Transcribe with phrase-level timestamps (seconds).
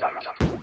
[0.00, 0.57] だんら。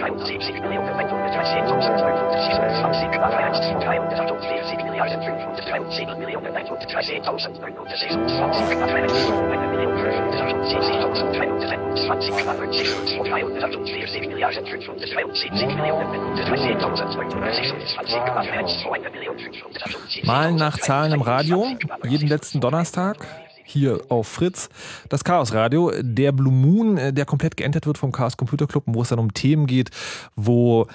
[0.00, 0.39] Child
[20.24, 21.66] Malen nach Zahlen im Radio,
[22.08, 23.26] jeden letzten Donnerstag
[23.64, 24.68] hier auf Fritz.
[25.08, 28.84] Das Chaos Radio, der Blue Moon, äh, der komplett geentert wird vom Chaos Computer Club,
[28.86, 29.90] wo es dann um Themen geht,
[30.34, 30.86] wo,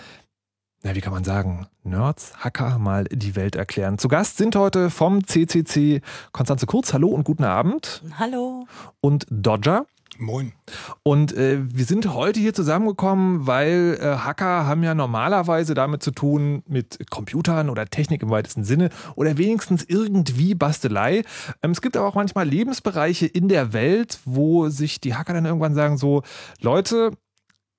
[0.85, 3.97] na, wie kann man sagen, Nerds, Hacker mal die Welt erklären.
[3.97, 6.01] Zu Gast sind heute vom CCC
[6.31, 6.93] Konstanze Kurz.
[6.93, 8.03] Hallo und guten Abend.
[8.19, 8.67] Hallo.
[9.01, 9.87] Und Dodger.
[10.19, 10.53] Moin.
[11.01, 16.11] Und äh, wir sind heute hier zusammengekommen, weil äh, Hacker haben ja normalerweise damit zu
[16.11, 21.23] tun, mit Computern oder Technik im weitesten Sinne oder wenigstens irgendwie Bastelei.
[21.63, 25.45] Ähm, es gibt aber auch manchmal Lebensbereiche in der Welt, wo sich die Hacker dann
[25.45, 26.21] irgendwann sagen so,
[26.61, 27.11] Leute,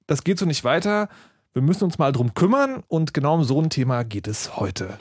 [0.08, 1.08] das geht so nicht weiter.
[1.56, 4.98] Wir müssen uns mal drum kümmern und genau um so ein Thema geht es heute.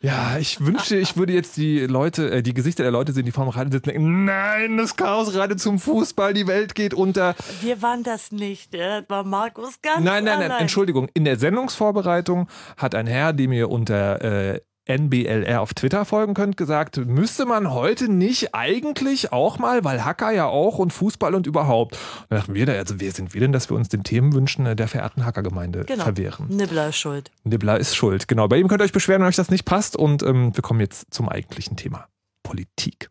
[0.00, 3.30] Ja, ich wünschte, ich würde jetzt die Leute, äh, die Gesichter der Leute sehen, die
[3.30, 7.34] vorm Radio sitzen denken, nein, das Chaos gerade zum Fußball, die Welt geht unter.
[7.60, 8.72] Wir waren das nicht.
[8.72, 10.62] Das war Markus ganz Nein, nein, nein, allein.
[10.62, 11.10] Entschuldigung.
[11.12, 12.48] In der Sendungsvorbereitung
[12.78, 17.72] hat ein Herr, dem ihr unter äh, NBLR auf Twitter folgen könnt, gesagt, müsste man
[17.72, 21.98] heute nicht eigentlich auch mal, weil Hacker ja auch und Fußball und überhaupt.
[22.28, 24.88] Da dachten wir, also wer sind wir denn, dass wir uns den Themenwünschen äh, der
[24.88, 26.04] verehrten Hackergemeinde Genau.
[26.04, 26.46] verwehren?
[26.48, 27.30] Nibbler ist schuld.
[27.44, 28.28] Nibbler ist schuld.
[28.28, 29.96] Genau, bei ihm könnt ihr euch beschweren, wenn euch das nicht passt.
[29.96, 32.06] Und ähm, wir kommen jetzt zum eigentlichen Thema.
[32.42, 33.10] Politik.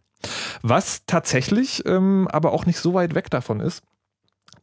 [0.62, 3.84] Was tatsächlich ähm, aber auch nicht so weit weg davon ist,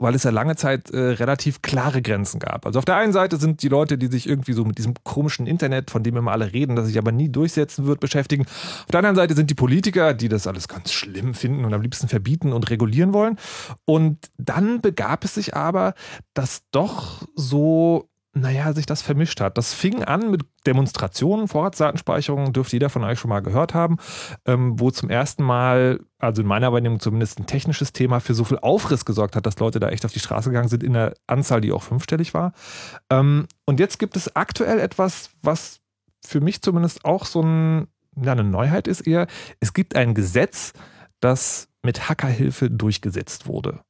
[0.03, 2.67] weil es ja lange Zeit äh, relativ klare Grenzen gab.
[2.67, 5.47] Also auf der einen Seite sind die Leute, die sich irgendwie so mit diesem komischen
[5.47, 8.45] Internet, von dem immer alle reden, das sich aber nie durchsetzen wird, beschäftigen.
[8.45, 11.83] Auf der anderen Seite sind die Politiker, die das alles ganz schlimm finden und am
[11.83, 13.39] liebsten verbieten und regulieren wollen.
[13.85, 15.95] Und dann begab es sich aber,
[16.35, 19.59] dass doch so naja, sich das vermischt hat.
[19.59, 23.99] Das fing an mit Demonstrationen, Vorratsdatenspeicherung, dürfte jeder von euch schon mal gehört haben,
[24.47, 28.45] ähm, wo zum ersten Mal, also in meiner Wahrnehmung zumindest ein technisches Thema für so
[28.45, 31.15] viel Aufriss gesorgt hat, dass Leute da echt auf die Straße gegangen sind in der
[31.27, 32.53] Anzahl, die auch fünfstellig war.
[33.11, 35.81] Ähm, und jetzt gibt es aktuell etwas, was
[36.25, 39.27] für mich zumindest auch so ein, ja, eine Neuheit ist eher.
[39.61, 40.73] Es gibt ein Gesetz,
[41.21, 43.81] das mit Hackerhilfe durchgesetzt wurde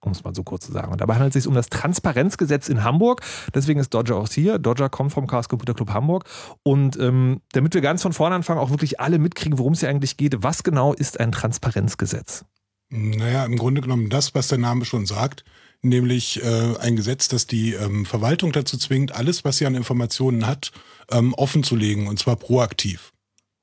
[0.00, 0.92] um es mal so kurz zu sagen.
[0.92, 3.22] Und dabei handelt es sich um das Transparenzgesetz in Hamburg.
[3.54, 4.58] Deswegen ist Dodger auch hier.
[4.58, 6.24] Dodger kommt vom Chaos Computer Club Hamburg.
[6.62, 9.88] Und ähm, damit wir ganz von vorne anfangen, auch wirklich alle mitkriegen, worum es hier
[9.88, 12.44] eigentlich geht, was genau ist ein Transparenzgesetz?
[12.90, 15.44] Naja, im Grunde genommen das, was der Name schon sagt,
[15.82, 20.46] nämlich äh, ein Gesetz, das die ähm, Verwaltung dazu zwingt, alles, was sie an Informationen
[20.46, 20.72] hat,
[21.10, 23.12] ähm, offenzulegen und zwar proaktiv.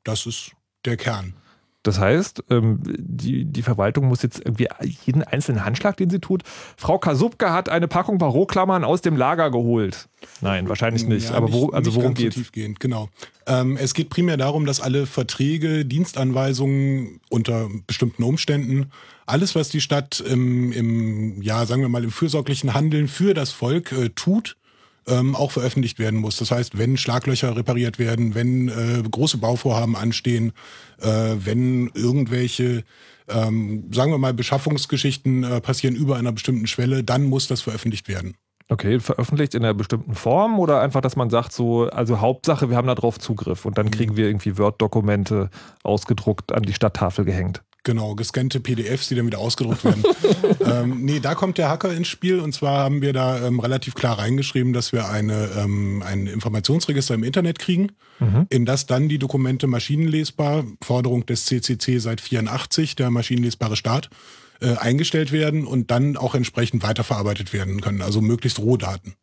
[0.04, 0.52] Das ist
[0.86, 1.34] der Kern.
[1.86, 4.68] Das heißt, ähm, die, die Verwaltung muss jetzt irgendwie
[5.06, 6.42] jeden einzelnen Handschlag, den sie tut.
[6.78, 10.10] Frau Kasubka hat eine Packung Baroklammern aus dem Lager geholt.
[10.42, 11.30] Nein, wahrscheinlich nicht.
[11.30, 12.36] Ja, Aber wo, also nicht worum geht's?
[12.36, 13.10] tiefgehend, genau.
[13.46, 18.92] Ähm, es geht primär darum, dass alle Verträge, Dienstanweisungen unter bestimmten Umständen,
[19.28, 23.52] alles, was die Stadt im, im ja, sagen wir mal, im fürsorglichen Handeln für das
[23.52, 24.58] Volk äh, tut,
[25.08, 26.38] ähm, auch veröffentlicht werden muss.
[26.38, 30.54] Das heißt, wenn Schlaglöcher repariert werden, wenn äh, große Bauvorhaben anstehen,
[31.00, 32.84] äh, wenn irgendwelche,
[33.28, 38.08] ähm, sagen wir mal, Beschaffungsgeschichten äh, passieren über einer bestimmten Schwelle, dann muss das veröffentlicht
[38.08, 38.36] werden.
[38.68, 42.78] Okay, veröffentlicht in einer bestimmten Form oder einfach, dass man sagt, so, also Hauptsache, wir
[42.78, 45.52] haben da drauf Zugriff und dann kriegen wir irgendwie Word-Dokumente
[45.84, 47.62] ausgedruckt an die Stadttafel gehängt.
[47.86, 50.04] Genau, gescannte PDFs, die dann wieder ausgedruckt werden.
[50.66, 53.94] ähm, nee, da kommt der Hacker ins Spiel und zwar haben wir da ähm, relativ
[53.94, 57.92] klar reingeschrieben, dass wir eine, ähm, ein Informationsregister im Internet kriegen,
[58.50, 64.10] in das dann die Dokumente maschinenlesbar, Forderung des CCC seit 84, der maschinenlesbare Staat,
[64.62, 69.16] äh, eingestellt werden und dann auch entsprechend weiterverarbeitet werden können, also möglichst Rohdaten.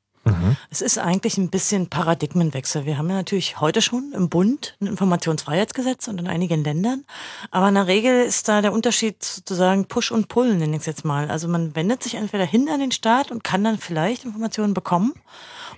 [0.71, 2.87] Es ist eigentlich ein bisschen Paradigmenwechsel.
[2.87, 7.05] Wir haben ja natürlich heute schon im Bund ein Informationsfreiheitsgesetz und in einigen Ländern.
[7.51, 10.87] Aber in der Regel ist da der Unterschied sozusagen Push und Pull, nenne ich es
[10.87, 11.31] jetzt mal.
[11.31, 15.13] Also man wendet sich entweder hin an den Staat und kann dann vielleicht Informationen bekommen.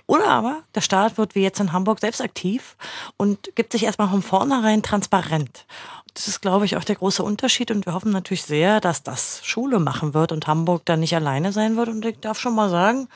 [0.07, 2.77] Oder aber der Staat wird wie jetzt in Hamburg selbst aktiv
[3.17, 5.65] und gibt sich erstmal von vornherein transparent.
[6.13, 9.41] Das ist, glaube ich, auch der große Unterschied und wir hoffen natürlich sehr, dass das
[9.43, 11.89] Schule machen wird und Hamburg da nicht alleine sein wird.
[11.89, 13.09] Und ich darf schon mal sagen,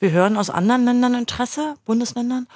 [0.00, 2.48] wir hören aus anderen Ländern Interesse, Bundesländern.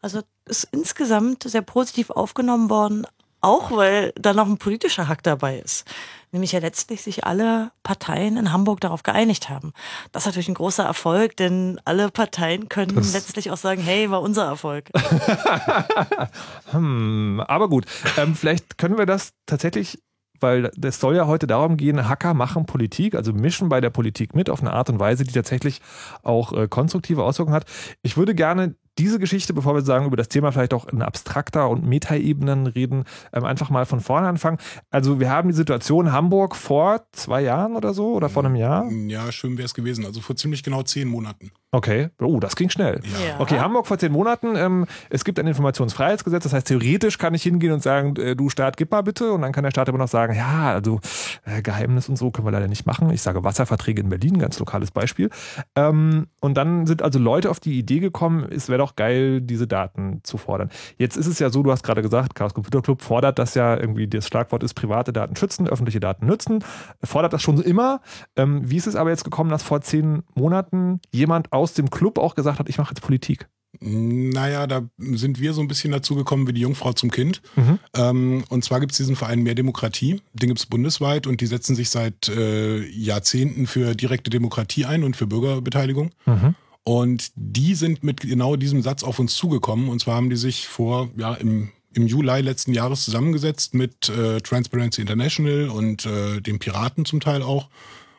[0.00, 3.06] Also ist insgesamt sehr positiv aufgenommen worden,
[3.42, 5.84] auch weil da noch ein politischer Hack dabei ist.
[6.34, 9.72] Nämlich ja letztlich sich alle Parteien in Hamburg darauf geeinigt haben.
[10.12, 14.10] Das ist natürlich ein großer Erfolg, denn alle Parteien können Das- letztlich auch sagen, hey,
[14.10, 14.90] war unser Erfolg.
[16.70, 17.84] Hm, aber gut,
[18.16, 19.98] ähm, vielleicht können wir das tatsächlich,
[20.40, 24.34] weil es soll ja heute darum gehen, Hacker machen Politik, also mischen bei der Politik
[24.34, 25.80] mit auf eine Art und Weise, die tatsächlich
[26.22, 27.66] auch äh, konstruktive Auswirkungen hat.
[28.02, 31.68] Ich würde gerne diese Geschichte, bevor wir sagen, über das Thema vielleicht auch in abstrakter
[31.68, 34.58] und Metaebenen reden, ähm, einfach mal von vorne anfangen.
[34.90, 38.90] Also wir haben die Situation Hamburg vor zwei Jahren oder so oder vor einem Jahr.
[38.90, 40.04] Ja, schön wäre es gewesen.
[40.04, 41.52] Also vor ziemlich genau zehn Monaten.
[41.74, 43.00] Okay, oh, das ging schnell.
[43.26, 43.40] Ja.
[43.40, 44.56] Okay, Hamburg vor zehn Monaten.
[44.56, 48.50] Ähm, es gibt ein Informationsfreiheitsgesetz, das heißt, theoretisch kann ich hingehen und sagen, äh, du
[48.50, 49.32] Staat, gib mal bitte.
[49.32, 51.00] Und dann kann der Staat immer noch sagen, ja, also
[51.46, 53.08] äh, Geheimnis und so können wir leider nicht machen.
[53.10, 55.30] Ich sage Wasserverträge in Berlin, ganz lokales Beispiel.
[55.74, 59.66] Ähm, und dann sind also Leute auf die Idee gekommen, es wäre doch geil, diese
[59.66, 60.68] Daten zu fordern.
[60.98, 63.78] Jetzt ist es ja so, du hast gerade gesagt, Chaos Computer Club fordert das ja
[63.78, 66.62] irgendwie, das Schlagwort ist private Daten schützen, öffentliche Daten nützen,
[67.02, 68.02] fordert das schon so immer.
[68.36, 72.18] Ähm, wie ist es aber jetzt gekommen, dass vor zehn Monaten jemand aus dem Club
[72.18, 73.48] auch gesagt hat, ich mache jetzt Politik?
[73.80, 77.40] Naja, da sind wir so ein bisschen dazu gekommen wie die Jungfrau zum Kind.
[77.56, 77.78] Mhm.
[77.96, 80.20] Ähm, und zwar gibt es diesen Verein Mehr Demokratie.
[80.34, 85.04] Den gibt es bundesweit und die setzen sich seit äh, Jahrzehnten für direkte Demokratie ein
[85.04, 86.10] und für Bürgerbeteiligung.
[86.26, 86.54] Mhm.
[86.84, 89.88] Und die sind mit genau diesem Satz auf uns zugekommen.
[89.88, 94.40] Und zwar haben die sich vor, ja, im im Juli letzten Jahres zusammengesetzt mit äh,
[94.40, 97.68] Transparency International und äh, den Piraten zum Teil auch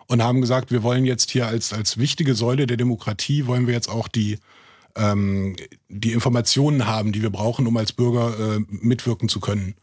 [0.08, 3.74] und haben gesagt, wir wollen jetzt hier als, als wichtige Säule der Demokratie, wollen wir
[3.74, 4.40] jetzt auch die,
[4.96, 5.56] ähm,
[5.90, 9.76] die Informationen haben, die wir brauchen, um als Bürger äh, mitwirken zu können.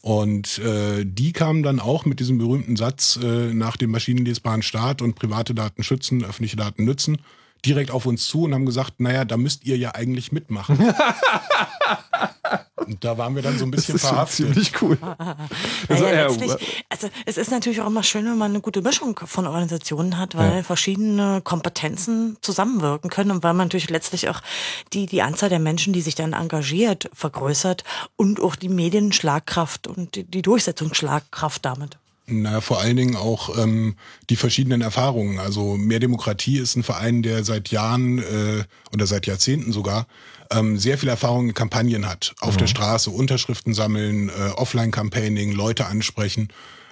[0.00, 5.02] Und äh, die kamen dann auch mit diesem berühmten Satz äh, nach dem maschinenlesbaren Staat
[5.02, 7.18] und private Daten schützen, öffentliche Daten nützen,
[7.64, 10.78] direkt auf uns zu und haben gesagt, naja, da müsst ihr ja eigentlich mitmachen.
[12.76, 14.36] und da waren wir dann so ein bisschen Das ist verhaftet.
[14.46, 14.96] ziemlich cool.
[15.88, 19.18] Also, Naja, letztlich, also es ist natürlich auch immer schön, wenn man eine gute Mischung
[19.24, 20.62] von Organisationen hat, weil Ja.
[20.62, 24.40] verschiedene Kompetenzen zusammenwirken können und weil man natürlich letztlich auch
[24.92, 27.84] die, die Anzahl der Menschen, die sich dann engagiert, vergrößert
[28.16, 31.96] und auch die Medienschlagkraft und die, die Durchsetzungsschlagkraft damit.
[32.30, 33.96] Na, vor allen Dingen auch ähm,
[34.28, 35.38] die verschiedenen Erfahrungen.
[35.38, 40.06] Also Mehr Demokratie ist ein Verein, der seit Jahren äh, oder seit Jahrzehnten sogar
[40.50, 42.34] ähm, sehr viel Erfahrung in Kampagnen hat.
[42.40, 46.48] Auf der Straße Unterschriften sammeln, äh, Offline-Campaigning, Leute ansprechen.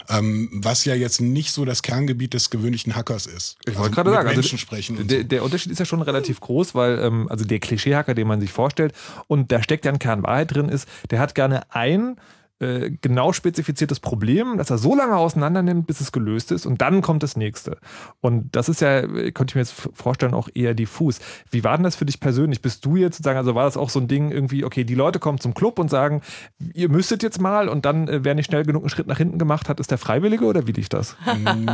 [0.08, 3.56] Ähm, was ja jetzt nicht so das Kerngebiet des gewöhnlichen Hackers ist.
[3.62, 5.08] Ich Also wollte gerade mit sagen, Menschen also sprechen.
[5.08, 5.24] der, so.
[5.24, 8.52] der Unterschied ist ja schon relativ groß, weil ähm, also der Klischeehacker, den man sich
[8.52, 8.94] vorstellt,
[9.26, 12.16] und da steckt ja ein Kern Wahrheit drin, ist, der hat gerne ein
[12.58, 16.80] äh, genau spezifiziertes Problem, das er so lange auseinander nimmt, bis es gelöst ist und
[16.80, 17.78] dann kommt das nächste.
[18.20, 21.20] Und das ist ja, könnte ich mir jetzt vorstellen, auch eher diffus.
[21.50, 22.62] Wie war denn das für dich persönlich?
[22.62, 25.18] Bist du jetzt sozusagen, also war das auch so ein Ding irgendwie, okay, die Leute
[25.18, 26.22] kommen zum Club und sagen,
[26.72, 29.38] ihr müsstet jetzt mal und dann, äh, wer nicht schnell genug einen Schritt nach hinten
[29.38, 31.16] gemacht hat, ist der Freiwillige oder wie lief das?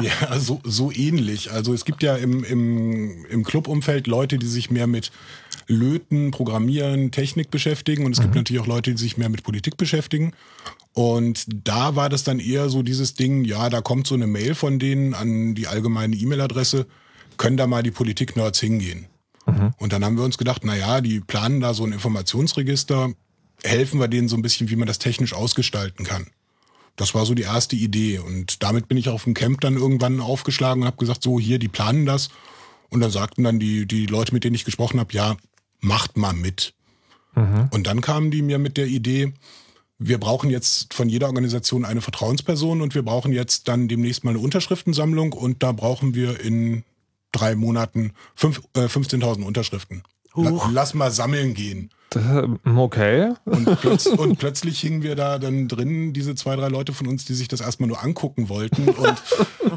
[0.02, 1.52] Ja, so, so ähnlich.
[1.52, 5.12] Also es gibt ja im, im, im Clubumfeld Leute, die sich mehr mit
[5.66, 9.76] Löten, Programmieren, Technik beschäftigen und es gibt natürlich auch Leute, die sich mehr mit Politik
[9.76, 10.32] beschäftigen.
[10.92, 14.54] Und da war das dann eher so dieses Ding, ja, da kommt so eine Mail
[14.54, 16.86] von denen an die allgemeine E-Mail-Adresse,
[17.38, 19.06] können da mal die Politik-Nerds hingehen.
[19.78, 23.12] Und dann haben wir uns gedacht, na ja, die planen da so ein Informationsregister,
[23.64, 26.26] helfen wir denen so ein bisschen, wie man das technisch ausgestalten kann.
[26.96, 28.18] Das war so die erste Idee.
[28.18, 31.58] Und damit bin ich auf dem Camp dann irgendwann aufgeschlagen und habe gesagt, so hier,
[31.58, 32.28] die planen das.
[32.92, 35.36] Und dann sagten dann die, die Leute, mit denen ich gesprochen habe, ja,
[35.80, 36.74] macht mal mit.
[37.70, 39.32] Und dann kamen die mir mit der Idee,
[39.98, 44.30] wir brauchen jetzt von jeder Organisation eine Vertrauensperson und wir brauchen jetzt dann demnächst mal
[44.30, 46.84] eine Unterschriftensammlung und da brauchen wir in
[47.30, 50.02] drei Monaten fünf- äh, 15.000 Unterschriften.
[50.34, 50.68] Huch.
[50.72, 51.90] lass mal sammeln gehen.
[52.16, 53.32] Ähm, okay.
[53.44, 57.24] Und, plötz und plötzlich hingen wir da dann drin, diese zwei, drei Leute von uns,
[57.24, 59.22] die sich das erstmal nur angucken wollten und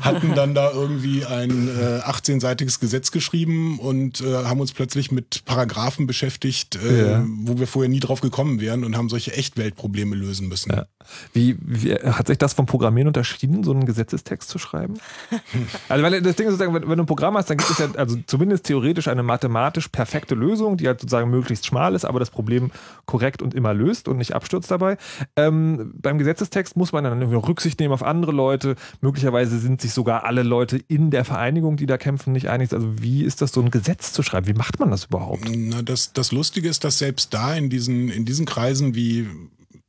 [0.01, 5.44] hatten dann da irgendwie ein äh, 18-seitiges Gesetz geschrieben und äh, haben uns plötzlich mit
[5.46, 7.25] Paragraphen beschäftigt, äh, Ja.
[7.25, 10.72] wo wir vorher nie drauf gekommen wären und haben solche Echtweltprobleme lösen müssen.
[10.72, 10.86] Ja.
[11.34, 14.96] Wie, wie hat sich das vom Programmieren unterschieden, so einen Gesetzestext zu schreiben?
[15.89, 17.77] also, weil das Ding ist sozusagen, wenn, wenn du ein Programm hast, dann gibt es
[17.77, 22.20] ja also zumindest theoretisch eine mathematisch perfekte Lösung, die halt sozusagen möglichst schmal ist, aber
[22.20, 22.72] das Problem
[23.05, 24.98] korrekt und immer löst und nicht abstürzt dabei.
[25.36, 28.75] Ähm, beim Gesetzestext muss man dann irgendwie Rücksicht nehmen auf andere Leute.
[29.01, 32.74] Möglicherweise sind sich sogar alle Leute in der Vereinigung, die da kämpfen, nicht einig.
[32.74, 34.48] Also, wie ist das, so ein Gesetz zu schreiben?
[34.48, 35.50] Wie macht man das überhaupt?
[35.50, 39.27] Na, das, das Lustige ist, dass selbst da in diesen, in diesen Kreisen wie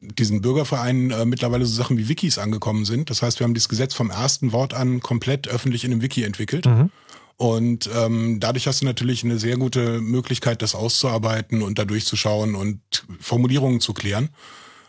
[0.01, 3.11] diesen Bürgervereinen äh, mittlerweile so Sachen wie Wikis angekommen sind.
[3.11, 6.23] Das heißt, wir haben dieses Gesetz vom ersten Wort an komplett öffentlich in einem Wiki
[6.23, 6.67] entwickelt.
[7.37, 12.55] Und ähm, dadurch hast du natürlich eine sehr gute Möglichkeit, das auszuarbeiten und da durchzuschauen
[12.55, 12.81] und
[13.21, 14.31] Formulierungen zu klären.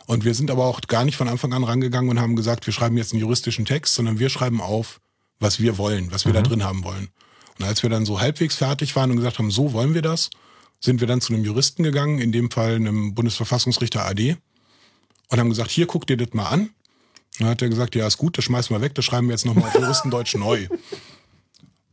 [0.06, 2.72] Und wir sind aber auch gar nicht von Anfang an rangegangen und haben gesagt, wir
[2.72, 5.00] schreiben jetzt einen juristischen Text, sondern wir schreiben auf,
[5.38, 7.08] was wir wollen, was wir da drin haben wollen.
[7.58, 10.30] Und als wir dann so halbwegs fertig waren und gesagt haben, so wollen wir das,
[10.80, 14.36] sind wir dann zu einem Juristen gegangen, in dem Fall einem Bundesverfassungsrichter AD,
[15.30, 16.60] und haben gesagt, hier guck dir das mal an.
[16.60, 16.70] Und
[17.40, 19.44] dann hat er gesagt, ja, ist gut, das schmeißen wir weg, das schreiben wir jetzt
[19.44, 20.68] nochmal auf Juristendeutsch neu.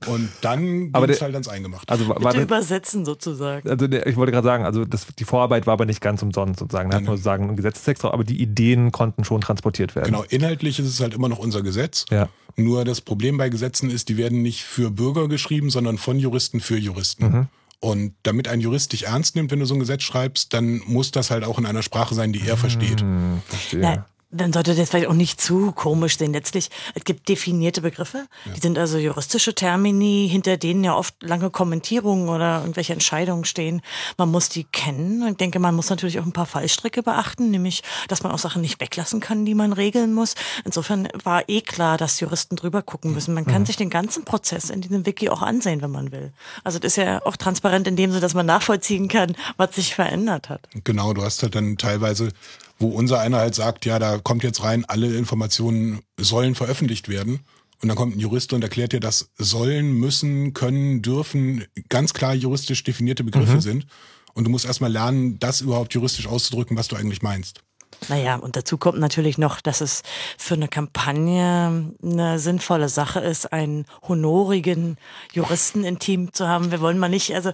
[0.08, 1.92] Und dann Aber ging es halt ans Eingemachte.
[1.92, 3.70] Also, war Bitte das, übersetzen sozusagen.
[3.70, 6.60] also der, ich wollte gerade sagen, also das, die Vorarbeit war aber nicht ganz umsonst
[6.60, 6.92] sozusagen.
[6.92, 10.06] Er hat nur sozusagen einen Gesetzestext drauf, aber die Ideen konnten schon transportiert werden.
[10.06, 12.06] Genau, inhaltlich ist es halt immer noch unser Gesetz.
[12.10, 12.30] Ja.
[12.56, 16.60] Nur das Problem bei Gesetzen ist, die werden nicht für Bürger geschrieben, sondern von Juristen
[16.60, 17.26] für Juristen.
[17.26, 17.48] Mhm.
[17.82, 21.12] Und damit ein Jurist dich ernst nimmt, wenn du so ein Gesetz schreibst, dann muss
[21.12, 23.02] das halt auch in einer Sprache sein, die er versteht.
[23.02, 23.80] Hm, verstehe.
[23.82, 26.34] Na, dann sollte das vielleicht auch nicht zu komisch sein.
[26.34, 31.50] Letztlich, es gibt definierte Begriffe, die sind also juristische Termini, hinter denen ja oft lange
[31.50, 33.82] Kommentierungen oder irgendwelche Entscheidungen stehen.
[34.18, 35.28] Man muss die kennen.
[35.28, 38.62] Ich denke, man muss natürlich auch ein paar Fallstricke beachten, nämlich, dass man auch Sachen
[38.62, 40.36] nicht weglassen kann, die man regeln muss.
[40.64, 43.34] Insofern war eh klar, dass Juristen drüber gucken müssen.
[43.34, 46.32] Man kann sich den ganzen Prozess in diesem Wiki auch ansehen, wenn man will.
[46.64, 49.96] Also das ist ja auch transparent in dem Sinne, dass man nachvollziehen kann, was sich
[49.96, 50.68] verändert hat.
[50.84, 52.30] Genau, du hast halt dann teilweise,
[52.78, 57.42] wo unser einer halt sagt, ja, da kommt jetzt rein, alle Informationen sollen veröffentlicht werden.
[57.82, 62.34] Und dann kommt ein Jurist und erklärt dir, dass sollen, müssen, können, dürfen ganz klar
[62.34, 63.86] juristisch definierte Begriffe sind.
[64.34, 67.62] Und du musst erstmal lernen, das überhaupt juristisch auszudrücken, was du eigentlich meinst.
[68.10, 70.04] Naja, und dazu kommt natürlich noch, dass es
[70.38, 74.98] für eine Kampagne eine sinnvolle Sache ist, einen honorigen
[75.34, 76.72] Juristen im Team zu haben.
[76.72, 77.52] Wir wollen mal nicht, also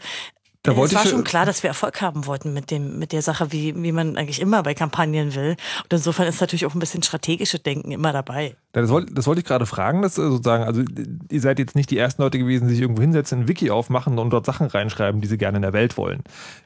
[0.64, 3.14] Da wollte es war ich- schon klar, dass wir Erfolg haben wollten mit dem, mit
[3.14, 5.56] der Sache, wie, wie man eigentlich immer bei Kampagnen will.
[5.84, 8.56] Und insofern ist natürlich auch ein bisschen strategische Denken immer dabei.
[8.76, 10.84] Ja, Das wollte, das wollte ich gerade fragen, dass äh, sozusagen, also
[11.32, 14.20] ihr seid jetzt nicht die ersten Leute gewesen, die sich irgendwo hinsetzen, ein Wiki aufmachen
[14.20, 16.24] und dort Sachen reinschreiben, die sie gerne in der Welt wollen.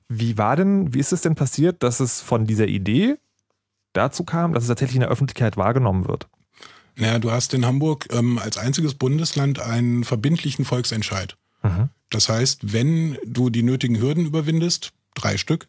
[0.10, 3.16] Wie war denn, wie ist es denn passiert, dass es von dieser Idee
[3.94, 6.28] dazu kam, dass es tatsächlich in der Öffentlichkeit wahrgenommen wird?
[6.98, 11.38] Naja, du hast in Hamburg ähm, als einziges Bundesland einen verbindlichen Volksentscheid.
[12.10, 15.68] Das heißt, wenn du die nötigen Hürden überwindest, drei Stück,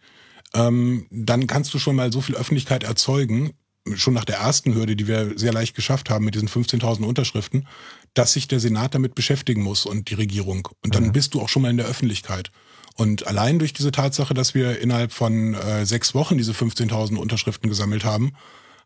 [0.55, 3.53] ähm, dann kannst du schon mal so viel Öffentlichkeit erzeugen,
[3.95, 7.69] schon nach der ersten Hürde, die wir sehr leicht geschafft haben mit diesen 15.000 Unterschriften,
[8.15, 10.69] dass sich der Senat damit beschäftigen muss und die Regierung.
[10.83, 12.51] Und dann bist du auch schon mal in der Öffentlichkeit.
[12.95, 17.69] Und allein durch diese Tatsache, dass wir innerhalb von äh, sechs Wochen diese 15.000 Unterschriften
[17.69, 18.33] gesammelt haben,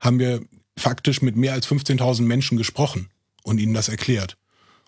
[0.00, 0.42] haben wir
[0.76, 3.08] faktisch mit mehr als 15.000 Menschen gesprochen
[3.42, 4.36] und ihnen das erklärt.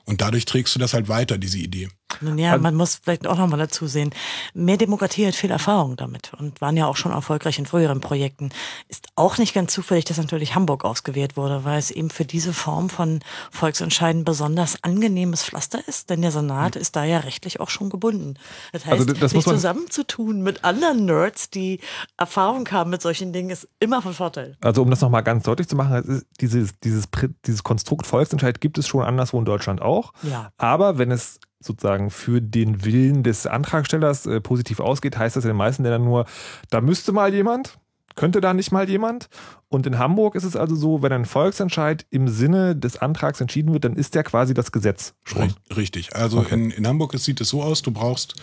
[0.05, 1.89] Und dadurch trägst du das halt weiter, diese Idee.
[2.21, 4.11] Nun ja, man muss vielleicht auch nochmal dazu sehen,
[4.55, 8.51] mehr Demokratie hat viel Erfahrung damit und waren ja auch schon erfolgreich in früheren Projekten.
[8.89, 12.53] Ist auch nicht ganz zufällig, dass natürlich Hamburg ausgewählt wurde, weil es eben für diese
[12.53, 17.71] Form von Volksentscheiden besonders angenehmes Pflaster ist, denn der Senat ist da ja rechtlich auch
[17.71, 18.35] schon gebunden.
[18.73, 21.81] Das heißt, Also das sich zusammenzutun mit anderen Nerds, die
[22.17, 24.57] Erfahrung haben mit solchen Dingen, ist immer von Vorteil.
[24.61, 27.09] Also um das nochmal ganz deutlich zu machen, dieses, dieses,
[27.47, 30.13] dieses Konstrukt Volksentscheid gibt es schon anderswo in Deutschland auch.
[30.23, 30.53] Ja.
[30.59, 35.49] Aber wenn es sozusagen für den Willen des Antragstellers äh, positiv ausgeht, heißt das in
[35.49, 36.27] den meisten Ländern nur,
[36.71, 37.79] da müsste mal jemand,
[38.15, 39.29] könnte da nicht mal jemand.
[39.69, 43.73] Und in Hamburg ist es also so, wenn ein Volksentscheid im Sinne des Antrags entschieden
[43.73, 45.49] wird, dann ist der quasi das Gesetz schon.
[45.49, 46.15] Ri- Richtig.
[46.15, 46.55] Also Okay.
[46.55, 48.35] in, in Hamburg sieht es so aus, du brauchst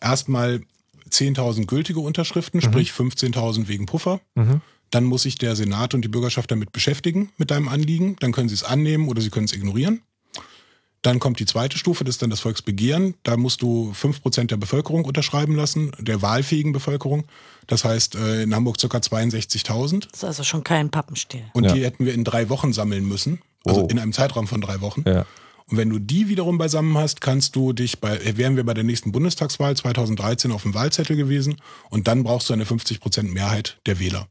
[0.00, 0.60] erstmal
[1.10, 4.20] 10.000 gültige Unterschriften, sprich 15.000 wegen Puffer.
[4.92, 8.16] Dann muss sich der Senat und die Bürgerschaft damit beschäftigen, mit deinem Anliegen.
[8.20, 10.02] Dann können sie es annehmen oder sie können es ignorieren.
[11.02, 13.14] Dann kommt die zweite Stufe, das ist dann das Volksbegehren.
[13.22, 17.24] Da musst du 5% der Bevölkerung unterschreiben lassen, der wahlfähigen Bevölkerung.
[17.66, 18.86] Das heißt äh, in Hamburg ca.
[18.98, 20.08] 62.000.
[20.10, 21.44] Das ist also schon kein Pappenstiel.
[21.54, 21.72] Und Ja.
[21.72, 23.40] die hätten wir in drei Wochen sammeln müssen.
[23.64, 23.86] Also Oh.
[23.88, 25.04] in einem Zeitraum von drei Wochen.
[25.06, 25.24] Ja.
[25.66, 28.74] Und wenn du die wiederum beisammen hast, kannst du dich bei, äh, wären wir bei
[28.74, 31.56] der nächsten Bundestagswahl 2013 auf dem Wahlzettel gewesen
[31.90, 34.26] und dann brauchst du eine 50% Mehrheit der Wähler.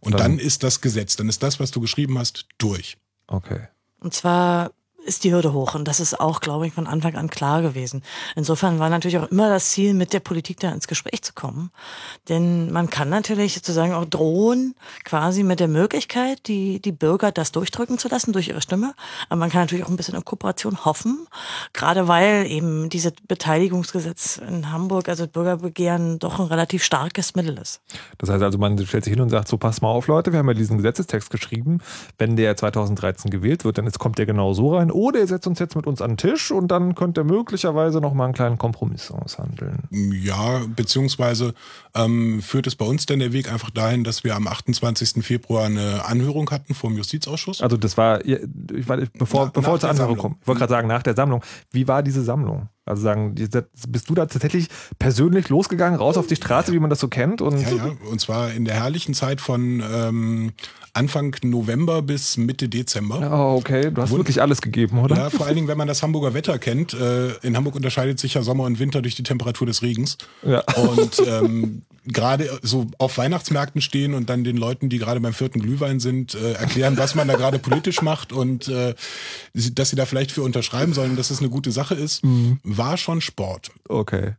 [0.00, 2.96] Und Dann- dann ist das Gesetz, dann ist das, was du geschrieben hast, durch.
[3.26, 3.66] Okay.
[4.00, 4.70] Und zwar
[5.08, 8.02] ist die Hürde hoch und das ist auch, glaube ich, von Anfang an klar gewesen.
[8.36, 11.70] Insofern war natürlich auch immer das Ziel, mit der Politik da ins Gespräch zu kommen.
[12.28, 17.52] Denn man kann natürlich sozusagen auch drohen, quasi mit der Möglichkeit, die, die Bürger das
[17.52, 18.94] durchdrücken zu lassen durch ihre Stimme.
[19.28, 21.26] Aber man kann natürlich auch ein bisschen in Kooperation hoffen,
[21.72, 27.80] gerade weil eben dieses Beteiligungsgesetz in Hamburg, also Bürgerbegehren, doch ein relativ starkes Mittel ist.
[28.18, 30.38] Das heißt also, man stellt sich hin und sagt, so pass mal auf Leute, wir
[30.38, 31.78] haben ja diesen Gesetzestext geschrieben.
[32.18, 34.90] Wenn der 2013 gewählt wird, dann ist, kommt der genau so rein.
[34.98, 38.00] Oder ihr setzt uns jetzt mit uns an den Tisch und dann könnt ihr möglicherweise
[38.00, 39.84] noch mal einen kleinen Kompromiss aushandeln.
[39.92, 41.54] Ja, beziehungsweise
[41.94, 45.24] ähm, führt es bei uns denn der Weg einfach dahin, dass wir am 28.
[45.24, 47.62] Februar eine Anhörung hatten vor dem Justizausschuss.
[47.62, 48.40] Also das war, ich
[48.88, 50.36] war bevor, Na- bevor zur der Anhörung kommen.
[50.40, 51.44] Ich wollte gerade sagen, nach der Sammlung.
[51.70, 52.68] Wie war diese Sammlung?
[52.88, 53.34] Also sagen,
[53.88, 57.40] bist du da tatsächlich persönlich losgegangen, raus auf die Straße, wie man das so kennt?
[57.42, 60.52] Und Ja, ja, und zwar in der herrlichen Zeit von ähm,
[60.94, 63.20] Anfang November bis Mitte Dezember.
[63.30, 63.90] Oh, okay.
[63.90, 65.16] Du hast Wund- wirklich alles gegeben, oder?
[65.16, 66.94] Ja, vor allen Dingen, wenn man das Hamburger Wetter kennt.
[66.94, 70.18] Äh, in Hamburg unterscheidet sich ja Sommer und Winter durch die Temperatur des Regens.
[70.42, 70.62] Ja.
[70.76, 75.60] Und ähm, gerade so auf Weihnachtsmärkten stehen und dann den Leuten, die gerade beim vierten
[75.60, 78.94] Glühwein sind, äh, erklären, was man da gerade politisch macht und äh,
[79.54, 82.22] dass sie da vielleicht für unterschreiben sollen, dass es eine gute Sache ist,
[82.62, 83.70] war schon Sport.
[83.88, 84.34] Okay.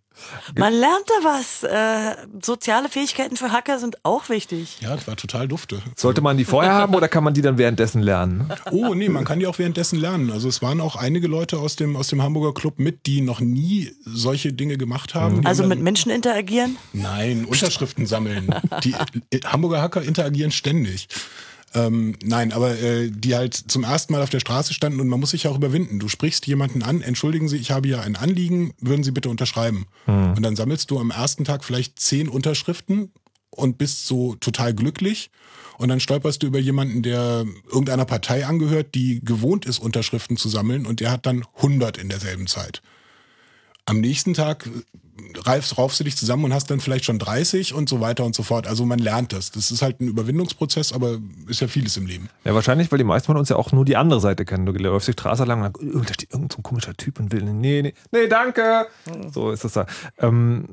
[0.55, 1.63] Man lernt da was.
[1.63, 4.77] Äh, soziale Fähigkeiten für Hacker sind auch wichtig.
[4.81, 5.81] Ja, das war total dufte.
[5.95, 8.51] Sollte man die vorher haben oder kann man die dann währenddessen lernen?
[8.71, 10.31] Oh, nee, man kann die auch währenddessen lernen.
[10.31, 13.39] Also es waren auch einige Leute aus dem, aus dem Hamburger Club mit, die noch
[13.39, 15.41] nie solche Dinge gemacht haben.
[15.41, 16.77] Die Also haben mit Menschen interagieren?
[16.93, 18.49] Nein, Unterschriften sammeln.
[18.83, 18.95] Die
[19.31, 21.07] äh, Hamburger Hacker interagieren ständig.
[21.75, 25.19] Ähm, nein, aber äh, die halt zum ersten Mal auf der Straße standen und man
[25.19, 25.99] muss sich ja auch überwinden.
[25.99, 29.85] Du sprichst jemanden an, entschuldigen Sie, ich habe hier ein Anliegen, würden Sie bitte unterschreiben.
[30.35, 33.11] Und dann sammelst du am ersten Tag vielleicht zehn Unterschriften
[33.51, 35.29] und bist so total glücklich.
[35.77, 40.49] Und dann stolperst du über jemanden, der irgendeiner Partei angehört, die gewohnt ist, Unterschriften zu
[40.49, 42.81] sammeln und der hat dann 100 in derselben Zeit.
[43.85, 44.69] Am nächsten Tag
[45.45, 48.35] reifst, raufst du dich zusammen und hast dann vielleicht schon 30 und so weiter und
[48.35, 48.67] so fort.
[48.67, 49.51] Also man lernt das.
[49.51, 52.29] Das ist halt ein Überwindungsprozess, aber ist ja vieles im Leben.
[52.43, 54.65] Ja, wahrscheinlich, weil die meisten von uns ja auch nur die andere Seite kennen.
[54.65, 57.31] Du läufst die Straße lang und dann, "Oh, da steht irgend so komischer Typ und
[57.31, 58.87] will, nee, nee, nee, danke.
[59.33, 59.85] So ist das da.
[60.19, 60.65] Ähm,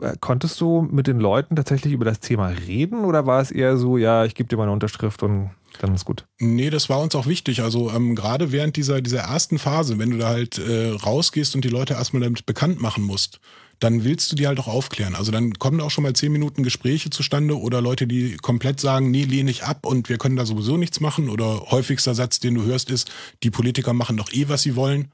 [0.00, 3.76] äh, konntest du mit den Leuten tatsächlich über das Thema reden oder war es eher
[3.76, 6.26] so, ja, ich gebe dir meine Unterschrift und dann ist gut?
[6.38, 7.62] Nee, das war uns auch wichtig.
[7.62, 11.64] Also ähm, gerade während dieser, dieser ersten Phase, wenn du da halt äh, rausgehst und
[11.64, 13.40] die Leute erstmal damit bekannt machen musst,
[13.82, 15.16] dann willst du die halt auch aufklären.
[15.16, 19.10] Also dann kommen auch schon mal zehn Minuten Gespräche zustande oder Leute, die komplett sagen,
[19.10, 21.28] nee, lehne ich ab und wir können da sowieso nichts machen.
[21.28, 23.10] Oder häufigster Satz, den du hörst, ist,
[23.42, 25.10] die Politiker machen doch eh, was sie wollen.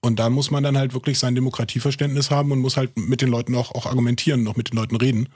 [0.00, 3.28] Und da muss man dann halt wirklich sein Demokratieverständnis haben und muss halt mit den
[3.28, 5.28] Leuten auch, auch argumentieren, noch mit den Leuten reden.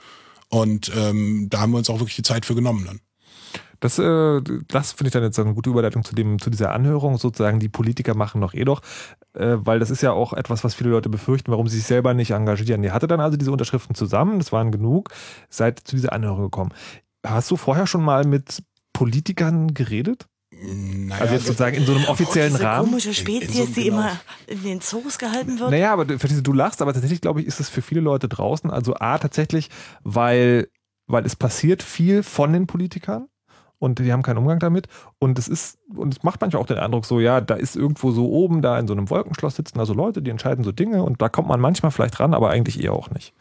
[0.49, 2.99] Und ähm, da haben wir uns auch wirklich die Zeit für genommen dann.
[3.79, 7.17] Das, äh, das finde ich dann jetzt eine gute Überleitung zu, dem, zu dieser Anhörung,
[7.17, 8.81] sozusagen, die Politiker machen doch eh doch,
[9.33, 12.13] äh, weil das ist ja auch etwas, was viele Leute befürchten, warum sie sich selber
[12.13, 12.83] nicht engagieren.
[12.83, 15.09] Ihr hatte dann also diese Unterschriften zusammen, das waren genug,
[15.49, 16.71] seid zu dieser Anhörung gekommen.
[17.25, 20.25] Hast du vorher schon mal mit Politikern geredet?
[20.51, 22.85] Naja, Also jetzt sozusagen in so einem offiziellen Diese Rahmen?
[22.89, 23.97] komische In Spezies, so einem- die genau.
[23.97, 24.11] immer
[24.47, 25.69] in den Zoos gehalten wird.
[25.69, 27.99] Naja, aber du- verstehst du, du lachst, aber tatsächlich glaube ich, ist es für viele
[27.99, 28.69] Leute draußen.
[28.71, 29.69] Also A, tatsächlich,
[30.03, 30.69] weil,
[31.07, 33.25] weil es passiert viel von den Politikern
[33.79, 34.87] und die haben keinen Umgang damit.
[35.19, 38.11] Und es ist, und es macht manchmal auch den Eindruck so, ja, da ist irgendwo
[38.11, 41.21] so oben, da in so einem Wolkenschloss sitzen also Leute, die entscheiden so Dinge und
[41.21, 43.33] da kommt man manchmal vielleicht ran, aber eigentlich eher auch nicht.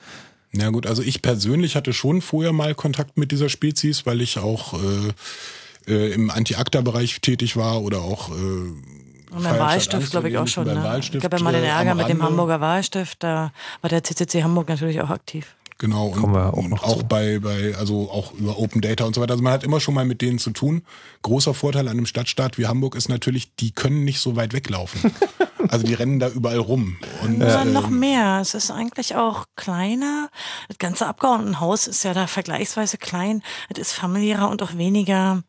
[0.53, 4.39] Na gut, also ich persönlich hatte schon vorher mal Kontakt mit dieser Spezies, weil ich
[4.39, 10.39] auch äh, äh, im Anti-ACTA-Bereich tätig war oder auch äh, Und beim Wahlstift, glaube ich,
[10.39, 10.67] auch schon.
[10.67, 11.01] Ne?
[11.01, 12.23] Ich habe ja mal den äh, Ärger mit dem.
[12.23, 15.57] Hamburger Wahlstift, da war der CCC Hamburg natürlich auch aktiv.
[15.79, 17.07] Genau, und, Kommen wir auch und noch auch zu.
[17.07, 19.33] bei, bei, also auch über Open Data und so weiter.
[19.33, 20.83] Also man hat immer schon mal mit denen zu tun.
[21.23, 25.13] Großer Vorteil an einem Stadtstaat wie Hamburg ist natürlich, die können nicht so weit weglaufen.
[25.69, 26.97] also die rennen da überall rum.
[27.23, 28.39] Und, Ja, ähm, noch mehr.
[28.41, 30.31] Es ist eigentlich auch kleiner.
[30.69, 33.43] Das ganze Abgeordnetenhaus ist ja da vergleichsweise klein.
[33.69, 35.43] Es ist familiärer und auch weniger,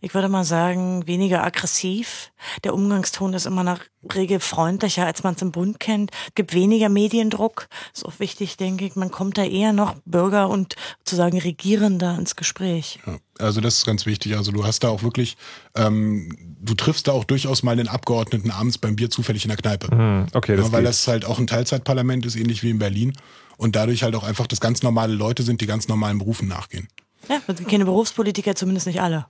[0.00, 2.32] ich würde mal sagen, weniger aggressiv.
[2.64, 3.80] Der Umgangston ist immer nach
[4.14, 6.10] Regel freundlicher, als man es im Bund kennt.
[6.28, 7.68] Es gibt weniger Mediendruck.
[7.92, 8.96] Ist auch wichtig, denke ich.
[8.96, 13.00] Man kommt da eher noch Bürger und sozusagen Regierender ins Gespräch.
[13.06, 14.36] Ja, also das ist ganz wichtig.
[14.36, 15.36] Also du hast da auch wirklich,
[15.74, 19.58] ähm, du triffst da auch durchaus mal den Abgeordneten abends beim Bier zufällig in der
[19.58, 19.88] Kneipe.
[19.88, 20.88] Hm, okay, das ja, weil geht.
[20.88, 23.12] das halt auch ein Teilzeitparlament ist, ähnlich wie in Berlin.
[23.56, 26.88] Und dadurch halt auch einfach das ganz normale Leute sind, die ganz normalen Berufen nachgehen.
[27.28, 29.26] Ja, wir sind keine Berufspolitiker, zumindest nicht alle.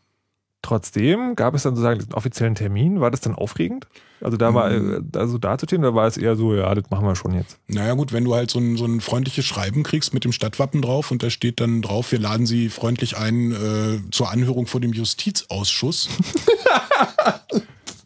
[0.63, 3.01] Trotzdem gab es dann sozusagen diesen offiziellen Termin.
[3.01, 3.87] War das dann aufregend?
[4.21, 6.91] Also da war, äh, also da zu stehen, oder war es eher so, ja, das
[6.91, 7.59] machen wir schon jetzt?
[7.69, 10.83] Naja gut, wenn du halt so ein, so ein freundliches Schreiben kriegst mit dem Stadtwappen
[10.83, 14.81] drauf und da steht dann drauf, wir laden Sie freundlich ein äh, zur Anhörung vor
[14.81, 16.09] dem Justizausschuss.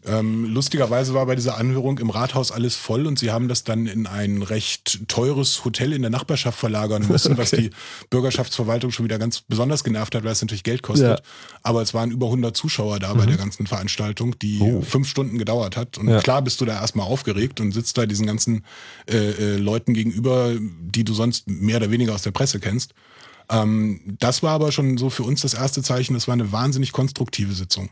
[0.05, 3.85] ähm, lustigerweise war bei dieser Anhörung im Rathaus alles voll und sie haben das dann
[3.87, 7.69] in ein recht teures Hotel in der Nachbarschaft verlagern müssen, was die
[8.09, 11.19] Bürgerschaftsverwaltung schon wieder ganz besonders genervt hat, weil es natürlich Geld kostet.
[11.19, 11.25] Ja.
[11.63, 14.81] Aber es waren über 100 Zuschauer da bei der ganzen Veranstaltung, die Oh.
[14.81, 15.97] fünf Stunden gedauert hat.
[15.97, 16.19] Und Ja.
[16.19, 18.63] klar bist du da erstmal aufgeregt und sitzt da diesen ganzen
[19.07, 22.93] äh, äh, Leuten gegenüber, die du sonst mehr oder weniger aus der Presse kennst.
[23.49, 26.91] Ähm, das war aber schon so für uns das erste Zeichen, das war eine wahnsinnig
[26.91, 27.89] konstruktive Sitzung.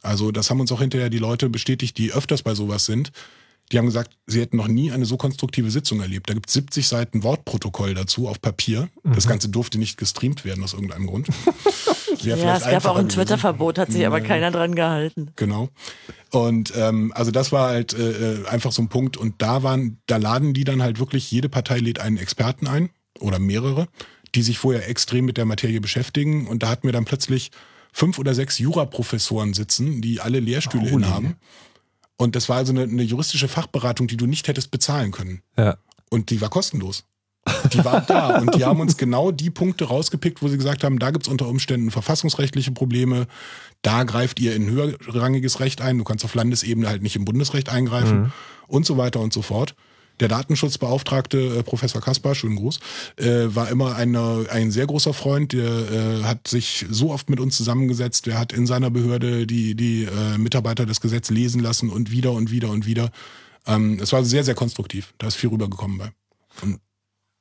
[0.00, 3.12] Also das haben uns auch hinterher die Leute bestätigt, die öfters bei sowas sind.
[3.70, 6.28] Die haben gesagt, sie hätten noch nie eine so konstruktive Sitzung erlebt.
[6.28, 8.88] Da gibt es 70 Seiten Wortprotokoll dazu auf Papier.
[9.02, 11.28] Das Ganze durfte nicht gestreamt werden aus irgendeinem Grund.
[12.20, 13.08] Ja, es gab auch ein.
[13.08, 15.32] Twitter-Verbot, hat sich aber keiner dran gehalten.
[15.34, 15.70] Genau.
[16.30, 19.16] Und ähm, also das war halt äh, äh, einfach so ein Punkt.
[19.16, 22.90] Und da waren, da laden die dann halt wirklich, jede Partei lädt einen Experten ein
[23.18, 23.88] oder mehrere,
[24.34, 26.46] die sich vorher extrem mit der Materie beschäftigen.
[26.46, 27.50] Und da hatten wir dann plötzlich
[27.92, 30.94] fünf oder sechs Juraprofessoren sitzen, die alle Lehrstühle Holy.
[30.94, 31.36] innehaben.
[32.16, 35.42] Und das war also eine, eine juristische Fachberatung, die du nicht hättest bezahlen können.
[35.56, 35.76] Ja.
[36.10, 37.04] Und die war kostenlos.
[37.72, 41.00] Die waren da und die haben uns genau die Punkte rausgepickt, wo sie gesagt haben,
[41.00, 43.26] da gibt's unter Umständen verfassungsrechtliche Probleme,
[43.82, 47.68] da greift ihr in höherrangiges Recht ein, du kannst auf Landesebene halt nicht im Bundesrecht
[47.68, 48.32] eingreifen
[48.68, 49.74] und so weiter und so fort.
[50.20, 52.80] Der Datenschutzbeauftragte, äh, Professor Kaspar, schönen Gruß,
[53.16, 57.40] äh, war immer eine, ein sehr großer Freund, der äh, hat sich so oft mit
[57.40, 61.90] uns zusammengesetzt, der hat in seiner Behörde die, die äh, Mitarbeiter das Gesetz lesen lassen
[61.90, 63.10] und wieder und wieder und wieder.
[63.66, 65.14] Ähm, es war sehr, sehr konstruktiv.
[65.18, 66.12] Da ist viel rübergekommen bei.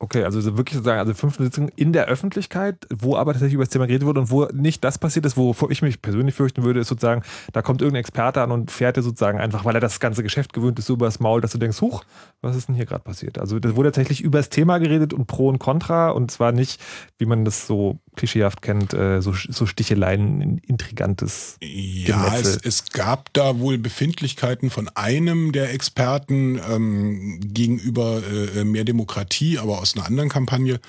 [0.03, 3.65] Okay, also so wirklich sozusagen, also fünf Sitzungen in der Öffentlichkeit, wo aber tatsächlich über
[3.65, 6.63] das Thema geredet wird und wo nicht das passiert ist, wovor ich mich persönlich fürchten
[6.63, 7.21] würde, ist sozusagen,
[7.53, 10.53] da kommt irgendein Experte an und fährt dir sozusagen einfach, weil er das ganze Geschäft
[10.53, 12.03] gewöhnt ist, so übers Maul, dass du denkst, huch,
[12.41, 13.37] was ist denn hier gerade passiert?
[13.37, 16.81] Also da wurde tatsächlich über das Thema geredet und Pro und Contra und zwar nicht,
[17.19, 23.31] wie man das so klischeehaft kennt, äh, so, so Sticheleien, intrigantes Ja, es, es gab
[23.33, 28.21] da wohl Befindlichkeiten von einem der Experten ähm, gegenüber
[28.55, 30.79] äh, mehr Demokratie, aber aus einer anderen Kampagne.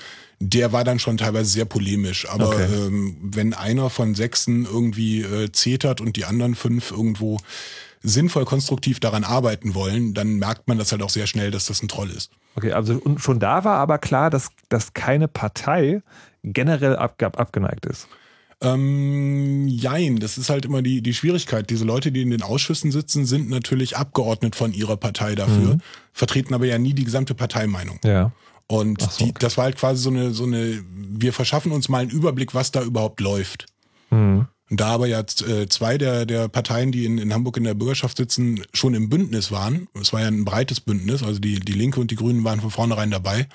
[0.40, 2.28] Der war dann schon teilweise sehr polemisch.
[2.28, 2.66] Aber Okay.
[2.74, 7.38] ähm, wenn einer von sechsen irgendwie äh, zetert und die anderen fünf irgendwo
[8.02, 11.82] sinnvoll konstruktiv daran arbeiten wollen, dann merkt man das halt auch sehr schnell, dass das
[11.82, 12.32] ein Troll ist.
[12.56, 16.02] Okay, also und schon da war aber klar, dass, dass keine Partei
[16.42, 18.08] generell ab, abgeneigt ist.
[18.60, 21.68] Ähm, jein, das ist halt immer die, die Schwierigkeit.
[21.68, 25.78] Diese Leute, die in den Ausschüssen sitzen, sind natürlich abgeordnet von ihrer Partei dafür,
[26.12, 27.98] vertreten aber ja nie die gesamte Parteimeinung.
[28.04, 28.30] Ja.
[28.68, 31.98] Und so, die, das war halt quasi so eine, so eine, wir verschaffen uns mal
[31.98, 33.66] einen Überblick, was da überhaupt läuft.
[34.10, 34.46] Mhm.
[34.70, 37.74] Und da aber jetzt äh, zwei der, der Parteien, die in, in Hamburg in der
[37.74, 41.74] Bürgerschaft sitzen, schon im Bündnis waren, es war ja ein breites Bündnis, also die, die
[41.74, 43.48] Linke und die Grünen waren von vornherein dabei,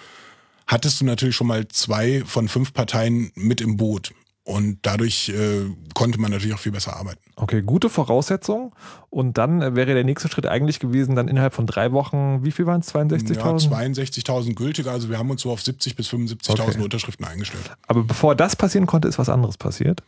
[0.67, 4.13] hattest du natürlich schon mal zwei von fünf Parteien mit im Boot.
[4.43, 7.19] Und dadurch äh, konnte man natürlich auch viel besser arbeiten.
[7.35, 8.73] Okay, gute Voraussetzung.
[9.09, 12.51] Und dann äh, wäre der nächste Schritt eigentlich gewesen, dann innerhalb von drei Wochen, wie
[12.51, 12.95] viel waren es?
[12.95, 13.33] 62.000?
[13.35, 16.81] Ja, 62.000 gültige, also wir haben uns so auf 70 bis 75.000 Okay.
[16.81, 17.75] Unterschriften eingestellt.
[17.87, 20.01] Aber bevor das passieren konnte, ist was anderes passiert.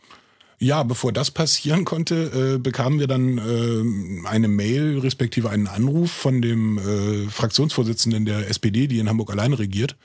[0.58, 6.10] Ja, bevor das passieren konnte, äh, bekamen wir dann äh, eine Mail respektive einen Anruf
[6.10, 9.96] von dem äh, Fraktionsvorsitzenden der SPD, die in Hamburg alleine regiert.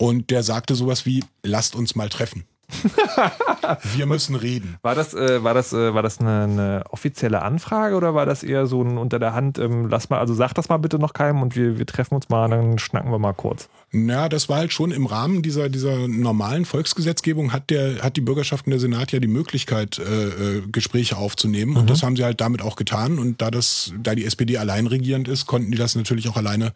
[0.00, 2.44] Und der sagte sowas wie, lasst uns mal treffen.
[3.94, 4.78] wir müssen reden.
[4.80, 8.42] War das, äh, war das, äh, war das eine, eine offizielle Anfrage oder war das
[8.42, 11.12] eher so ein unter der Hand, ähm, lass mal, also sag das mal bitte noch
[11.12, 13.68] keinem und wir, wir treffen uns mal, dann schnacken wir mal kurz.
[13.92, 18.22] Ja, das war halt schon im Rahmen dieser, dieser normalen Volksgesetzgebung hat der, hat die
[18.22, 21.76] Bürgerschaft und der Senat ja die Möglichkeit, äh, äh, Gespräche aufzunehmen.
[21.76, 23.18] Und das haben sie halt damit auch getan.
[23.18, 26.72] Und da das, da die SPD allein regierend ist, konnten die das natürlich auch alleine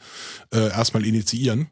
[0.53, 1.69] äh, erstmal initiieren.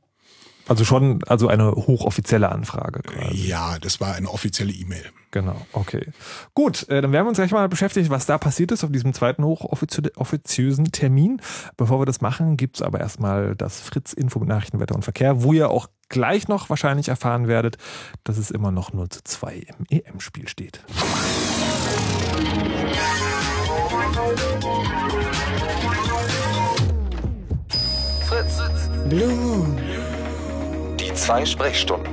[0.69, 3.49] Also schon, also eine hochoffizielle Anfrage quasi.
[3.49, 5.05] Ja, das war eine offizielle E-Mail.
[5.33, 6.13] Genau, okay.
[6.55, 9.15] Gut, äh, dann werden wir uns gleich mal beschäftigen, was da passiert ist auf diesem
[9.15, 11.41] zweiten hochoffiziösen Termin.
[11.77, 15.53] Bevor wir das machen, gibt's aber erstmal das Fritz-Info mit Nachrichten, Wetter und Verkehr, wo
[15.53, 17.79] ihr auch gleich noch wahrscheinlich erfahren werdet,
[18.25, 20.85] dass es immer noch 0 zu 2 im EM-Spiel steht.
[28.27, 28.63] Fritz.
[29.09, 30.02] Blue Moon.
[31.15, 32.13] Zwei Sprechstunden.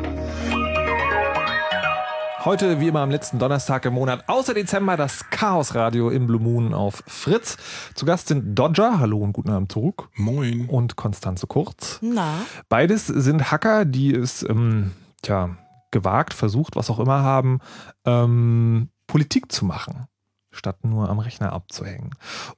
[2.45, 6.73] Heute, wie immer am letzten Donnerstag im Monat, außer Dezember, das Chaos-Radio im Blue Moon
[6.73, 7.57] auf Fritz.
[7.95, 10.67] Zu Gast sind Dodger, hallo und guten Abend zurück, Moin.
[10.67, 11.99] und Konstanze Kurz.
[12.01, 15.57] Na, Beides sind Hacker, die es ähm, tja,
[15.91, 17.59] gewagt, versucht, was auch immer haben,
[18.05, 20.07] ähm, Politik zu machen,
[20.51, 22.11] statt nur am Rechner abzuhängen.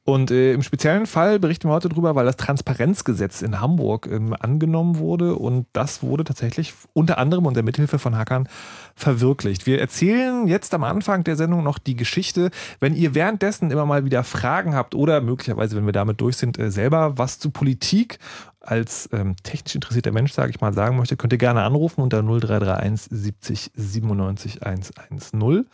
[0.04, 4.36] Und äh, im speziellen Fall berichten wir heute drüber, weil das Transparenzgesetz in Hamburg ähm,
[4.40, 8.48] angenommen wurde und das wurde tatsächlich unter anderem unter Mithilfe von Hackern
[8.96, 9.66] verwirklicht.
[9.66, 12.52] Wir erzählen jetzt am Anfang der Sendung noch die Geschichte.
[12.80, 16.58] Wenn ihr währenddessen immer mal wieder Fragen habt oder möglicherweise, wenn wir damit durch sind,
[16.58, 18.20] äh, selber was zu Politik
[18.62, 22.22] als ähm, technisch interessierter Mensch, sage ich mal, sagen möchte, könnt ihr gerne anrufen unter
[22.22, 25.66] 0331 70 97 110.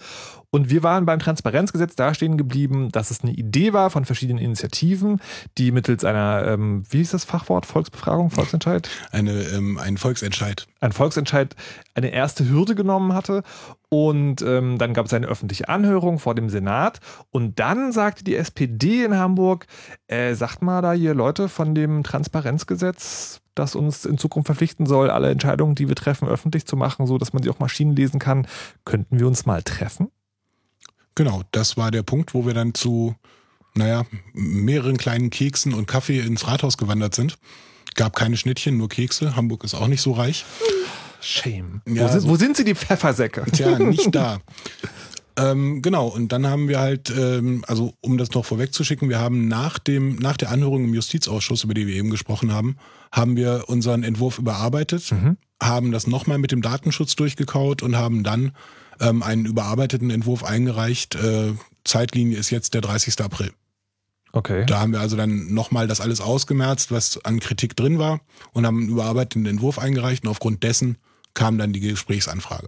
[0.50, 4.42] Und wir waren beim Transparenzgesetz da stehen geblieben, dass es eine Idee war von verschiedenen
[4.42, 5.20] Initiativen,
[5.58, 8.90] die mittels einer, ähm, wie hieß das Fachwort, Volksbefragung, Volksentscheid?
[9.12, 10.66] Eine, ähm, ein Volksentscheid.
[10.80, 11.56] ein Volksentscheid
[11.96, 13.44] eine erste Hürde genommen hatte.
[13.90, 17.00] Und ähm, dann gab es eine öffentliche Anhörung vor dem Senat.
[17.30, 19.66] Und dann sagte die SPD in Hamburg,
[20.08, 25.10] äh, sagt mal da hier Leute von dem Transparenzgesetz, das uns in Zukunft verpflichten soll,
[25.10, 28.20] alle Entscheidungen, die wir treffen, öffentlich zu machen, so dass man sie auch Maschinen lesen
[28.20, 28.48] kann.
[28.86, 30.10] Könnten wir uns mal treffen?
[31.18, 33.16] Genau, das war der Punkt, wo wir dann zu,
[33.74, 37.40] naja, mehreren kleinen Keksen und Kaffee ins Rathaus gewandert sind.
[37.96, 39.36] Gab keine Schnittchen, nur Kekse.
[39.36, 40.46] Hamburg ist auch nicht so reich.
[41.20, 41.82] Shame.
[41.88, 43.46] Ja, wo, sind, so- wo sind sie, die Pfeffersäcke?
[43.52, 44.38] Tja, nicht da.
[45.40, 49.48] Ähm, genau, und dann haben wir halt, ähm, also um das noch vorwegzuschicken, wir haben
[49.48, 52.78] nach dem, nach der Anhörung im Justizausschuss, über die wir eben gesprochen haben,
[53.12, 55.14] haben wir unseren Entwurf überarbeitet,
[55.62, 58.52] haben das nochmal mit dem Datenschutz durchgekaut und haben dann
[59.02, 61.16] ähm, einen überarbeiteten Entwurf eingereicht.
[61.16, 63.20] Äh, Zeitlinie ist jetzt der 30.
[63.22, 63.52] April.
[64.34, 64.66] Okay.
[64.68, 68.20] Da haben wir also dann nochmal das alles ausgemerzt, was an Kritik drin war
[68.54, 70.98] und haben einen überarbeiteten Entwurf eingereicht und aufgrund dessen
[71.34, 72.68] kam dann die Gesprächsanfrage.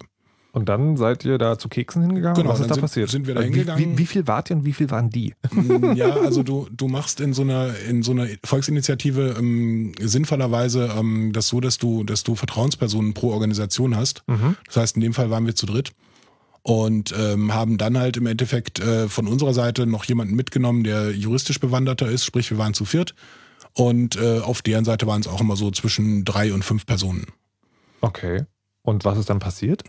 [0.51, 2.35] Und dann seid ihr da zu Keksen hingegangen?
[2.35, 3.09] Genau, Was ist da sind- passiert?
[3.11, 3.91] sind wir da wie, hingegangen.
[3.93, 5.35] wie, wie viel wart ihr und wie viel waren die?
[5.51, 10.89] Mm, Ja, also du, du machst in so einer, in so einer Volksinitiative ähm, sinnvollerweise
[10.97, 14.23] ähm, das so, dass du, dass du Vertrauenspersonen pro Organisation hast.
[14.65, 15.91] Das heißt, in dem Fall waren wir zu dritt
[16.61, 21.11] und ähm, haben dann halt im Endeffekt äh, von unserer Seite noch jemanden mitgenommen, der
[21.11, 23.15] juristisch bewanderter ist, sprich wir waren zu viert.
[23.73, 27.27] Und äh, auf deren Seite waren es auch immer so zwischen drei und fünf Personen.
[28.01, 28.45] Okay.
[28.81, 29.83] Und was ist dann passiert?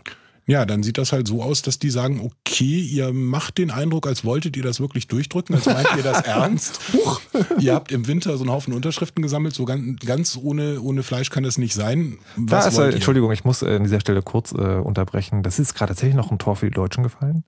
[0.47, 4.07] Ja, dann sieht das halt so aus, dass die sagen, okay, ihr macht den Eindruck,
[4.07, 6.81] als wolltet ihr das wirklich durchdrücken, als meint ihr das ernst.
[6.93, 7.21] Huch.
[7.59, 11.29] Ihr habt im Winter so einen Haufen Unterschriften gesammelt, so ganz, ganz ohne, ohne Fleisch
[11.29, 12.17] kann das nicht sein.
[12.37, 12.95] Da Was ist, wollt ihr?
[12.95, 15.43] Entschuldigung, ich muss äh, an dieser Stelle kurz äh, unterbrechen.
[15.43, 17.43] Das ist gerade tatsächlich noch ein Tor für die Deutschen gefallen.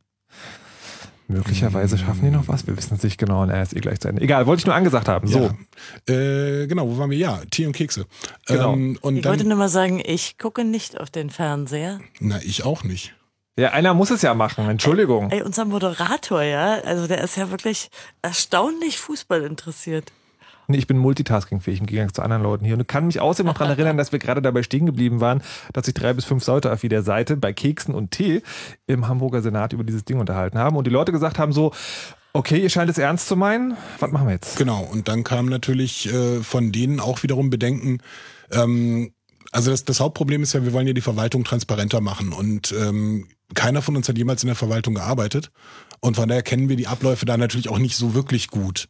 [1.28, 2.68] Möglicherweise schaffen die noch was.
[2.68, 3.46] Wir wissen es nicht genau.
[3.46, 4.22] Naja, ist eh gleich zu Ende.
[4.22, 5.28] Egal, wollte ich nur angesagt haben.
[5.28, 5.52] So.
[6.08, 6.14] Ja.
[6.14, 7.18] Äh, genau, wo waren wir?
[7.18, 8.06] Ja, Tee und Kekse.
[8.48, 8.74] Genau.
[8.74, 12.00] Ähm, und Ich wollte dann, nur mal sagen, ich gucke nicht auf den Fernseher.
[12.20, 13.14] na, ich auch nicht.
[13.58, 14.68] Ja, einer muss es ja machen.
[14.68, 15.30] Entschuldigung.
[15.30, 17.90] Ey, unser Moderator, ja, also der ist ja wirklich
[18.24, 20.12] erstaunlich Fußball interessiert.
[20.68, 23.58] Nee, ich bin multitaskingfähig im Gegensatz zu anderen Leuten hier und kann mich außerdem noch
[23.58, 25.42] daran erinnern, dass wir gerade dabei stehen geblieben waren,
[25.74, 28.42] dass sich drei bis fünf Leute auf jeder Seite bei Keksen und Tee
[28.88, 31.72] im Hamburger Senat über dieses Ding unterhalten haben und die Leute gesagt haben so,
[32.34, 34.58] okay, ihr scheint es ernst zu meinen, was machen wir jetzt?
[34.58, 38.00] Genau, und dann kam natürlich äh, von denen auch wiederum Bedenken.
[38.52, 39.14] Ähm,
[39.52, 43.28] also das, das Hauptproblem ist ja, wir wollen ja die Verwaltung transparenter machen und ähm,
[43.54, 45.52] keiner von uns hat jemals in der Verwaltung gearbeitet
[46.00, 48.90] und von daher kennen wir die Abläufe da natürlich auch nicht so wirklich gut.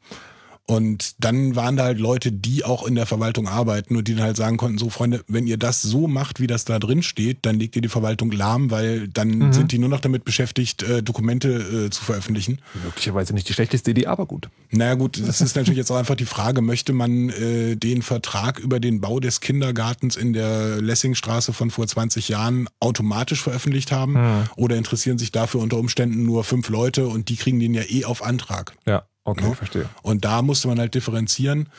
[0.65, 4.23] Und dann waren da halt Leute, die auch in der Verwaltung arbeiten und die dann
[4.23, 7.39] halt sagen konnten, so Freunde, wenn ihr das so macht, wie das da drin steht,
[7.41, 11.03] dann legt ihr die Verwaltung lahm, weil dann sind die nur noch damit beschäftigt, äh,
[11.03, 12.59] Dokumente äh, zu veröffentlichen.
[12.81, 14.49] Möglicherweise nicht die schlechteste Idee, aber gut.
[14.71, 18.59] Naja gut, das ist natürlich jetzt auch einfach die Frage, möchte man äh, den Vertrag
[18.59, 24.47] über den Bau des Kindergartens in der Lessingstraße von vor 20 Jahren automatisch veröffentlicht haben?
[24.55, 28.05] Oder interessieren sich dafür unter Umständen nur fünf Leute und die kriegen den ja eh
[28.05, 28.75] auf Antrag?
[28.85, 29.53] Ja, okay, Ja.
[29.53, 29.89] verstehe.
[30.01, 31.69] Und da musste man halt differenzieren.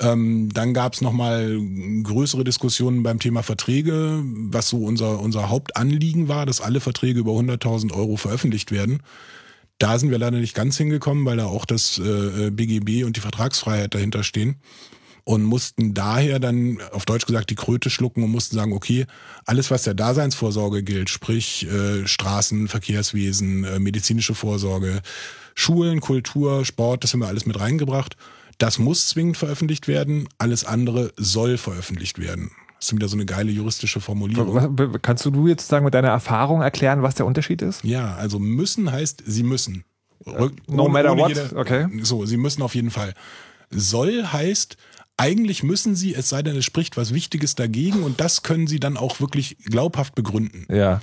[0.00, 1.58] Ähm, dann gab es nochmal
[2.02, 7.32] größere Diskussionen beim Thema Verträge, was so unser, unser Hauptanliegen war, dass alle Verträge über
[7.32, 9.00] 100.000 Euro veröffentlicht werden.
[9.78, 13.20] Da sind wir leider nicht ganz hingekommen, weil da auch das äh, BGB und die
[13.20, 14.56] Vertragsfreiheit dahinter stehen.
[15.24, 19.06] Und mussten daher dann, auf Deutsch gesagt, die Kröte schlucken und mussten sagen, okay,
[19.46, 25.00] alles, was der Daseinsvorsorge gilt, sprich äh, Straßen, Verkehrswesen, äh, medizinische Vorsorge,
[25.54, 28.16] Schulen, Kultur, Sport, das haben wir alles mit reingebracht.
[28.58, 32.50] Das muss zwingend veröffentlicht werden, alles andere soll veröffentlicht werden.
[32.78, 34.54] Das ist wieder so eine geile juristische Formulierung.
[34.76, 37.84] Was- Kannst du jetzt sagen mit deiner Erfahrung erklären, was der Unterschied ist?
[37.84, 39.84] Ja, also müssen heißt, sie müssen.
[40.26, 41.86] Rück- no ohne- matter ohne what, jede- okay.
[42.02, 43.14] So, sie müssen auf jeden Fall.
[43.70, 44.76] Soll heißt,
[45.16, 48.80] eigentlich müssen sie, es sei denn, es spricht was Wichtiges dagegen und das können sie
[48.80, 50.66] dann auch wirklich glaubhaft begründen.
[50.72, 51.00] Ja.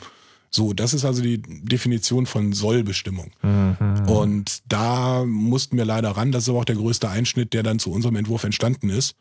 [0.52, 3.32] So, das ist also die Definition von Sollbestimmung.
[3.44, 4.08] Mhm.
[4.08, 6.32] Und da mussten wir leider ran.
[6.32, 9.16] Das ist aber auch der größte Einschnitt, der dann zu unserem Entwurf entstanden ist.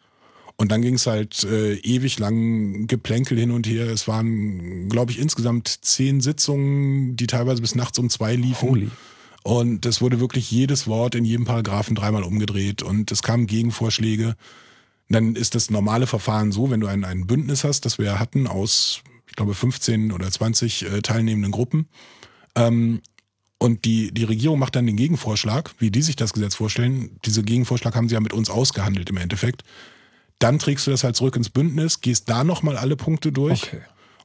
[0.57, 3.89] Und dann ging es halt äh, ewig lang Geplänkel hin und her.
[3.89, 8.69] Es waren, glaube ich, insgesamt zehn Sitzungen, die teilweise bis nachts um zwei liefen.
[8.69, 8.91] Holy.
[9.45, 14.35] Und es wurde wirklich jedes Wort in jedem Paragraphen dreimal umgedreht und es kamen Gegenvorschläge.
[15.09, 18.19] Dann ist das normale Verfahren so, wenn du ein, ein Bündnis hast, das wir ja
[18.19, 19.03] hatten aus,
[19.39, 21.89] glaube, 15 oder 20 äh, teilnehmenden Gruppen.
[22.55, 23.01] Ähm,
[23.59, 27.19] und die, die Regierung macht dann den Gegenvorschlag, wie die sich das Gesetz vorstellen.
[27.25, 29.65] Diese Gegenvorschlag haben sie ja mit uns ausgehandelt im Endeffekt.
[30.39, 33.81] Dann trägst du das halt zurück ins Bündnis, gehst da nochmal alle Punkte durch Okay.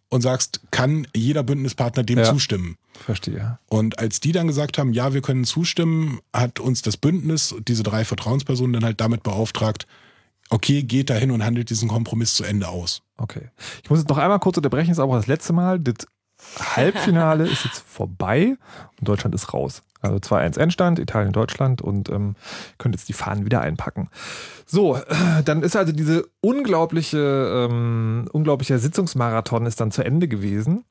[0.10, 2.26] und sagst, kann jeder Bündnispartner dem Ja.
[2.26, 2.78] zustimmen?
[3.04, 3.58] Verstehe.
[3.70, 7.82] Und als die dann gesagt haben, ja, wir können zustimmen, hat uns das Bündnis, diese
[7.82, 9.88] drei Vertrauenspersonen, dann halt damit beauftragt,
[10.50, 13.02] okay, geht dahin und handelt diesen Kompromiss zu Ende aus.
[13.18, 13.50] Okay.
[13.84, 15.80] Ich muss jetzt noch einmal kurz unterbrechen, das ist auch das letzte Mal.
[15.80, 16.08] Das
[16.76, 18.56] Halbfinale ist jetzt vorbei
[19.00, 19.82] und Deutschland ist raus.
[20.02, 22.36] Also 2-1 Endstand, Italien, Deutschland und ähm,
[22.78, 24.10] könnt jetzt die Fahnen wieder einpacken.
[24.66, 30.84] So, äh, dann ist also diese unglaubliche, ähm, unglaublicher Sitzungsmarathon ist dann zu Ende gewesen.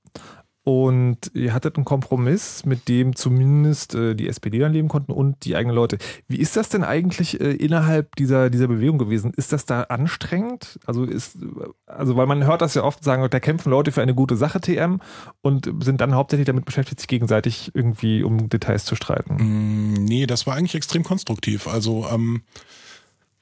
[0.64, 5.44] Und ihr hattet einen Kompromiss, mit dem zumindest äh, die SPD dann leben konnten und
[5.44, 5.98] die eigenen Leute.
[6.28, 9.32] Wie ist das denn eigentlich äh, innerhalb dieser, dieser Bewegung gewesen?
[9.34, 10.78] Ist das da anstrengend?
[10.86, 11.38] Also ist,
[11.86, 14.60] also weil man hört das ja oft sagen, da kämpfen Leute für eine gute Sache,
[14.60, 15.00] TM,
[15.40, 19.34] und sind dann hauptsächlich damit beschäftigt, sich gegenseitig irgendwie um Details zu streiten.
[19.38, 21.66] Mm, Nee, das war eigentlich extrem konstruktiv.
[21.66, 22.42] Also, ähm,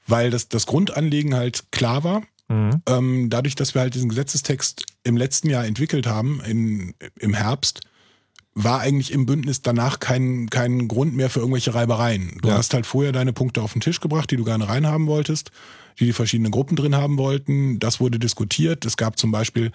[0.07, 2.23] weil das, das Grundanliegen halt klar war.
[2.47, 2.81] Mhm.
[2.87, 7.81] Ähm, dadurch, dass wir halt diesen Gesetzestext im letzten Jahr entwickelt haben, in, im Herbst,
[8.53, 12.37] war eigentlich im Bündnis danach kein, kein Grund mehr für irgendwelche Reibereien.
[12.41, 12.57] Du Ja.
[12.57, 15.51] hast halt vorher deine Punkte auf den Tisch gebracht, die du gerne reinhaben wolltest,
[15.99, 17.79] die die verschiedenen Gruppen drin haben wollten.
[17.79, 18.85] Das wurde diskutiert.
[18.85, 19.71] Es gab zum Beispiel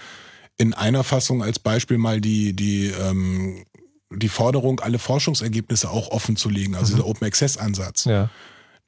[0.58, 3.64] in einer Fassung als Beispiel mal die, die, ähm,
[4.10, 8.04] die Forderung, alle Forschungsergebnisse auch offen zu legen, also dieser Open Access Ansatz.
[8.04, 8.30] Ja.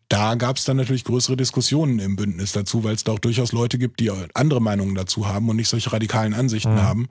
[0.09, 3.53] Da gab es dann natürlich größere Diskussionen im Bündnis dazu, weil es da auch durchaus
[3.53, 7.09] Leute gibt, die andere Meinungen dazu haben und nicht solche radikalen Ansichten haben.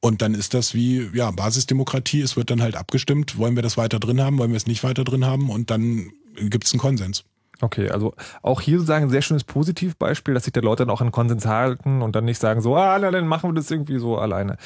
[0.00, 2.20] Und dann ist das wie ja Basisdemokratie.
[2.20, 4.84] Es wird dann halt abgestimmt, wollen wir das weiter drin haben, wollen wir es nicht
[4.84, 7.24] weiter drin haben und dann gibt es einen Konsens.
[7.64, 8.12] Okay, also
[8.42, 11.46] auch hier sozusagen ein sehr schönes Positivbeispiel, dass sich die Leute dann auch an Konsens
[11.46, 14.58] halten und dann nicht sagen so, ah, na, dann machen wir das irgendwie so alleine.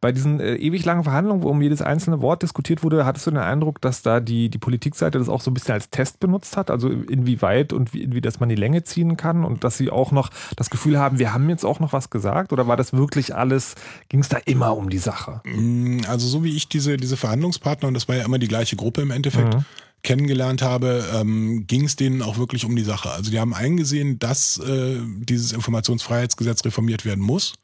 [0.00, 3.30] Bei diesen äh, ewig langen Verhandlungen, wo um jedes einzelne Wort diskutiert wurde, hattest du
[3.32, 6.56] den Eindruck, dass da die, die Politikseite das auch so ein bisschen als Test benutzt
[6.56, 9.90] hat, also inwieweit und wie, wie das man die Länge ziehen kann und dass sie
[9.90, 12.94] auch noch das Gefühl haben, wir haben jetzt auch noch was gesagt oder war das
[12.94, 13.74] wirklich alles,
[14.08, 15.42] ging es da immer um die Sache?
[15.44, 18.76] Mm, Also so wie ich diese, diese Verhandlungspartner, und das war ja immer die gleiche
[18.76, 19.54] Gruppe im Endeffekt,
[20.02, 23.10] kennengelernt habe, ähm, ging es denen auch wirklich um die Sache.
[23.10, 27.54] Also die haben eingesehen, dass äh, dieses Informationsfreiheitsgesetz reformiert werden muss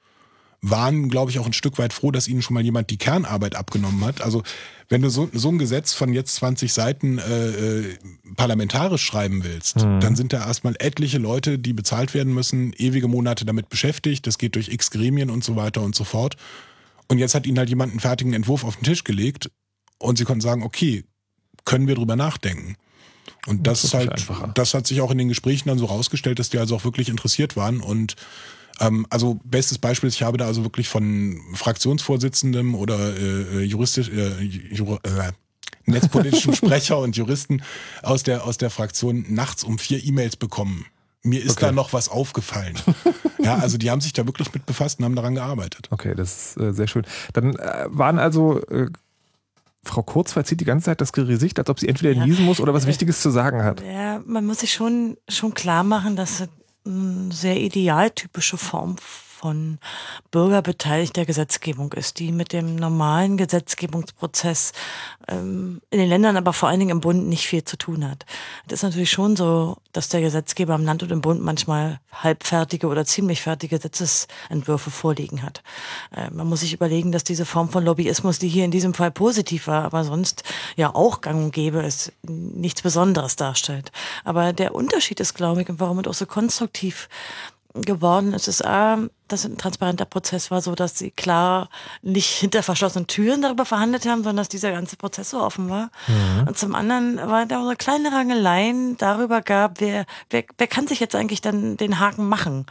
[0.63, 3.57] waren, glaube ich, auch ein Stück weit froh, dass ihnen schon mal jemand die Kernarbeit
[3.57, 4.23] abgenommen hat.
[4.23, 4.45] Also
[4.89, 7.49] wenn du so, so ein Gesetz von jetzt 20 Seiten äh,
[7.81, 7.99] äh,
[8.37, 13.45] parlamentarisch schreiben willst, dann sind da erstmal etliche Leute, die bezahlt werden müssen, ewige Monate
[13.45, 14.27] damit beschäftigt.
[14.27, 16.37] Das geht durch x Gremien und so weiter und so fort.
[17.09, 19.51] Und jetzt hat ihnen halt jemand einen fertigen Entwurf auf den Tisch gelegt
[19.99, 21.05] und sie konnten sagen, okay,
[21.65, 22.77] können wir drüber nachdenken.
[23.47, 24.51] Und das, Das ist halt, einfacher.
[24.55, 27.09] das hat sich auch in den Gesprächen dann so rausgestellt, dass die also auch wirklich
[27.09, 28.17] interessiert waren und
[28.81, 33.63] ähm, also bestes Beispiel, ist, ich habe da also wirklich von Fraktionsvorsitzendem oder äh, äh,
[33.63, 35.33] juristisch, äh, Jur äh,
[35.85, 37.63] netzpolitischen Sprecher und Juristen
[38.03, 40.87] aus der, aus der Fraktion nachts um vier E-Mails bekommen.
[41.23, 41.67] Mir ist Okay.
[41.67, 42.75] da noch was aufgefallen.
[43.43, 45.87] ja, also die haben sich da wirklich mit befasst und haben daran gearbeitet.
[45.91, 47.05] Okay, das ist äh, sehr schön.
[47.35, 48.89] Dann äh, waren also, äh,
[49.85, 52.25] Frau Kurz verzieht die ganze Zeit das Gesicht, als ob sie entweder Ja.
[52.25, 53.83] niesen muss oder was Wichtiges zu sagen hat.
[53.83, 56.49] Ja, man muss sich schon, schon klar machen, dass es
[56.87, 58.97] eine sehr idealtypische Form
[59.43, 59.79] von
[60.31, 64.73] bürgerbeteiligter Gesetzgebung ist, die mit dem normalen Gesetzgebungsprozess
[65.27, 68.25] ähm, in den Ländern, aber vor allen Dingen im Bund nicht viel zu tun hat.
[68.67, 72.87] Es ist natürlich schon so, dass der Gesetzgeber im Land und im Bund manchmal halbfertige
[72.87, 75.65] oder ziemlich fertige Gesetzesentwürfe vorliegen hat.
[76.15, 79.11] Äh, man muss sich überlegen, dass diese Form von Lobbyismus, die hier in diesem Fall
[79.11, 80.45] positiv war, aber sonst
[80.77, 83.91] ja auch gang und gäbe ist, nichts Besonderes darstellt.
[84.23, 87.09] Aber der Unterschied ist, glaube ich, und warum es auch so konstruktiv
[87.75, 88.99] geworden ist, ist A,
[89.29, 91.71] dass es ein transparenter Prozess war, so dass sie klar
[92.03, 95.91] nicht hinter verschlossenen Türen darüber verhandelt haben, sondern dass dieser ganze Prozess so offen war.
[96.47, 101.01] Und zum anderen war da so kleine Rangeleien darüber gab, wer, wer, wer kann sich
[101.01, 102.67] jetzt eigentlich dann den Haken machen.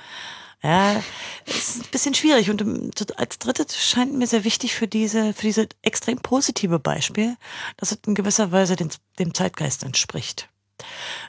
[0.63, 1.01] Ja,
[1.47, 2.51] ist ein bisschen schwierig.
[2.51, 7.35] Und ähm, als drittes scheint mir sehr wichtig für diese, für diese extrem positive Beispiel,
[7.77, 10.49] dass es in gewisser Weise den, dem Zeitgeist entspricht.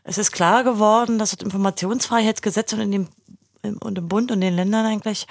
[0.05, 3.09] Es ist klar geworden, dass das Informationsfreiheitsgesetz und in dem
[3.63, 5.27] und im Bund und den Ländern eigentlich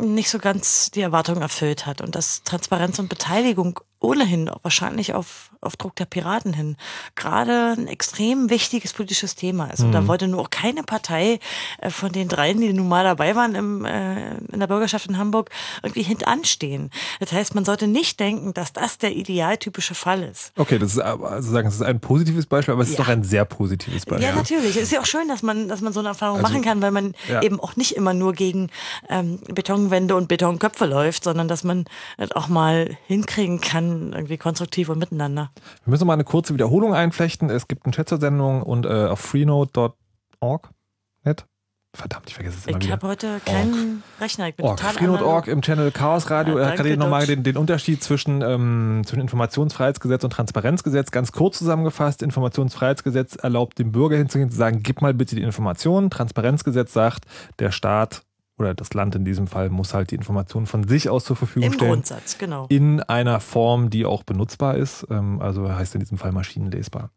[0.00, 2.00] nicht so ganz die Erwartungen erfüllt hat.
[2.00, 6.76] Und dass Transparenz und Beteiligung ohnehin auch wahrscheinlich auf, auf Druck der Piraten hin
[7.16, 9.80] gerade ein extrem wichtiges politisches Thema ist.
[9.80, 11.40] Und da wollte nur auch keine Partei
[11.80, 15.18] äh, von den dreien, die nun mal dabei waren im, äh, in der Bürgerschaft in
[15.18, 15.50] Hamburg,
[15.82, 16.90] irgendwie hintanstehen.
[17.18, 20.52] Das heißt, man sollte nicht denken, dass das der idealtypische Fall ist.
[20.56, 23.04] Okay, das ist aber- also sagen, es ist ein positives Beispiel, aber es ist Ja.
[23.04, 24.28] doch ein sehr positives Beispiel.
[24.28, 24.76] Ja, natürlich.
[24.76, 26.92] Es ist ja auch schön, dass man, dass man so eine Erfahrung machen kann, weil
[26.92, 27.42] man ja.
[27.42, 28.70] eben auch nicht immer nur gegen
[29.08, 31.84] ähm, Betonwände und Betonköpfe läuft, sondern dass man
[32.16, 35.50] das auch mal hinkriegen kann, irgendwie konstruktiv und miteinander.
[35.84, 37.50] Wir müssen mal eine kurze Wiederholung einflechten.
[37.50, 40.70] Es gibt einen Chat zur Sendung und äh, auf freenode.org.
[41.24, 41.46] Net?
[41.94, 44.48] Verdammt, ich vergesse es immer Ich habe heute keinen Rechner.
[44.48, 44.76] Ich bin Org.
[44.76, 46.58] total Freenode.org im Channel Chaos Radio.
[46.58, 51.32] Ja, er hat gerade nochmal den, den Unterschied zwischen, ähm, zwischen Informationsfreiheitsgesetz und Transparenzgesetz ganz
[51.32, 52.22] kurz zusammengefasst.
[52.22, 56.10] Informationsfreiheitsgesetz erlaubt dem Bürger hinzugehen, zu sagen, gib mal bitte die Informationen.
[56.10, 57.24] Transparenzgesetz sagt,
[57.58, 58.22] der Staat
[58.58, 61.68] oder das Land in diesem Fall muss halt die Informationen von sich aus zur Verfügung
[61.68, 61.92] Im stellen.
[61.92, 62.66] Grundsatz, genau.
[62.68, 65.06] in einer Form, die auch benutzbar ist.
[65.10, 67.10] Ähm, also heißt in diesem Fall maschinenlesbar.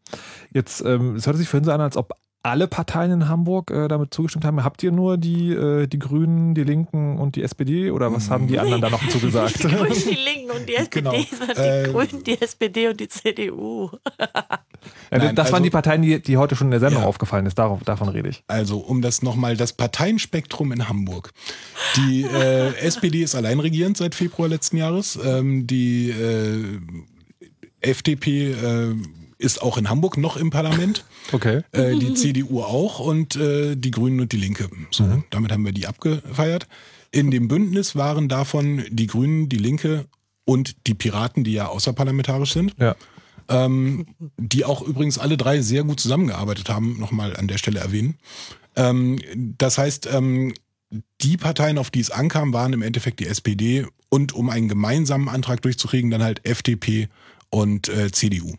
[0.52, 2.12] Jetzt, ähm, es hört sich vorhin so an, als ob
[2.44, 4.64] alle Parteien in Hamburg äh, damit zugestimmt haben.
[4.64, 8.48] Habt ihr nur die, äh, die Grünen, die Linken und die SPD oder was haben
[8.48, 9.58] die anderen da noch zugesagt?
[9.62, 11.14] Die Grünen, die Linken und die SPD, Genau.
[11.38, 13.90] sondern die Äh, Grünen, die SPD und die CDU.
[14.18, 17.08] Ja, Nein, das waren also- die Parteien, die, die heute schon in der Sendung Ja.
[17.08, 17.58] aufgefallen ist.
[17.58, 18.42] Darauf, davon rede ich.
[18.48, 21.32] Also, um das nochmal, das Parteienspektrum in Hamburg.
[21.96, 25.18] Die äh, SPD ist alleinregierend seit Februar letzten Jahres.
[25.24, 26.80] Ähm, die äh,
[27.80, 28.94] FDP äh,
[29.42, 31.04] ist auch in Hamburg noch im Parlament.
[31.30, 31.62] Okay.
[31.72, 34.68] Äh, die CDU auch und äh, die Grünen und die Linke.
[34.90, 36.66] So, damit haben wir die abgefeiert.
[37.10, 40.04] In dem Bündnis waren davon die Grünen, die Linke
[40.44, 42.74] und die Piraten, die ja außerparlamentarisch sind.
[42.78, 42.96] Ja.
[43.48, 48.18] ähm, die auch übrigens alle drei sehr gut zusammengearbeitet haben, nochmal an der Stelle erwähnen.
[48.76, 49.18] Ähm,
[49.56, 50.52] das heißt, ähm,
[51.22, 55.28] die Parteien, auf die es ankam, waren im Endeffekt die SPD und um einen gemeinsamen
[55.28, 57.08] Antrag durchzukriegen, dann halt FDP
[57.48, 58.56] und äh, CDU.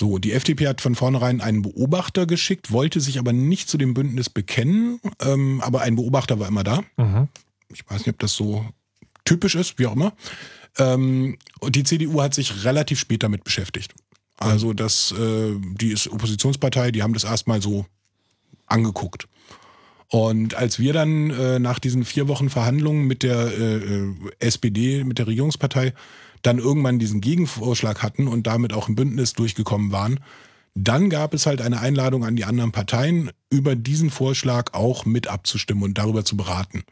[0.00, 3.92] So, die FDP hat von vornherein einen Beobachter geschickt, wollte sich aber nicht zu dem
[3.92, 6.80] Bündnis bekennen, ähm, aber ein Beobachter war immer da.
[6.96, 7.28] Mhm.
[7.68, 8.64] Ich weiß nicht, ob das so
[9.26, 10.14] typisch ist, wie auch immer.
[10.78, 13.92] Ähm, und die CDU hat sich relativ spät damit beschäftigt.
[14.38, 17.84] Also das, äh, die ist Oppositionspartei, die haben das erstmal so
[18.64, 19.28] angeguckt.
[20.08, 25.04] Und als wir dann äh, nach diesen vier Wochen Verhandlungen mit der äh, äh, SPD,
[25.04, 25.92] mit der Regierungspartei,
[26.42, 30.20] dann irgendwann diesen Gegenvorschlag hatten und damit auch im Bündnis durchgekommen waren,
[30.74, 35.26] dann gab es halt eine Einladung an die anderen Parteien, über diesen Vorschlag auch mit
[35.26, 36.84] abzustimmen und darüber zu beraten.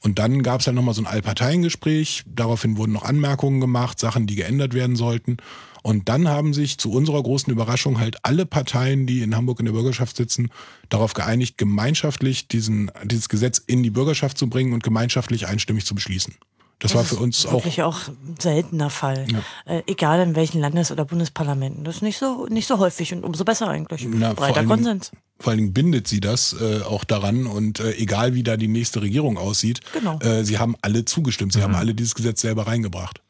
[0.00, 2.24] Und dann gab es halt nochmal so ein Allparteiengespräch.
[2.26, 5.36] Daraufhin wurden noch Anmerkungen gemacht, Sachen, die geändert werden sollten.
[5.82, 9.66] Und dann haben sich zu unserer großen Überraschung halt alle Parteien, die in Hamburg in
[9.66, 10.50] der Bürgerschaft sitzen,
[10.88, 15.94] darauf geeinigt, gemeinschaftlich diesen, dieses Gesetz in die Bürgerschaft zu bringen und gemeinschaftlich einstimmig zu
[15.94, 16.34] beschließen.
[16.82, 19.26] Das, war für uns auch Wirklich auch ein seltener Fall.
[19.66, 21.84] Äh, egal in welchen Landes- oder Bundesparlamenten.
[21.84, 24.06] Das ist nicht so, nicht so häufig und umso besser eigentlich.
[24.08, 25.12] Na, vor Breiter allen Dingen- Konsens.
[25.38, 28.68] Vor allen Dingen bindet sie das äh, auch daran und äh, egal wie da die
[28.68, 30.18] nächste Regierung aussieht, Genau.
[30.20, 33.20] äh, sie haben alle zugestimmt, sie haben alle dieses Gesetz selber reingebracht.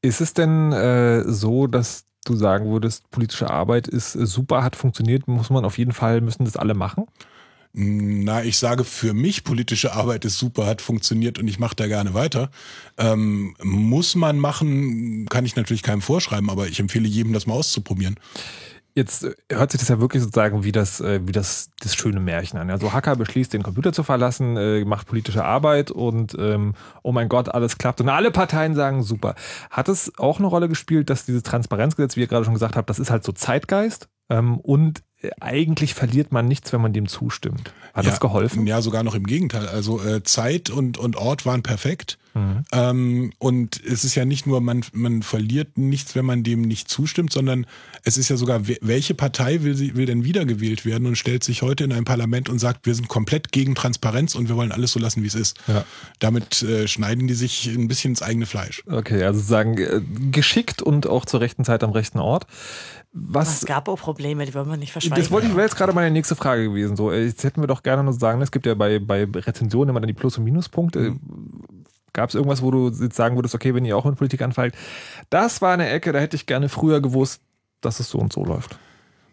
[0.00, 4.74] Ist es denn äh, so, dass du sagen würdest, politische Arbeit ist äh, super, hat
[4.76, 7.06] funktioniert, muss man auf jeden Fall, müssen das alle machen?
[7.74, 11.86] Na, ich sage für mich, politische Arbeit ist super, hat funktioniert und ich mache da
[11.86, 12.50] gerne weiter.
[12.98, 17.54] Ähm, muss man machen, kann ich natürlich keinem vorschreiben, aber ich empfehle jedem, das mal
[17.54, 18.16] auszuprobieren.
[18.94, 22.20] Jetzt äh, hört sich das ja wirklich sozusagen wie das, äh, wie das, das schöne
[22.20, 22.70] Märchen an.
[22.70, 27.30] Also Hacker beschließt, den Computer zu verlassen, äh, macht politische Arbeit und ähm, oh mein
[27.30, 28.02] Gott, alles klappt.
[28.02, 29.34] Und alle Parteien sagen super.
[29.70, 32.90] Hat es auch eine Rolle gespielt, dass dieses Transparenzgesetz, wie ihr gerade schon gesagt habt,
[32.90, 35.02] das ist halt so Zeitgeist ähm, und
[35.40, 37.72] eigentlich verliert man nichts, wenn man dem zustimmt.
[37.94, 38.66] Hat das geholfen?
[38.66, 39.68] Ja, sogar noch im Gegenteil.
[39.68, 42.18] Also äh, Zeit und, und Ort waren perfekt.
[42.34, 42.64] Mhm.
[42.72, 46.88] Ähm, und es ist ja nicht nur, man, man verliert nichts, wenn man dem nicht
[46.88, 47.66] zustimmt, sondern
[48.04, 51.44] es ist ja sogar, we- welche Partei will, sie, will denn wiedergewählt werden und stellt
[51.44, 54.72] sich heute in ein Parlament und sagt, wir sind komplett gegen Transparenz und wir wollen
[54.72, 55.58] alles so lassen, wie es ist.
[55.68, 55.84] Ja.
[56.20, 58.82] Damit äh, schneiden die sich ein bisschen ins eigene Fleisch.
[58.90, 60.00] Okay, also sagen äh,
[60.30, 62.46] geschickt und auch zur rechten Zeit am rechten Ort.
[63.14, 65.11] Was, Es gab auch Probleme, die wollen wir nicht verschweigen.
[65.16, 66.96] Das wollte ich, wäre jetzt gerade meine nächste Frage gewesen.
[66.96, 69.90] So, äh, jetzt hätten wir doch gerne noch sagen, es gibt ja bei, bei Rezensionen
[69.90, 71.16] immer dann die Plus- und Minuspunkte.
[72.12, 74.74] Gab es irgendwas, wo du jetzt sagen würdest, okay, wenn ihr auch mit Politik anfällt,
[75.30, 77.40] das war eine Ecke, da hätte ich gerne früher gewusst,
[77.80, 78.76] dass es so und so läuft.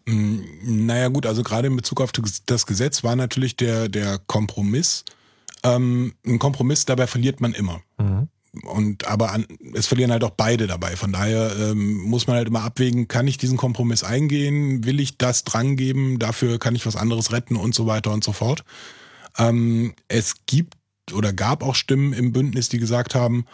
[0.05, 2.11] Mm, Naja gut, also gerade in Bezug auf
[2.45, 5.03] das Gesetz war natürlich der, der Kompromiss.
[5.63, 7.81] Ähm, ein Kompromiss, dabei verliert man immer.
[8.63, 10.95] Und aber an, es verlieren halt auch beide dabei.
[10.95, 15.17] Von daher ähm, muss man halt immer abwägen, kann ich diesen Kompromiss eingehen, will ich
[15.17, 18.63] das drangeben, dafür kann ich was anderes retten und so weiter und so fort.
[19.37, 20.75] Ähm, es gibt
[21.13, 23.45] oder gab auch Stimmen im Bündnis, die gesagt haben,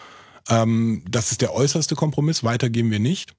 [0.50, 3.34] ähm, das ist der äußerste Kompromiss, weiter gehen wir nicht.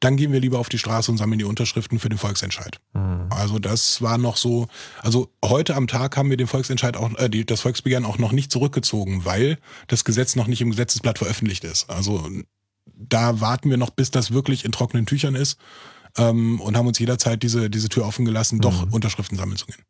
[0.00, 2.80] Dann gehen wir lieber auf die Straße und sammeln die Unterschriften für den Volksentscheid.
[3.30, 4.68] Also das war noch so,
[5.02, 8.32] also heute am Tag haben wir den Volksentscheid auch, äh, die, das Volksbegehren auch noch
[8.32, 11.88] nicht zurückgezogen, weil das Gesetz noch nicht im Gesetzesblatt veröffentlicht ist.
[11.90, 12.28] Also
[12.86, 15.58] da warten wir noch, bis das wirklich in trockenen Tüchern ist
[16.16, 19.84] ähm, und haben uns jederzeit diese, diese Tür offen gelassen, doch Unterschriften sammeln zu gehen.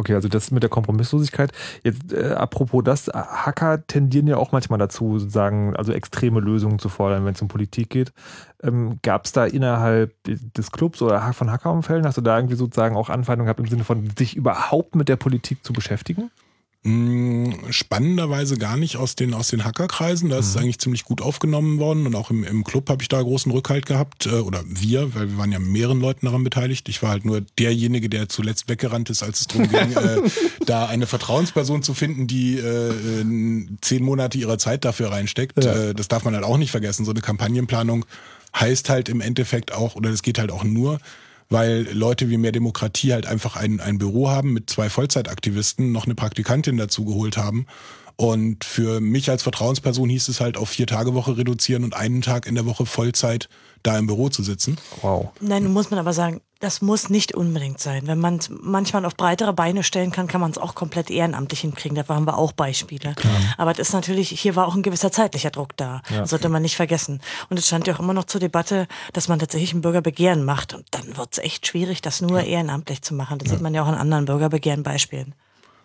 [0.00, 1.50] Okay, also das mit der Kompromisslosigkeit.
[1.82, 6.88] Jetzt äh, apropos das, Hacker tendieren ja auch manchmal dazu, sozusagen, also extreme Lösungen zu
[6.88, 8.12] fordern, wenn es um Politik geht.
[8.62, 12.96] Ähm, Gab es da innerhalb des Clubs oder von Hackerumfällen, hast du da irgendwie sozusagen
[12.96, 16.30] auch Anfeindungen gehabt im Sinne von sich überhaupt mit der Politik zu beschäftigen?
[16.88, 20.30] Mm, Spannenderweise gar nicht aus den, aus den Hackerkreisen.
[20.30, 23.08] Da ist es eigentlich ziemlich gut aufgenommen worden und auch im, im Club habe ich
[23.08, 24.24] da großen Rückhalt gehabt.
[24.24, 26.88] äh, Oder wir, weil wir waren ja mehreren Leuten daran beteiligt.
[26.88, 30.22] Ich war halt nur derjenige, der zuletzt weggerannt ist, als es darum ging, äh,
[30.66, 35.62] da eine Vertrauensperson zu finden, die äh, äh, zehn Monate ihrer Zeit dafür reinsteckt.
[35.62, 35.90] Ja.
[35.90, 37.04] Äh, das darf man halt auch nicht vergessen.
[37.04, 38.06] So eine Kampagnenplanung
[38.58, 41.00] heißt halt im Endeffekt auch, oder das geht halt auch nur,
[41.48, 46.04] weil Leute wie mehr Demokratie halt einfach ein, ein Büro haben mit zwei Vollzeitaktivisten, noch
[46.04, 47.66] eine Praktikantin dazu geholt haben.
[48.20, 52.20] Und für mich als Vertrauensperson hieß es halt auf vier Tage Woche reduzieren und einen
[52.20, 53.48] Tag in der Woche Vollzeit
[53.84, 54.76] da im Büro zu sitzen.
[55.02, 55.28] Wow.
[55.40, 58.08] Nein, nun muss man aber sagen, das muss nicht unbedingt sein.
[58.08, 61.60] Wenn man es manchmal auf breitere Beine stellen kann, kann man es auch komplett ehrenamtlich
[61.60, 61.94] hinkriegen.
[61.94, 63.14] Dafür haben wir auch Beispiele.
[63.56, 66.02] Aber das ist natürlich, hier war auch ein gewisser zeitlicher Druck da.
[66.10, 67.20] Das sollte man nicht vergessen.
[67.50, 70.74] Und es stand ja auch immer noch zur Debatte, dass man tatsächlich ein Bürgerbegehren macht.
[70.74, 73.38] Und dann wird es echt schwierig, das nur ehrenamtlich zu machen.
[73.38, 75.36] Das sieht man ja auch an anderen Bürgerbegehren-Beispielen.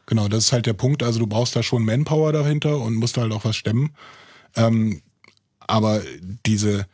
[0.05, 1.03] Genau, das ist halt der Punkt.
[1.03, 3.95] Also du brauchst da schon Manpower dahinter und musst halt auch was stemmen.
[4.55, 5.01] Ähm,
[5.59, 6.01] aber
[6.45, 6.85] diese,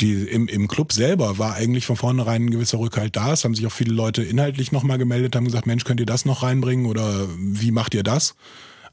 [0.00, 3.32] die, im, im Club selber war eigentlich von vornherein ein gewisser Rückhalt da.
[3.32, 6.24] Es haben sich auch viele Leute inhaltlich nochmal gemeldet, haben gesagt, Mensch, könnt ihr das
[6.24, 8.34] noch reinbringen oder wie macht ihr das?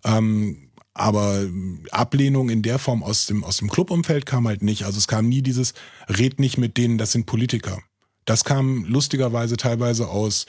[0.04, 1.46] Ähm, aber
[1.92, 4.84] Ablehnung in der Form aus dem, aus dem Clubumfeld kam halt nicht.
[4.84, 5.74] Also es kam nie dieses,
[6.10, 7.80] red nicht mit denen, das sind Politiker.
[8.26, 10.48] Das kam lustigerweise teilweise aus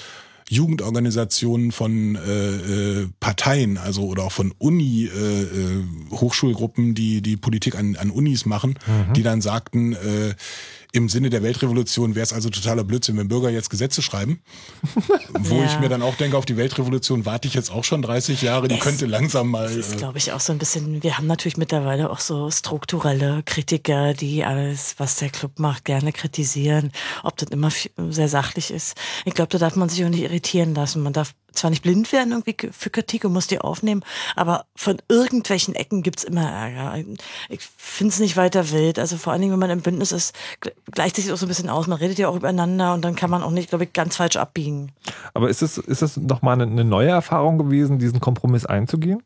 [0.48, 7.36] Jugendorganisationen von äh, äh, Parteien, also oder auch von Uni äh, äh, Hochschulgruppen, die die
[7.36, 8.78] Politik an, an Unis machen,
[9.14, 10.34] die dann sagten, äh,
[10.98, 14.40] im Sinne der Weltrevolution wäre es also totaler Blödsinn, wenn Bürger jetzt Gesetze schreiben.
[15.38, 15.64] Wo Ja.
[15.64, 18.68] ich mir dann auch denke, auf die Weltrevolution warte ich jetzt auch schon 30 Jahre,
[18.68, 19.68] die Es- könnte langsam mal.
[19.68, 22.50] Das ist, Äh, glaube ich, auch so ein bisschen, wir haben natürlich mittlerweile auch so
[22.50, 26.92] strukturelle Kritiker, die alles, was der Club macht, gerne kritisieren,
[27.22, 27.70] ob das immer
[28.10, 28.94] sehr sachlich ist.
[29.24, 31.02] Ich glaube, da darf man sich auch nicht irritieren lassen.
[31.02, 34.02] Man darf zwar nicht blind werden irgendwie für Kritik und muss die aufnehmen,
[34.36, 36.96] aber von irgendwelchen Ecken gibt's immer Ärger.
[37.48, 38.98] Ich finde es nicht weiter wild.
[38.98, 40.34] Also vor allen Dingen, wenn man im Bündnis ist,
[40.90, 41.86] gleicht sich das auch so ein bisschen aus.
[41.86, 44.36] Man redet ja auch übereinander und dann kann man auch nicht, glaube ich, ganz falsch
[44.36, 44.92] abbiegen.
[45.34, 49.22] Aber ist es, ist es nochmal eine, eine neue Erfahrung gewesen, diesen Kompromiss einzugehen?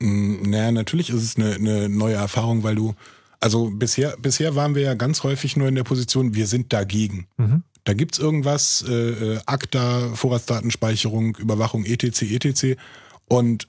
[0.00, 2.94] Mm, Naja, natürlich ist es eine, eine neue Erfahrung, weil du,
[3.40, 7.26] also bisher, bisher waren wir ja ganz häufig nur in der Position, wir sind dagegen.
[7.84, 12.78] Da gibt's irgendwas, äh, äh, ACTA, Vorratsdatenspeicherung, Überwachung, etc., etc.
[13.26, 13.66] Und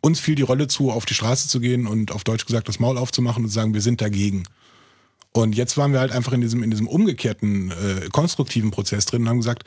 [0.00, 2.78] uns fiel die Rolle zu, auf die Straße zu gehen und auf Deutsch gesagt das
[2.78, 4.44] Maul aufzumachen und zu sagen, wir sind dagegen.
[5.32, 9.22] Und jetzt waren wir halt einfach in diesem, in diesem umgekehrten, äh, konstruktiven Prozess drin
[9.22, 9.64] und haben gesagt,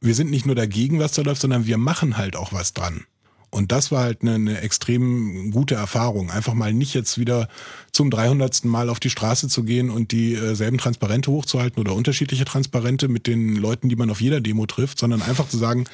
[0.00, 3.06] wir sind nicht nur dagegen, was da läuft, sondern wir machen halt auch was dran.
[3.50, 6.30] Und das war halt eine, eine extrem gute Erfahrung.
[6.30, 7.48] Einfach mal nicht jetzt wieder
[7.92, 8.64] zum 300.
[8.66, 13.56] Mal auf die Straße zu gehen und dieselben Transparente hochzuhalten oder unterschiedliche Transparente mit den
[13.56, 15.86] Leuten, die man auf jeder Demo trifft, sondern einfach zu sagen,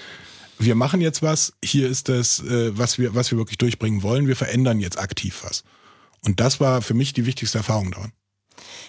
[0.58, 4.28] wir machen jetzt was, hier ist das, äh, was wir, was wir wirklich durchbringen wollen,
[4.28, 5.64] wir verändern jetzt aktiv was.
[6.24, 8.12] Und das war für mich die wichtigste Erfahrung daran.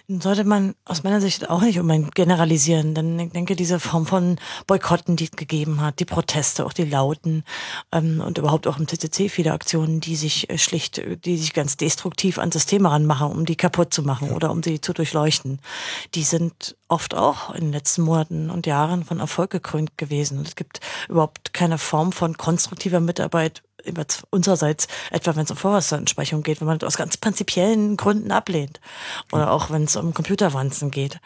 [0.08, 4.38] Sollte man aus meiner Sicht auch nicht unbedingt generalisieren, denn ich denke, diese Form von
[4.68, 7.44] Boykotten, die es gegeben hat, die Proteste, auch die Lauten
[7.92, 11.54] ähm, und überhaupt auch im CCC viele Aktionen, die sich äh, schlicht, äh, die sich
[11.54, 15.60] ganz destruktiv an Systeme ranmachen, um die kaputt zu machen oder um sie zu durchleuchten,
[16.14, 20.38] die sind oft auch in den letzten Monaten und Jahren von Erfolg gekrönt gewesen.
[20.38, 25.58] Und es gibt überhaupt keine Form von konstruktiver Mitarbeit über unsererseits, etwa wenn es um
[25.58, 28.80] Vorratsdatenspeicherung geht, wenn man das aus ganz prinzipiellen Gründen ablehnt.
[29.32, 31.20] Oder auch wenn es um Computerwanzen geht.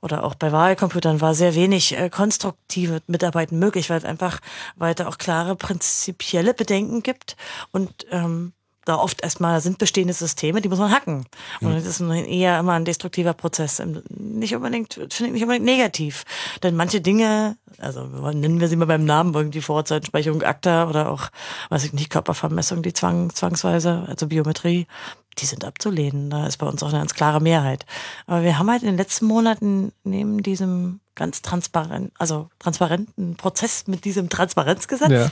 [0.00, 4.40] Oder auch bei Wahlcomputern war sehr wenig äh, konstruktive Mitarbeiten möglich, weil es einfach
[4.76, 7.36] weiter auch klare prinzipielle Bedenken gibt
[7.72, 8.52] und ähm,
[8.84, 11.26] da oft erstmal sind bestehende Systeme, die muss man hacken.
[11.60, 13.80] Und das ist eher immer ein destruktiver Prozess.
[13.80, 16.24] Ähm, Nicht unbedingt, finde ich nicht unbedingt negativ.
[16.62, 21.28] Denn manche Dinge, also nennen wir sie mal beim Namen, irgendwie Vorratsdatenspeicherung, ACTA oder auch,
[21.70, 24.86] weiß ich nicht, Körpervermessung, die zwang, zwangsweise, also Biometrie,
[25.38, 26.30] die sind abzulehnen.
[26.30, 27.86] Da ist bei uns auch eine ganz klare Mehrheit.
[28.26, 33.86] Aber wir haben halt in den letzten Monaten neben diesem ganz transparent, also transparenten Prozess
[33.86, 35.26] mit diesem Transparenzgesetz, Ja.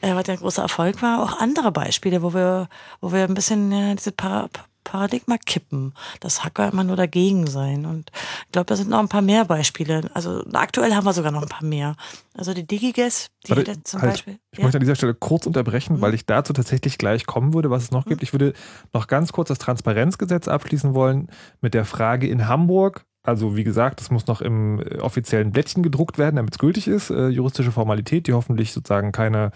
[0.00, 2.68] äh, was ja ein großer Erfolg war, auch andere Beispiele, wo wir,
[3.00, 4.48] wo wir ein bisschen ja, diese Para
[4.84, 7.86] Paradigma kippen, dass Hacker immer nur dagegen sein.
[7.86, 8.10] Und
[8.46, 10.10] ich glaube, da sind noch ein paar mehr Beispiele.
[10.14, 11.96] Also aktuell haben wir sogar noch ein paar mehr.
[12.34, 14.12] Also die DigiGuess, die Warte, zum halt.
[14.12, 14.38] Beispiel.
[14.52, 14.64] Ich Ja.
[14.64, 17.90] möchte an dieser Stelle kurz unterbrechen, weil ich dazu tatsächlich gleich kommen würde, was es
[17.90, 18.22] noch gibt.
[18.22, 18.52] Ich würde
[18.92, 21.28] noch ganz kurz das Transparenzgesetz abschließen wollen
[21.60, 23.04] mit der Frage in Hamburg.
[23.22, 26.88] Also wie gesagt, das muss noch im äh, offiziellen Blättchen gedruckt werden, damit es gültig
[26.88, 27.10] ist.
[27.10, 29.52] Äh, juristische Formalität, die hoffentlich sozusagen keine,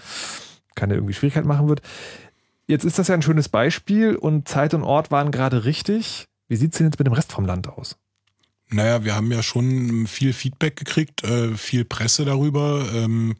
[0.74, 1.80] keine irgendwie Schwierigkeit machen wird.
[2.66, 6.26] Jetzt ist das ja ein schönes Beispiel und Zeit und Ort waren gerade richtig.
[6.48, 7.96] Wie sieht es denn jetzt mit dem Rest vom Land aus?
[8.70, 12.86] Naja, wir haben ja schon viel Feedback gekriegt, äh, viel Presse darüber.
[12.94, 13.36] Ähm,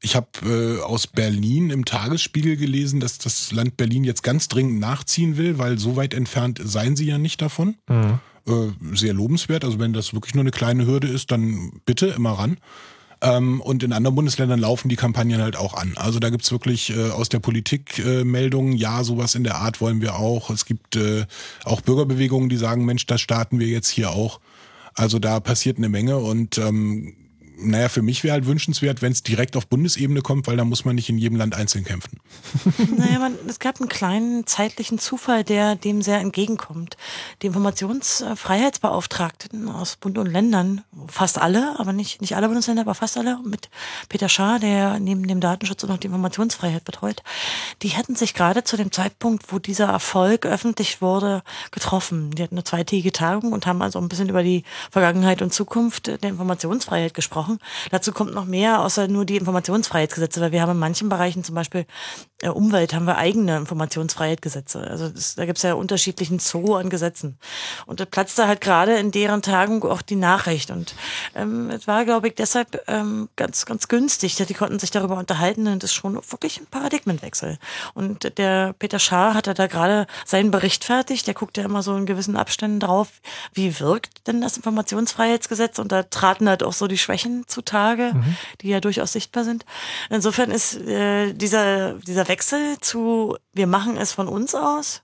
[0.00, 4.80] ich habe äh, aus Berlin im Tagesspiegel gelesen, dass das Land Berlin jetzt ganz dringend
[4.80, 7.76] nachziehen will, weil so weit entfernt seien sie ja nicht davon.
[8.46, 9.64] Äh, sehr lobenswert.
[9.64, 12.58] Also wenn das wirklich nur eine kleine Hürde ist, dann bitte immer ran.
[13.22, 15.92] Ähm, und in anderen Bundesländern laufen die Kampagnen halt auch an.
[15.96, 19.80] Also da gibt's wirklich äh, aus der Politik äh, Meldungen, ja, sowas in der Art
[19.80, 20.50] wollen wir auch.
[20.50, 21.24] Es gibt äh,
[21.64, 24.40] auch Bürgerbewegungen, die sagen, Mensch, das starten wir jetzt hier auch.
[24.94, 27.14] Also da passiert eine Menge und ähm,
[27.64, 30.84] naja, für mich wäre halt wünschenswert, wenn es direkt auf Bundesebene kommt, weil da muss
[30.84, 32.20] man nicht in jedem Land einzeln kämpfen.
[32.96, 36.96] Naja, man, es gab einen kleinen zeitlichen Zufall, der dem sehr entgegenkommt.
[37.40, 43.16] Die Informationsfreiheitsbeauftragten aus Bund und Ländern, fast alle, aber nicht, nicht alle Bundesländer, aber fast
[43.16, 43.70] alle, mit
[44.08, 47.22] Peter Schaar, der neben dem Datenschutz auch noch die Informationsfreiheit betreut,
[47.82, 52.30] die hätten sich gerade zu dem Zeitpunkt, wo dieser Erfolg öffentlich wurde, getroffen.
[52.32, 56.06] Die hatten eine zweitägige Tagung und haben also ein bisschen über die Vergangenheit und Zukunft
[56.06, 57.51] der Informationsfreiheit gesprochen.
[57.90, 61.54] Dazu kommt noch mehr, außer nur die Informationsfreiheitsgesetze, weil wir haben in manchen Bereichen, zum
[61.54, 61.86] Beispiel
[62.42, 64.80] äh, Umwelt, haben wir eigene Informationsfreiheitsgesetze.
[64.80, 67.38] Also das, da gibt es ja unterschiedlichen Zoo an Gesetzen.
[67.86, 70.70] Und da platzte halt gerade in deren Tagung auch die Nachricht.
[70.70, 70.94] Und
[71.34, 74.36] ähm, es war, glaube ich, deshalb ähm, ganz, ganz günstig.
[74.36, 77.58] Die konnten sich darüber unterhalten und das ist schon wirklich ein Paradigmenwechsel.
[77.94, 81.22] Und der Peter Schaar hatte da gerade seinen Bericht fertig.
[81.24, 83.20] Der guckt ja immer so in gewissen Abständen drauf,
[83.52, 85.78] wie wirkt denn das Informationsfreiheitsgesetz?
[85.78, 88.14] Und da traten halt auch so die Schwächen zutage,
[88.60, 89.64] die ja durchaus sichtbar sind.
[90.10, 95.02] Insofern ist äh, dieser, dieser Wechsel zu, wir machen es von uns aus,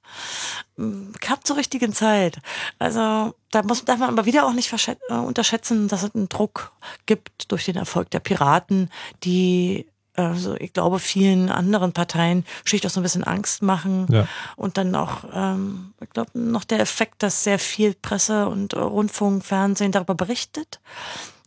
[0.76, 2.38] kam zur richtigen Zeit.
[2.78, 6.72] Also da muss, darf man aber wieder auch nicht äh, unterschätzen, dass es einen Druck
[7.06, 8.90] gibt durch den Erfolg der Piraten,
[9.24, 9.86] die
[10.18, 14.06] also ich glaube, vielen anderen Parteien schlicht auch so ein bisschen Angst machen.
[14.10, 14.26] Ja.
[14.56, 19.44] Und dann auch, ähm, ich glaube, noch der Effekt, dass sehr viel Presse und Rundfunk,
[19.44, 20.80] Fernsehen darüber berichtet.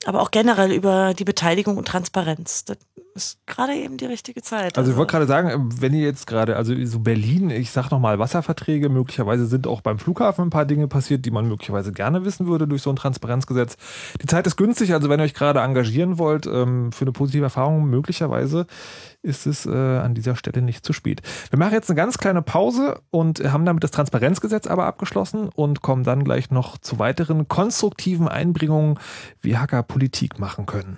[0.05, 2.65] Aber auch generell über die Beteiligung und Transparenz.
[2.65, 2.77] Das
[3.13, 4.77] ist gerade eben die richtige Zeit.
[4.77, 8.17] Also ich wollte gerade sagen, wenn ihr jetzt gerade, also so Berlin, ich sag nochmal
[8.17, 12.47] Wasserverträge, möglicherweise sind auch beim Flughafen ein paar Dinge passiert, die man möglicherweise gerne wissen
[12.47, 13.77] würde durch so ein Transparenzgesetz.
[14.21, 17.43] Die Zeit ist günstig, also wenn ihr euch gerade engagieren wollt ähm, für eine positive
[17.43, 18.65] Erfahrung, möglicherweise
[19.23, 21.21] ist es äh, an dieser Stelle nicht zu spät.
[21.49, 25.81] Wir machen jetzt eine ganz kleine Pause und haben damit das Transparenzgesetz aber abgeschlossen und
[25.81, 28.99] kommen dann gleich noch zu weiteren konstruktiven Einbringungen,
[29.41, 30.97] wie Hacker Politik machen können.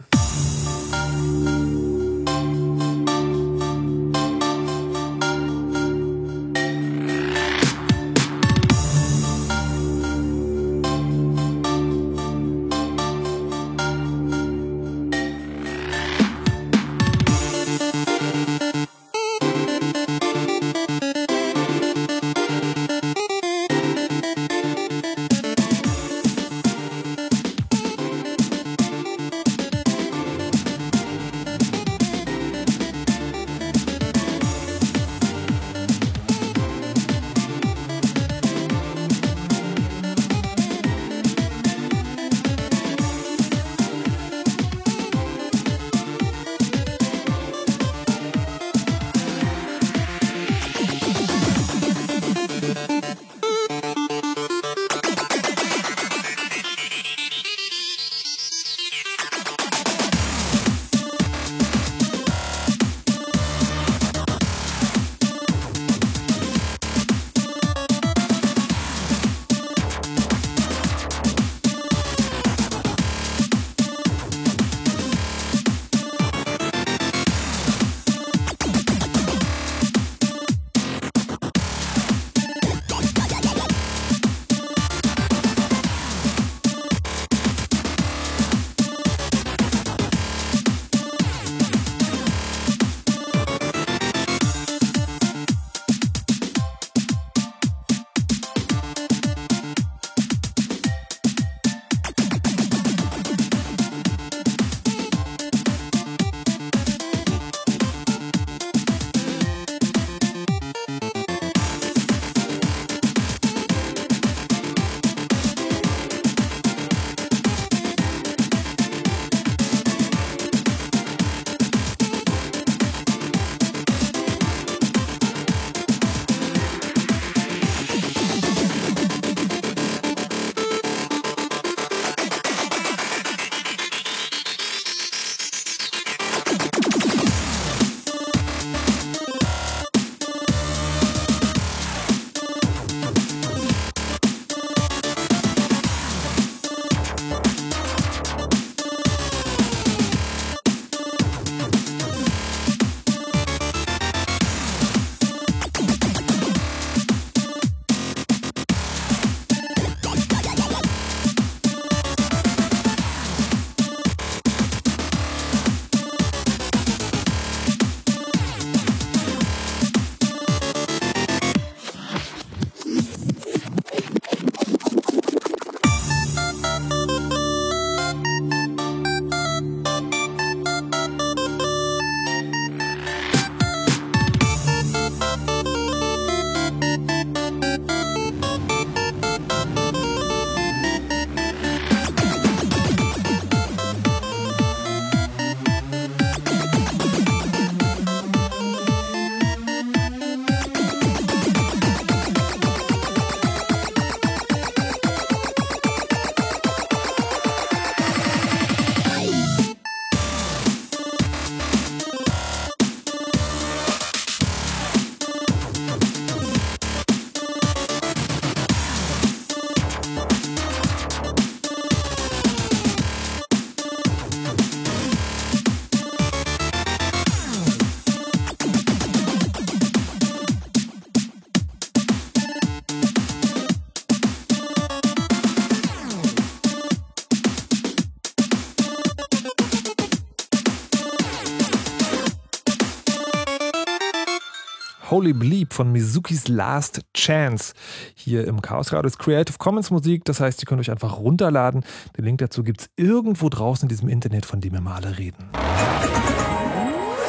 [245.24, 247.74] Holy Bleep von Mizukis Last Chance
[248.14, 249.04] hier im Chaos Radio.
[249.04, 251.86] Das ist Creative Commons Musik, das heißt, ihr könnt euch einfach runterladen.
[252.18, 255.18] Den Link dazu gibt es irgendwo draußen in diesem Internet, von dem wir mal alle
[255.18, 255.50] reden.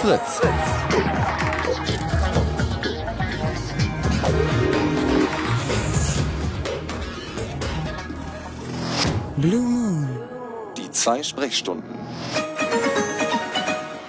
[0.01, 0.40] Fritz.
[9.36, 10.09] Blue Moon.
[10.76, 11.95] Die zwei Sprechstunden.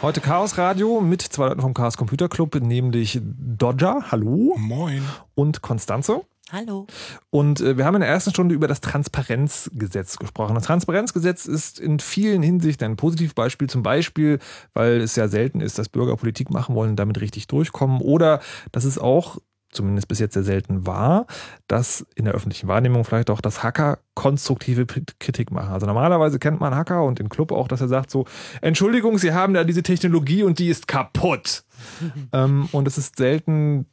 [0.06, 5.02] Heute Chaos Radio mit zwei Leuten vom Chaos Computer Club, nämlich Dodger, hallo, Moin.
[5.34, 6.22] und Konstanze.
[6.52, 6.86] Hallo.
[7.32, 10.54] Und äh, wir haben in der ersten Stunde über das Transparenzgesetz gesprochen.
[10.54, 14.38] Das Transparenzgesetz ist in vielen Hinsichten ein Positivbeispiel, zum Beispiel,
[14.76, 18.00] weil es ja selten ist, dass Bürger Politik machen wollen und damit richtig durchkommen.
[18.00, 18.42] Oder
[18.72, 19.40] dass es auch,
[19.76, 21.28] zumindest bis jetzt sehr selten war,
[21.68, 25.74] dass in der öffentlichen Wahrnehmung vielleicht auch, dass Hacker konstruktive Kritik machen.
[25.74, 28.26] Also normalerweise kennt man Hacker und den Club auch, dass er sagt so,
[28.62, 31.64] Entschuldigung, Sie haben da diese Technologie und die ist kaputt.
[32.34, 33.86] ähm, und es ist selten,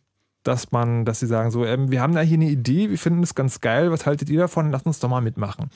[0.42, 3.22] dass man, dass sie sagen so, ähm, wir haben da hier eine Idee, wir finden
[3.22, 4.70] es ganz geil, was haltet ihr davon?
[4.70, 5.70] Lass uns doch mal mitmachen.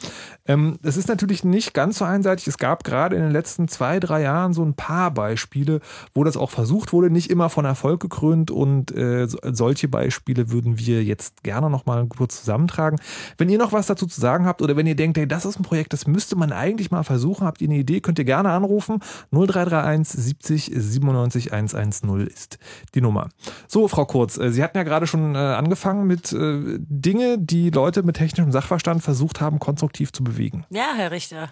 [0.46, 2.46] Ähm, es ist natürlich nicht ganz so einseitig.
[2.48, 5.80] Es gab gerade in den letzten zwei, drei Jahren so ein paar Beispiele,
[6.14, 10.50] wo das auch versucht wurde, nicht immer von Erfolg gekrönt und äh, so- solche Beispiele
[10.50, 12.98] würden wir jetzt gerne nochmal kurz zusammentragen.
[13.38, 15.58] Wenn ihr noch was dazu zu sagen habt oder wenn ihr denkt, hey, das ist
[15.58, 18.50] ein Projekt, das müsste man eigentlich mal versuchen, habt ihr eine Idee, könnt ihr gerne
[18.50, 19.00] anrufen.
[19.30, 22.58] 0331 70 97 110 ist
[22.94, 23.28] die Nummer.
[23.68, 27.68] So, Frau Kurz, äh, Sie hatten ja gerade schon äh, angefangen mit äh, Dinge, die
[27.68, 30.64] Leute mit technischem Sachverstand versucht haben, konstruktiv zu bewegen.
[30.70, 31.50] Ja, Herr Richter.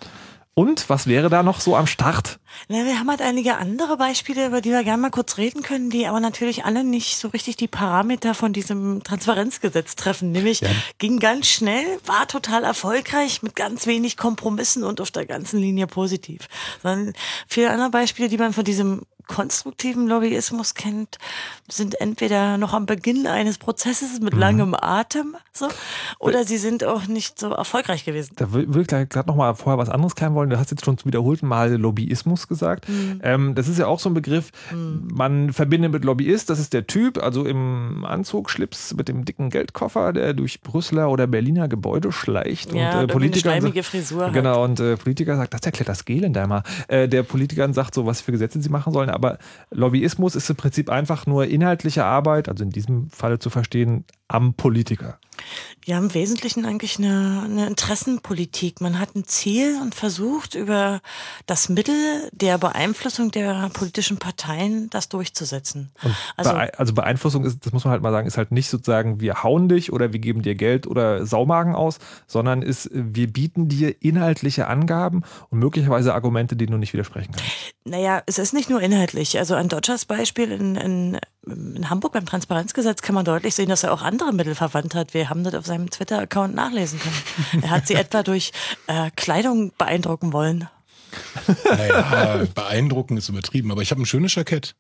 [0.55, 2.39] Und was wäre da noch so am Start?
[2.69, 5.91] Na, wir haben halt einige andere Beispiele, über die wir gerne mal kurz reden können,
[5.91, 10.31] die aber natürlich alle nicht so richtig die Parameter von diesem Transparenzgesetz treffen.
[10.31, 10.61] Nämlich
[10.99, 15.89] ging ganz schnell, war total erfolgreich mit ganz wenig Kompromissen und auf der ganzen Linie
[15.89, 16.49] positiv.
[16.85, 17.15] Sondern
[17.49, 21.19] viele andere Beispiele, die man von diesem konstruktiven Lobbyismus kennt,
[21.69, 25.69] sind entweder noch am Beginn eines Prozesses mit langem Atem, so,
[26.19, 28.35] oder sie sind auch nicht so erfolgreich gewesen.
[28.37, 30.44] Da will ich gleich gerade noch mal vorher was anderes klären wollen.
[30.51, 32.87] Du hast jetzt schon zum wiederholten Mal Lobbyismus gesagt.
[33.23, 36.87] Ähm, das ist ja auch so ein Begriff, man verbindet mit Lobbyist, das ist der
[36.87, 42.13] Typ, also im Anzug, Schlips mit dem dicken Geldkoffer, der durch Brüsseler oder Berliner Gebäude
[42.13, 42.73] schleicht.
[42.73, 44.33] Ja, und äh, irgendwie eine Politiker schleimige Frisur hat.
[44.33, 46.63] Genau, und äh, Politiker sagt, das erklärt das Gel da mal.
[46.89, 49.11] Äh, der Politiker sagt so, was für Gesetze sie machen sollen.
[49.11, 49.39] Aber
[49.71, 54.55] Lobbyismus ist im Prinzip einfach nur inhaltliche Arbeit, also in diesem Falle zu verstehen, am
[54.55, 55.19] Politiker.
[55.87, 58.81] Ja, im Wesentlichen eigentlich eine, eine Interessenpolitik.
[58.81, 61.03] Man hat ein Ziel und versucht über
[61.45, 65.93] das Mittel der Beeinflussung der politischen Parteien das durchzusetzen.
[66.37, 69.21] Also, Also also Beeinflussung ist, das muss man halt mal sagen, ist halt nicht sozusagen,
[69.21, 73.69] wir hauen dich oder wir geben dir Geld oder Saumagen aus, sondern ist, wir bieten
[73.69, 77.75] dir inhaltliche Angaben und möglicherweise Argumente, denen du nicht widersprechen kannst.
[77.85, 79.39] Naja, es ist nicht nur inhaltlich.
[79.39, 83.83] Also an Dodgers Beispiel in, in, in Hamburg beim Transparenzgesetz kann man deutlich sehen, dass
[83.83, 85.15] er auch andere Mittel verwandt hat.
[85.15, 87.63] Wir haben das auf seinem Twitter-Account nachlesen können.
[87.65, 88.53] Er hat sie etwa durch
[88.87, 90.69] äh, Kleidung beeindrucken wollen.
[91.65, 94.75] Naja, beeindruckend ist übertrieben, aber ich habe ein schönes Jackett.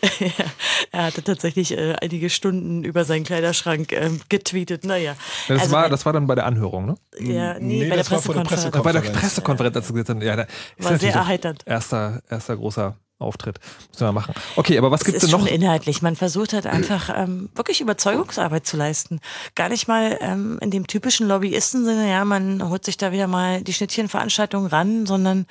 [0.90, 4.84] er hatte tatsächlich äh, einige Stunden über seinen Kleiderschrank ähm, getweetet.
[4.84, 5.14] Naja.
[5.48, 6.94] Das, Also, war, das war dann bei der Anhörung, ne?
[7.20, 8.74] ja, nee, Nee, bei der das war vor der Pressekonferenz.
[8.74, 9.20] Äh, Bei der Konferenz.
[9.20, 10.46] Pressekonferenz, als hast, ja, da
[10.76, 11.62] ist War sehr erheiternd.
[11.66, 13.58] Erster, erster großer Auftritt.
[13.88, 14.34] Müssen wir mal machen.
[14.56, 15.46] Okay, aber was Es gibt es ist denn noch?
[15.46, 16.02] schon inhaltlich.
[16.02, 19.20] Man versucht halt einfach ähm, wirklich Überzeugungsarbeit zu leisten.
[19.54, 23.62] Gar nicht mal ähm, in dem typischen Lobbyisten-Sinne, ja, man holt sich da wieder mal
[23.62, 25.46] die Schnittchenveranstaltung ran, sondern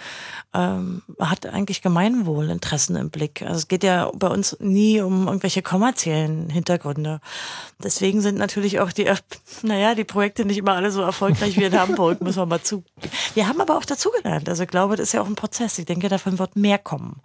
[0.53, 3.41] ähm, hat eigentlich Gemeinwohlinteressen im Blick.
[3.41, 7.19] Also es geht ja bei uns nie um irgendwelche kommerziellen Hintergründe.
[7.83, 9.15] Deswegen sind natürlich auch die, äh,
[9.63, 12.83] naja, die Projekte nicht immer alle so erfolgreich wie in Hamburg, muss man mal zu.
[13.33, 14.47] Wir haben aber auch dazugelernt.
[14.49, 15.79] Also ich glaube, das ist ja auch ein Prozess.
[15.79, 17.21] Ich denke, davon wird mehr kommen.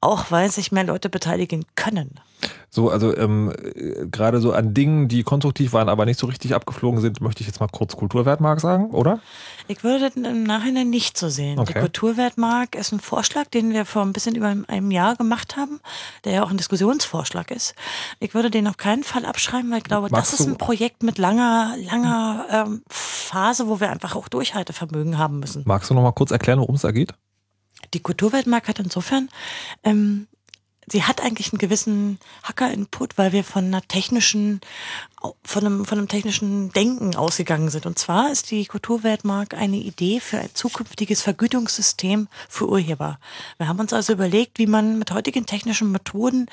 [0.00, 2.20] Auch weil sich mehr Leute beteiligen können.
[2.70, 6.54] So, also ähm, äh, gerade so an Dingen, die konstruktiv waren, aber nicht so richtig
[6.54, 9.20] abgeflogen sind, möchte ich jetzt mal kurz Kulturwertmark sagen, oder?
[9.68, 11.58] Ich würde das im Nachhinein nicht so sehen.
[11.58, 11.72] Okay.
[11.72, 15.80] Der Kulturwertmark ist ein Vorschlag, den wir vor ein bisschen über einem Jahr gemacht haben,
[16.24, 17.74] der ja auch ein Diskussionsvorschlag ist.
[18.18, 21.02] Ich würde den auf keinen Fall abschreiben, weil ich glaube, Magst das ist ein Projekt
[21.02, 25.62] mit langer, langer ähm, Phase, wo wir einfach auch Durchhaltevermögen haben müssen.
[25.64, 27.14] Magst du noch mal kurz erklären, worum es da geht?
[27.94, 29.28] Die Kulturweltmark hat insofern,
[29.84, 30.26] ähm,
[30.86, 34.60] sie hat eigentlich einen gewissen Hacker-Input, weil wir von einer technischen,
[35.42, 37.86] von einem, von einem technischen Denken ausgegangen sind.
[37.86, 43.18] Und zwar ist die Kulturweltmark eine Idee für ein zukünftiges Vergütungssystem für Urheber.
[43.58, 46.46] Wir haben uns also überlegt, wie man mit heutigen technischen Methoden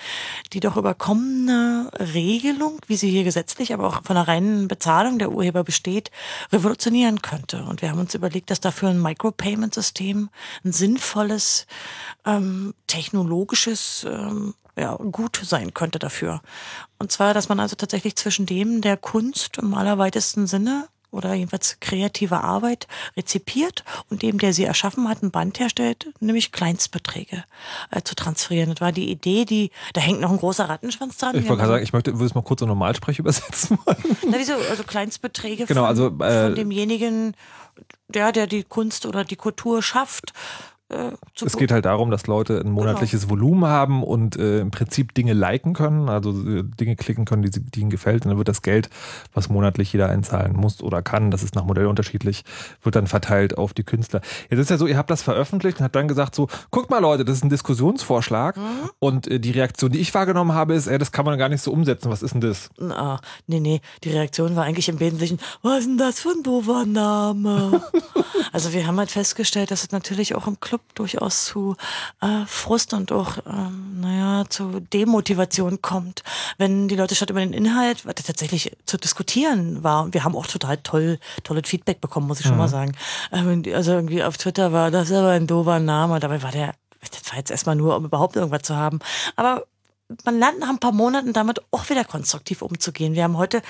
[0.53, 5.31] die doch überkommene Regelung, wie sie hier gesetzlich, aber auch von der reinen Bezahlung der
[5.31, 6.11] Urheber besteht,
[6.51, 7.63] revolutionieren könnte.
[7.63, 10.29] Und wir haben uns überlegt, dass dafür ein Micropayment-System
[10.63, 11.67] ein sinnvolles,
[12.25, 16.41] ähm, technologisches ähm, ja, gut sein könnte dafür.
[16.97, 21.77] Und zwar, dass man also tatsächlich zwischen dem der Kunst im allerweitesten Sinne oder jedenfalls
[21.81, 27.43] kreative Arbeit rezipiert und dem, der sie erschaffen hat, ein Band herstellt, nämlich Kleinstbeträge
[27.91, 28.71] äh, zu transferieren.
[28.71, 31.35] Das war die Idee, die, da hängt noch ein großer Rattenschwanz dran.
[31.35, 34.17] Ich wollte gerade haben sagen, ich möchte, würde es mal kurz in Normalsprech übersetzen wollen.
[34.25, 34.53] Na, wieso?
[34.69, 37.35] Also Kleinstbeträge Genau, von, also, äh, von demjenigen,
[38.07, 40.31] der, der die Kunst oder die Kultur schafft,
[40.91, 41.11] äh,
[41.45, 45.33] Es geht halt darum, dass Leute ein monatliches Volumen haben und äh, im Prinzip Dinge
[45.33, 48.25] liken können, also äh, Dinge klicken können, die, die ihnen gefällt.
[48.25, 48.89] Und dann wird das Geld,
[49.33, 52.43] was monatlich jeder einzahlen muss oder kann, das ist nach Modell unterschiedlich,
[52.83, 54.21] wird dann verteilt auf die Künstler.
[54.49, 56.99] Jetzt ist ja so, ihr habt das veröffentlicht und habt dann gesagt so, guckt mal
[56.99, 58.57] Leute, das ist ein Diskussionsvorschlag.
[58.99, 61.61] Und äh, die Reaktion, die ich wahrgenommen habe, ist, ey, das kann man gar nicht
[61.61, 62.11] so umsetzen.
[62.11, 62.69] Was ist denn das?
[62.81, 66.43] Ah, nee, nee, die Reaktion war eigentlich im Wesentlichen, was ist denn das für ein
[66.43, 67.81] doofer Name?
[68.51, 71.75] also wir haben halt festgestellt, dass es natürlich auch im Club durchaus zu
[72.21, 76.23] äh, Frust und auch, ähm, naja, zu Demotivation kommt,
[76.57, 80.35] wenn die Leute statt über den Inhalt, was tatsächlich zu diskutieren war, und wir haben
[80.35, 82.93] auch total toll, tolles Feedback bekommen, muss ich schon mal sagen.
[83.31, 87.29] Ähm, Also irgendwie auf Twitter war das aber ein doofer Name, dabei war der, das
[87.29, 88.99] war jetzt erstmal nur, um überhaupt irgendwas zu haben.
[89.35, 89.65] Aber
[90.25, 93.13] man lernt nach ein paar Monaten damit auch wieder konstruktiv umzugehen.
[93.13, 93.61] Wir haben heute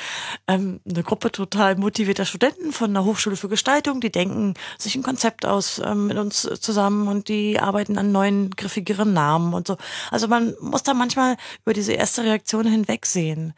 [0.48, 5.04] ähm, eine Gruppe total motivierter Studenten von der Hochschule für Gestaltung, die denken sich ein
[5.04, 9.78] Konzept aus ähm, mit uns zusammen und die arbeiten an neuen, griffigeren Namen und so.
[10.10, 13.54] Also man muss da manchmal über diese erste Reaktion hinwegsehen.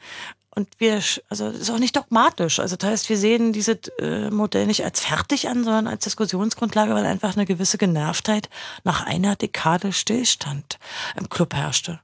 [0.56, 2.60] Und wir, also das ist auch nicht dogmatisch.
[2.60, 6.94] Also das heißt, wir sehen dieses äh, Modell nicht als fertig an, sondern als Diskussionsgrundlage,
[6.94, 8.50] weil einfach eine gewisse Genervtheit
[8.84, 10.78] nach einer Dekade Stillstand
[11.18, 12.00] im Club herrschte.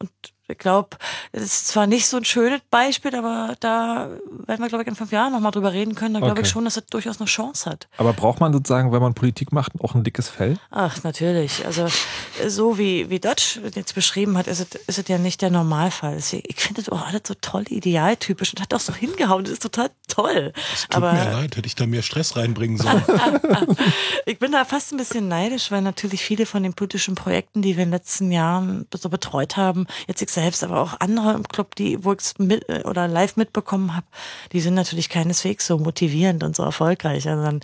[0.00, 0.96] Und ich glaube,
[1.32, 4.08] das ist zwar nicht so ein schönes Beispiel, aber da
[4.46, 6.14] werden wir, glaube ich, in fünf Jahren nochmal drüber reden können.
[6.14, 6.42] Da glaube Okay.
[6.42, 7.88] ich schon, dass es durchaus eine Chance hat.
[7.98, 10.56] Aber braucht man sozusagen, wenn man Politik macht, auch ein dickes Fell?
[10.70, 11.64] Ach, natürlich.
[11.66, 11.86] Also
[12.46, 16.14] so wie, wie Dodge jetzt beschrieben hat, ist es, ist es ja nicht der Normalfall.
[16.16, 19.44] Deswegen, Ich finde das auch alles so toll idealtypisch und hat auch so hingehauen.
[19.44, 20.52] Das ist total toll.
[20.88, 23.02] Tut Aber mir leid, hätte ich da mehr Stress reinbringen sollen.
[24.26, 27.76] ich bin da fast ein bisschen neidisch, weil natürlich viele von den politischen Projekten, die
[27.76, 31.46] wir in den letzten Jahren so betreut haben, jetzt ich selbst, aber auch andere im
[31.46, 34.06] Club, die wo ich mit oder live mitbekommen habe,
[34.52, 37.60] die sind natürlich keineswegs so motivierend und so erfolgreich, sondern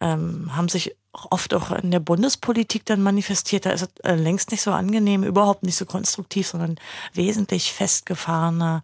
[0.00, 3.66] ähm, haben sich oft auch in der Bundespolitik dann manifestiert.
[3.66, 6.76] Da ist es äh, längst nicht so angenehm, überhaupt nicht so konstruktiv, sondern
[7.12, 8.82] wesentlich festgefahrener,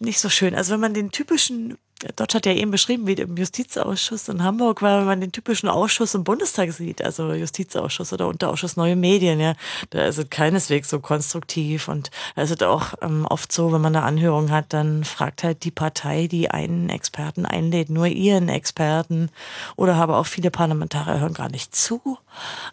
[0.00, 0.54] nicht so schön.
[0.54, 1.78] Also wenn man den typischen
[2.16, 5.68] Dort hat ja eben beschrieben, wie im Justizausschuss in Hamburg war, wenn man den typischen
[5.68, 9.54] Ausschuss im Bundestag sieht, also Justizausschuss oder Unterausschuss Neue Medien, ja,
[9.90, 13.82] da ist es keineswegs so konstruktiv und da ist es auch ähm, oft so, wenn
[13.82, 18.48] man eine Anhörung hat, dann fragt halt die Partei, die einen Experten einlädt, nur ihren
[18.48, 19.30] Experten.
[19.76, 22.18] Oder aber auch viele Parlamentarier hören gar nicht zu,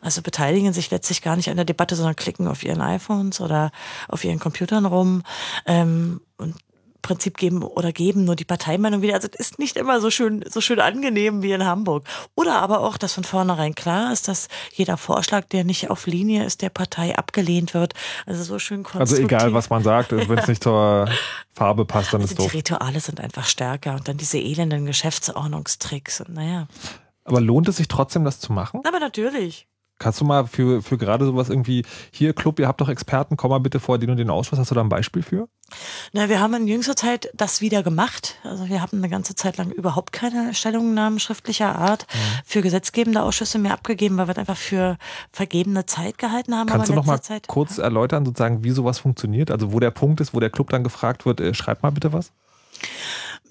[0.02, 3.72] also beteiligen sich letztlich gar nicht an der Debatte, sondern klicken auf ihren iPhones oder
[4.08, 5.24] auf ihren Computern rum.
[5.66, 6.56] Ähm, und
[7.08, 9.14] Prinzip geben oder geben nur die Parteimeinung wieder.
[9.14, 12.04] Also es ist nicht immer so schön, so schön angenehm wie in Hamburg.
[12.36, 16.44] Oder aber auch, dass von vornherein klar ist, dass jeder Vorschlag, der nicht auf Linie
[16.44, 17.94] ist, der Partei abgelehnt wird.
[18.26, 19.26] Also so schön Also konstruktiv.
[19.26, 21.08] egal, was man sagt, wenn es nicht zur
[21.54, 22.54] Farbe passt, dann also ist die doof.
[22.54, 26.20] Rituale sind einfach stärker und dann diese elenden Geschäftsordnungstricks.
[26.22, 26.68] Und naja.
[27.24, 28.82] Aber lohnt es sich trotzdem, das zu machen?
[28.86, 29.66] Aber natürlich.
[30.00, 33.50] Kannst du mal für, für gerade sowas irgendwie, hier Club, ihr habt doch Experten, komm
[33.50, 35.48] mal bitte vor den und den Ausschuss, hast du da ein Beispiel für?
[36.14, 38.36] Na, wir haben in jüngster Zeit das wieder gemacht.
[38.44, 42.18] Also wir haben eine ganze Zeit lang überhaupt keine Stellungnahmen schriftlicher Art Mhm.
[42.46, 44.98] für gesetzgebende Ausschüsse mehr abgegeben, weil wir es einfach für
[45.32, 46.68] vergebene Zeit gehalten haben.
[46.68, 49.52] Kannst du noch mal Zeit, kurz erläutern, sozusagen, wie sowas funktioniert?
[49.52, 52.14] Also wo der Punkt ist, wo der Club dann gefragt wird, äh, schreibt mal bitte
[52.14, 52.32] was?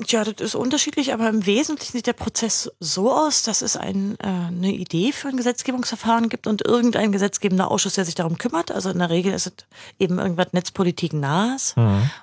[0.05, 4.17] Tja, das ist unterschiedlich, aber im Wesentlichen sieht der Prozess so aus, dass es ein,
[4.23, 8.71] äh, eine Idee für ein Gesetzgebungsverfahren gibt und irgendein gesetzgebender Ausschuss, der sich darum kümmert.
[8.71, 9.53] Also in der Regel ist es
[9.99, 11.75] eben irgendwas Netzpolitik nahes,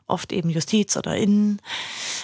[0.05, 1.59] oft eben Justiz oder Innen.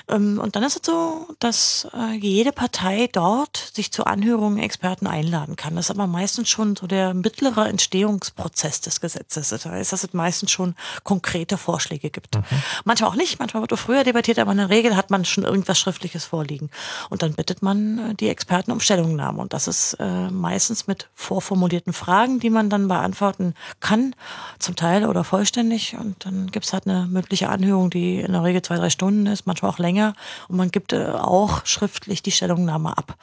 [0.08, 5.08] Ähm, und dann ist es so, dass äh, jede Partei dort sich zu Anhörungen Experten
[5.08, 5.76] einladen kann.
[5.76, 9.50] Das ist aber meistens schon so der mittlere Entstehungsprozess des Gesetzes.
[9.50, 12.38] Das heißt, dass es meistens schon konkrete Vorschläge gibt.
[12.86, 15.44] Manchmal auch nicht, manchmal wird auch früher debattiert, aber in der Regel hat man schon
[15.44, 16.70] irgendwas Schriftliches vorliegen.
[17.10, 19.42] Und dann bittet man äh, die Experten um Stellungnahme.
[19.42, 24.16] Und das ist äh, meistens mit vorformulierten Fragen, die man dann beantworten kann,
[24.60, 25.96] zum Teil oder vollständig.
[26.00, 29.48] Und dann gibt's halt eine mündliche Anhörung, die in der Regel zwei, drei Stunden ist,
[29.48, 30.14] manchmal auch länger.
[30.48, 33.18] Und man gibt äh, auch schriftlich die Stellungnahme ab.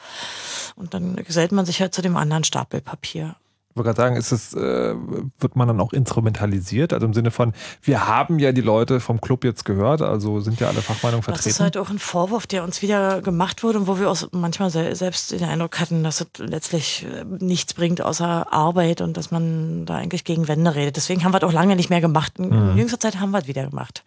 [0.75, 3.35] Und dann gesellt man sich halt zu dem anderen Stapel Papier.
[3.77, 4.95] Wollte gerade sagen, ist es, äh,
[5.39, 6.93] wird man dann auch instrumentalisiert?
[6.93, 10.59] Also im Sinne von, wir haben ja die Leute vom Club jetzt gehört, also sind
[10.59, 11.63] ja alle Fachmeinungen Das ist vertreten.
[11.63, 14.95] halt auch ein Vorwurf, der uns wieder gemacht wurde und wo wir auch manchmal se
[14.95, 19.85] selbst den Eindruck hatten, dass es letztlich äh, nichts bringt außer Arbeit und dass man
[19.85, 20.95] da eigentlich gegen Wände redet.
[20.97, 22.33] Deswegen haben wir es auch lange nicht mehr gemacht.
[22.39, 22.77] In Mhm.
[22.77, 24.03] jüngster Zeit haben wir es wieder gemacht.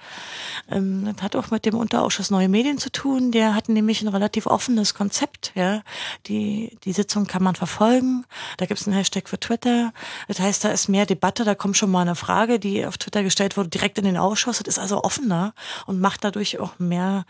[0.70, 3.30] Ähm, das hat auch mit dem Unterausschuss Neue Medien zu tun.
[3.32, 5.52] Der hat nämlich ein relativ offenes Konzept.
[5.54, 5.82] Ja,
[6.26, 8.24] die die Sitzung kann man verfolgen.
[8.56, 9.59] Da gibt es einen Hashtag für Twitter.
[9.60, 9.92] Twitter.
[10.28, 13.22] Das heißt, da ist mehr Debatte, da kommt schon mal eine Frage, die auf Twitter
[13.22, 14.58] gestellt wurde, direkt in den Ausschuss.
[14.58, 15.52] Das ist also offener
[15.86, 17.24] und macht dadurch auch mehr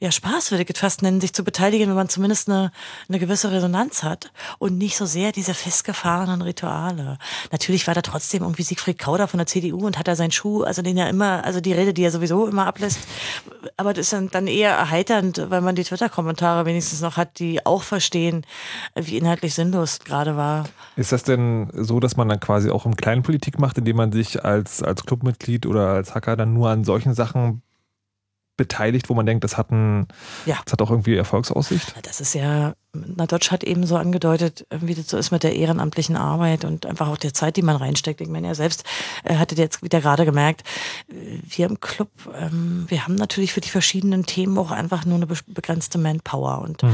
[0.00, 2.72] ja, Spaß, würde ich fast nennen, sich zu beteiligen, wenn man zumindest eine,
[3.08, 7.18] eine gewisse Resonanz hat und nicht so sehr diese festgefahrenen Rituale.
[7.50, 10.62] Natürlich war da trotzdem irgendwie Siegfried Kauder von der CDU und hat da seinen Schuh,
[10.62, 13.00] also den ja immer, also die Rede, die er sowieso immer ablässt.
[13.76, 17.82] Aber das ist dann eher erheiternd, weil man die Twitter-Kommentare wenigstens noch hat, die auch
[17.82, 18.46] verstehen,
[18.94, 20.64] wie inhaltlich sinnlos gerade war.
[20.96, 24.12] Ist das denn so, dass man dann quasi auch im Kleinen Politik macht, indem man
[24.12, 27.62] sich als, als Clubmitglied oder als Hacker dann nur an solchen Sachen
[28.58, 30.06] beteiligt, wo man denkt, das hat, ein,
[30.44, 30.58] Ja.
[30.64, 31.94] das hat auch irgendwie Erfolgsaussicht?
[32.02, 35.56] Das ist ja, na Dodge hat eben so angedeutet, wie das so ist mit der
[35.56, 38.20] ehrenamtlichen Arbeit und einfach auch der Zeit, die man reinsteckt.
[38.20, 38.84] Ich meine, er selbst
[39.24, 40.64] äh, hattet jetzt wieder gerade gemerkt,
[41.08, 45.16] äh, wir im Club, ähm, wir haben natürlich für die verschiedenen Themen auch einfach nur
[45.16, 46.90] eine be- begrenzte Manpower und ähm,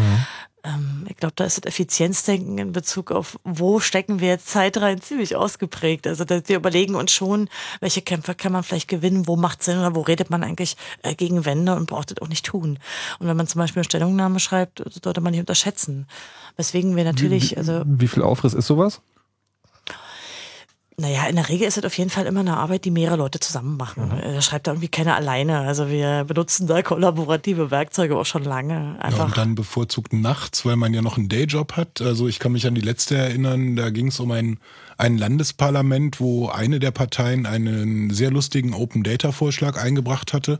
[1.08, 5.00] ich glaube, da ist das Effizienzdenken in Bezug auf, wo stecken wir jetzt Zeit rein,
[5.00, 6.06] ziemlich ausgeprägt.
[6.06, 7.48] Also dass wir überlegen uns schon,
[7.80, 11.14] welche Kämpfe kann man vielleicht gewinnen, wo macht Sinn oder wo redet man eigentlich äh,
[11.14, 12.78] gegen Wände und braucht das auch nicht tun.
[13.18, 16.06] Und wenn man zum Beispiel eine Stellungnahme schreibt, sollte man nicht unterschätzen.
[16.56, 19.00] Weswegen wir natürlich, also Wie viel Aufriss ist sowas?
[21.00, 23.38] Naja, in der Regel ist es auf jeden Fall immer eine Arbeit, die mehrere Leute
[23.38, 24.06] zusammen machen.
[24.06, 24.18] Mhm.
[24.18, 25.60] Äh, Da schreibt da irgendwie keiner alleine.
[25.60, 28.96] Also wir benutzen da kollaborative Werkzeuge auch schon lange.
[28.98, 29.26] Ja, Einfach.
[29.26, 32.00] und dann bevorzugt nachts, weil man ja noch einen Dayjob hat.
[32.00, 34.58] Also ich kann mich an die letzte erinnern, da ging es um ein,
[34.96, 40.58] ein Landesparlament, wo eine der Parteien einen sehr lustigen Open Data Vorschlag eingebracht hatte,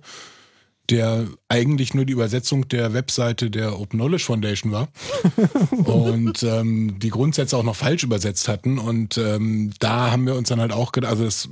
[0.91, 4.89] der eigentlich nur die Übersetzung der Webseite der Open Knowledge Foundation war
[5.85, 8.79] und ähm, die Grundsätze auch noch falsch übersetzt hatten.
[8.79, 11.49] Und ähm, da haben wir uns dann halt auch gedacht, also das,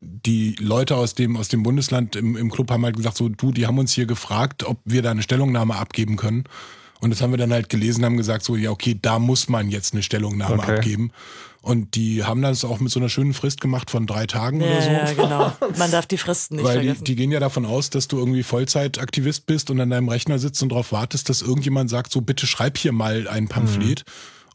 [0.00, 3.52] die Leute aus dem, aus dem Bundesland im, im Club haben halt gesagt, so du,
[3.52, 6.44] die haben uns hier gefragt, ob wir da eine Stellungnahme abgeben können.
[7.00, 9.70] Und das haben wir dann halt gelesen, haben gesagt, so, ja, okay, da muss man
[9.70, 10.76] jetzt eine Stellungnahme Okay.
[10.76, 11.12] abgeben.
[11.68, 14.74] Und die haben das auch mit so einer schönen Frist gemacht von drei Tagen oder
[14.74, 14.90] Ja, so.
[14.90, 15.52] ja, genau.
[15.78, 17.04] Man darf die Fristen nicht Weil die, vergessen.
[17.04, 20.62] die gehen ja davon aus, dass du irgendwie Vollzeitaktivist bist und an deinem Rechner sitzt
[20.62, 24.04] und darauf wartest, dass irgendjemand sagt, so bitte schreib hier mal ein Pamphlet.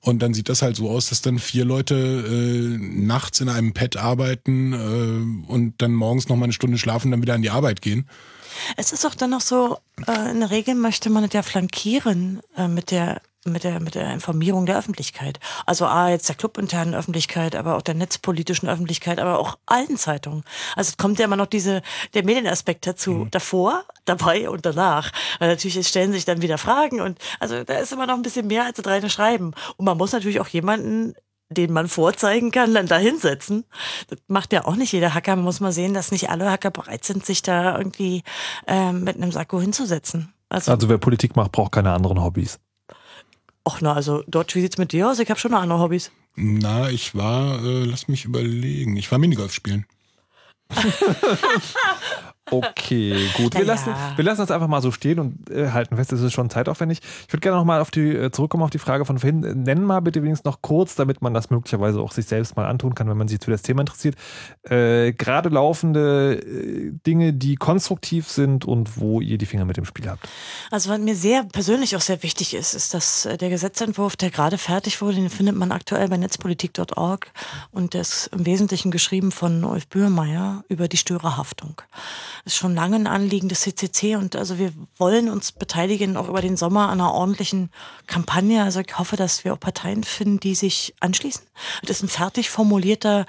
[0.01, 3.73] Und dann sieht das halt so aus, dass dann vier Leute äh, nachts in einem
[3.73, 7.41] Pad arbeiten äh, und dann morgens noch mal eine Stunde schlafen und dann wieder an
[7.43, 8.07] die Arbeit gehen.
[8.75, 12.41] Es ist auch dann noch so, äh, in der Regel möchte man es ja flankieren
[12.57, 15.39] äh, mit der mit der, mit der Informierung der Öffentlichkeit.
[15.65, 20.43] Also A, jetzt der clubinternen Öffentlichkeit, aber auch der netzpolitischen Öffentlichkeit, aber auch allen Zeitungen.
[20.75, 21.81] Also es kommt ja immer noch diese,
[22.13, 25.11] der Medienaspekt dazu, davor, dabei und danach.
[25.39, 28.47] Weil natürlich stellen sich dann wieder Fragen und also da ist immer noch ein bisschen
[28.47, 29.53] mehr als das reine Schreiben.
[29.77, 31.15] Und man muss natürlich auch jemanden
[31.49, 33.65] den man vorzeigen kann, dann da hinsetzen.
[34.07, 35.35] Das macht ja auch nicht jeder Hacker.
[35.35, 38.23] Man muss mal sehen, dass nicht alle Hacker bereit sind, sich da irgendwie
[38.65, 40.33] ähm, mit einem Sakko hinzusetzen.
[40.49, 42.59] Also, Also wer Politik macht, braucht keine anderen Hobbys.
[43.65, 45.19] Ach na, also dort, wie sieht's mit dir aus?
[45.19, 46.11] Ich habe schon noch andere Hobbys.
[46.35, 49.85] Na, ich war, äh, lass mich überlegen, ich war Minigolf spielen.
[52.51, 53.53] Okay, gut.
[53.53, 56.21] Wir, Na lassen, wir lassen das einfach mal so stehen und äh, halten fest, es
[56.21, 56.99] ist schon zeitaufwendig.
[57.27, 59.43] Ich würde gerne nochmal auf die, äh, zurückkommen auf die Frage von vorhin.
[59.43, 62.65] Äh, Nennen mal bitte wenigstens noch kurz, damit man das möglicherweise auch sich selbst mal
[62.65, 64.15] antun kann, wenn man sich für das Thema interessiert.
[64.63, 69.85] Äh, gerade laufende äh, Dinge, die konstruktiv sind und wo ihr die Finger mit dem
[69.85, 70.27] Spiel habt.
[70.69, 74.57] Also was mir sehr persönlich auch sehr wichtig ist, ist, dass der Gesetzentwurf, der gerade
[74.57, 77.31] fertig wurde, den findet man aktuell bei netzpolitik.org
[77.71, 81.81] und der ist im Wesentlichen geschrieben von Ulf Bührmeier über die Störerhaftung.
[82.45, 86.41] Ist schon lange ein Anliegen des CCC und also wir wollen uns beteiligen auch über
[86.41, 87.69] den Sommer an einer ordentlichen
[88.05, 88.63] Kampagne.
[88.63, 91.43] Also ich hoffe, dass wir auch Parteien finden, die sich anschließen.
[91.83, 93.25] Das ist ein fertig formulierter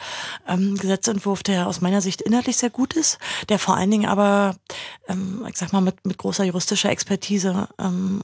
[0.48, 4.56] ähm, Gesetzentwurf, der aus meiner Sicht inhaltlich sehr gut ist, der vor allen Dingen aber,
[5.06, 8.22] ähm, ich sag mal, mit, mit großer juristischer Expertise ähm,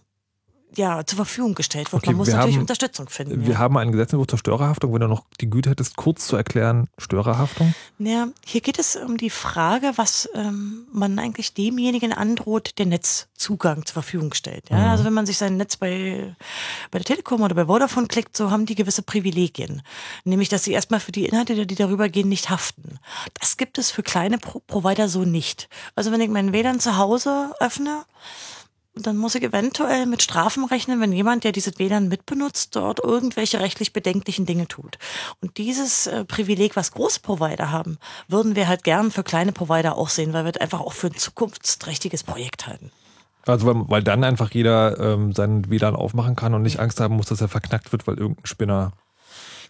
[0.77, 2.03] ja, zur Verfügung gestellt wird.
[2.03, 3.45] Okay, Man muss natürlich haben- Unterstützung finden.
[3.45, 3.59] Wir ja.
[3.59, 4.93] haben einen Gesetzentwurf zur Störerhaftung.
[4.93, 7.75] Wenn du noch die Güte hättest, kurz zu erklären, Störerhaftung.
[7.99, 13.85] Ja, hier geht es um die Frage, was ähm, man eigentlich demjenigen androht, der Netzzugang
[13.85, 14.71] zur Verfügung stellt.
[14.71, 14.91] Ja?
[14.93, 16.35] Also wenn man sich sein Netz bei,
[16.91, 19.83] bei der Telekom oder bei Vodafone klickt, so haben die gewisse Privilegien.
[20.25, 22.99] Nämlich, dass sie erstmal für die Inhalte, die darüber gehen, nicht haften.
[23.41, 25.69] Das gibt es für kleine Pro Provider so nicht.
[25.97, 28.05] Also wenn ich meinen WLAN zu Hause öffne,
[29.07, 33.61] dann muss ich eventuell mit Strafen rechnen, wenn jemand, der dieses WLAN mitbenutzt, dort irgendwelche
[33.61, 34.99] rechtlich bedenklichen Dinge tut.
[35.41, 37.99] Und dieses äh, Privileg, was große Provider haben,
[38.29, 41.09] würden wir halt gern für kleine Provider auch sehen, weil wir es einfach auch für
[41.09, 42.91] ein zukunftsträchtiges Projekt halten.
[43.47, 47.17] Also weil, weil dann einfach jeder ähm, seinen WLAN aufmachen kann und nicht Angst haben
[47.17, 48.93] muss, dass er verknackt wird, weil irgendein Spinner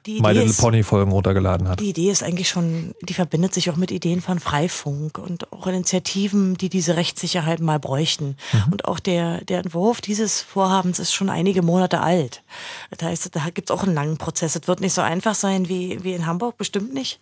[0.07, 1.81] Die My Idee Little ist- Pony Folgen runtergeladen hat.
[1.81, 5.67] Die Idee ist eigentlich schon, die verbindet sich auch mit Ideen von Freifunk und auch
[5.67, 8.37] Initiativen, die diese Rechtssicherheit mal bräuchten.
[8.71, 12.43] Und auch der, der Entwurf dieses Vorhabens ist schon einige Monate alt.
[12.91, 14.57] Das heißt, da gibt es auch einen langen Prozess.
[14.57, 17.21] Es wird nicht so einfach sein wie, wie in Hamburg, bestimmt nicht.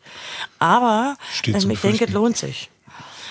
[0.59, 2.71] Aber ähm, ich denke, es lohnt sich.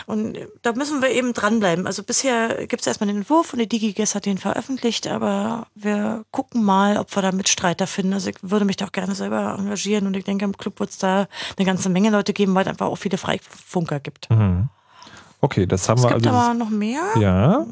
[0.07, 1.85] Und da müssen wir eben dranbleiben.
[1.85, 6.23] Also bisher gibt es erstmal den Entwurf und die DigiGES hat den veröffentlicht, aber wir
[6.31, 8.13] gucken mal, ob wir da Mitstreiter finden.
[8.13, 10.91] Also ich würde mich da auch gerne selber engagieren und ich denke, im Club wird
[10.91, 11.27] es da
[11.57, 14.29] eine ganze Menge Leute geben, weil es einfach auch viele Freifunker gibt.
[15.41, 16.37] Okay, das haben Es wir gibt also.
[16.39, 17.01] aber noch mehr.
[17.19, 17.65] ja,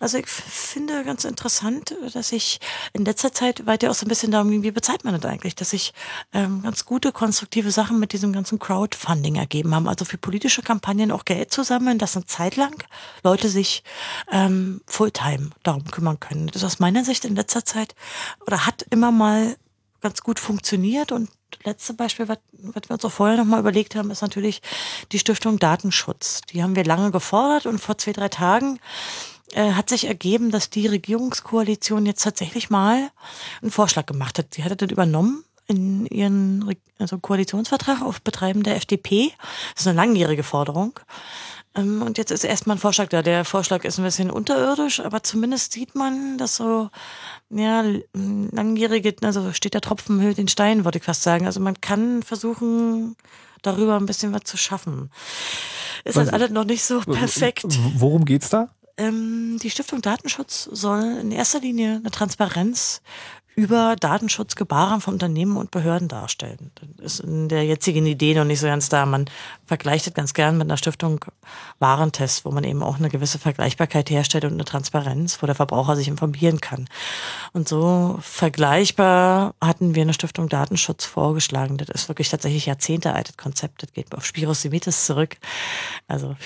[0.00, 2.60] Also ich finde ganz interessant, dass ich
[2.92, 5.54] in letzter Zeit weiter auch so ein bisschen darum ging, wie bezahlt man das eigentlich,
[5.54, 5.92] dass sich
[6.32, 9.88] ähm, ganz gute, konstruktive Sachen mit diesem ganzen Crowdfunding ergeben haben.
[9.88, 12.82] Also für politische Kampagnen auch Geld zu sammeln, dass eine Zeit lang
[13.22, 13.82] Leute sich
[14.30, 16.48] ähm, Fulltime darum kümmern können.
[16.48, 17.94] Das ist aus meiner Sicht in letzter Zeit
[18.46, 19.56] oder hat immer mal
[20.00, 21.28] ganz gut funktioniert und
[21.64, 24.62] letzte Beispiel, was, was wir uns auch vorher nochmal überlegt haben, ist natürlich
[25.12, 26.42] die Stiftung Datenschutz.
[26.52, 28.78] Die haben wir lange gefordert und vor zwei, drei Tagen
[29.52, 33.10] äh, hat sich ergeben, dass die Regierungskoalition jetzt tatsächlich mal
[33.62, 34.54] einen Vorschlag gemacht hat.
[34.54, 39.32] Sie hatte das übernommen in ihren Re- also Koalitionsvertrag auf Betreiben der FDP.
[39.74, 40.98] Das ist eine langjährige Forderung.
[41.74, 43.22] Ähm, Und jetzt ist erstmal ein Vorschlag da.
[43.22, 46.88] Der Vorschlag ist ein bisschen unterirdisch, aber zumindest sieht man, dass so,
[47.50, 47.84] ja,
[48.14, 51.44] langjährige, also steht der Tropfen höhlt den Stein, würde ich fast sagen.
[51.46, 53.14] Also man kann versuchen,
[53.62, 55.10] darüber ein bisschen was zu schaffen.
[56.04, 57.64] Ist halt alles noch nicht so perfekt.
[57.96, 58.68] Worum geht's da?
[58.98, 63.00] Ähm, die Stiftung Datenschutz soll in erster Linie eine Transparenz
[63.58, 66.70] über Datenschutzgebaren von Unternehmen und Behörden darstellen.
[66.96, 69.04] Das ist in der jetzigen Idee noch nicht so ganz da.
[69.04, 69.24] Man
[69.66, 71.24] vergleicht es ganz gern mit einer Stiftung
[71.80, 75.96] Warentest, wo man eben auch eine gewisse Vergleichbarkeit herstellt und eine Transparenz, wo der Verbraucher
[75.96, 76.88] sich informieren kann.
[77.52, 81.78] Und so vergleichbar hatten wir eine Stiftung Datenschutz vorgeschlagen.
[81.78, 83.82] Das ist wirklich tatsächlich Jahrzehnte altes Konzept.
[83.82, 85.36] Das geht auf Spiros Simitis zurück.
[86.06, 86.36] Also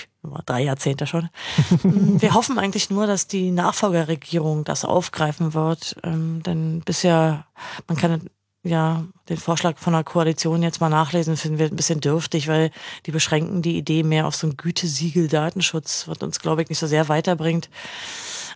[0.45, 1.29] drei Jahrzehnte schon.
[1.83, 5.95] Wir hoffen eigentlich nur, dass die Nachfolgerregierung das aufgreifen wird.
[6.03, 7.45] Ähm, denn bisher,
[7.87, 8.29] man kann
[8.63, 12.71] ja den Vorschlag von der Koalition jetzt mal nachlesen, finden wir ein bisschen dürftig, weil
[13.05, 16.79] die beschränken die Idee mehr auf so ein Gütesiegel Datenschutz, was uns, glaube ich, nicht
[16.79, 17.69] so sehr weiterbringt.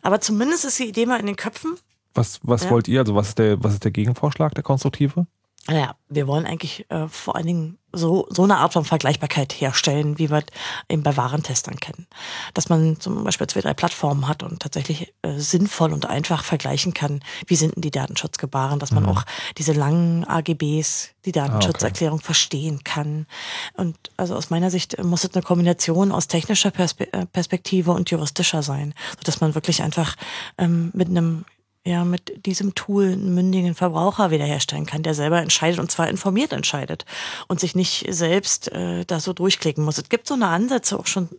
[0.02, 1.76] Aber zumindest ist die Idee mal in den Köpfen.
[2.14, 2.70] Was, was Ja.
[2.72, 3.02] wollt ihr?
[3.02, 5.28] Also, was ist der, was ist der Gegenvorschlag, der konstruktive?
[5.68, 10.18] Naja, wir wollen eigentlich äh, vor allen Dingen so, so eine Art von Vergleichbarkeit herstellen,
[10.18, 10.44] wie wir
[10.90, 12.08] eben bei Warentestern kennen.
[12.54, 16.94] Dass man zum Beispiel zwei, drei Plattformen hat und tatsächlich äh, sinnvoll und einfach vergleichen
[16.94, 19.24] kann, wie sind denn die Datenschutzgebaren, dass man auch
[19.58, 23.26] diese langen AGBs, die Datenschutzerklärung verstehen kann.
[23.74, 28.10] Und also aus meiner Sicht muss es eine Kombination aus technischer Perspe äh, Perspektive und
[28.10, 30.16] juristischer sein, sodass man wirklich einfach
[30.58, 31.46] ähm, mit einem
[31.88, 36.52] ja, mit diesem Tool einen mündigen Verbraucher wiederherstellen kann, der selber entscheidet und zwar informiert
[36.52, 37.06] entscheidet
[37.48, 39.98] und sich nicht selbst äh, da so durchklicken muss.
[39.98, 41.30] Es gibt so eine Ansätze auch schon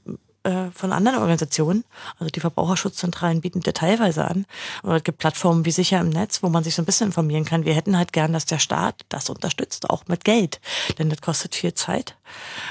[0.44, 1.84] äh, von anderen Organisationen,
[2.18, 4.46] also die Verbraucherschutzzentralen bieten das teilweise an.
[4.82, 7.44] Oder es gibt Plattformen wie Sicher im Netz, wo man sich so ein bisschen informieren
[7.44, 7.64] kann.
[7.64, 10.60] Wir hätten halt gern, dass der Staat das unterstützt, auch mit Geld.
[10.98, 12.16] Denn das kostet viel Zeit,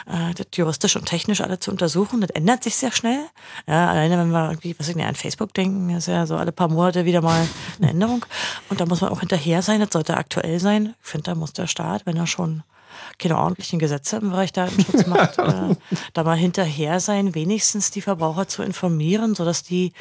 [0.07, 2.21] äh, das juristisch und technisch alle zu untersuchen.
[2.21, 3.19] Das ändert sich sehr schnell.
[3.67, 6.51] Ja, alleine wenn wir irgendwie, was ich nicht, an Facebook denken, ist ja so alle
[6.51, 7.47] paar Monate wieder mal
[7.79, 8.25] eine Änderung.
[8.69, 10.95] Und da muss man auch hinterher sein, das sollte aktuell sein.
[11.03, 12.63] Ich finde, da muss der Staat, wenn er schon
[13.19, 15.75] keine ordentlichen Gesetze im Bereich Datenschutz macht, äh,
[16.13, 19.93] da mal hinterher sein, wenigstens die Verbraucher zu informieren, sodass die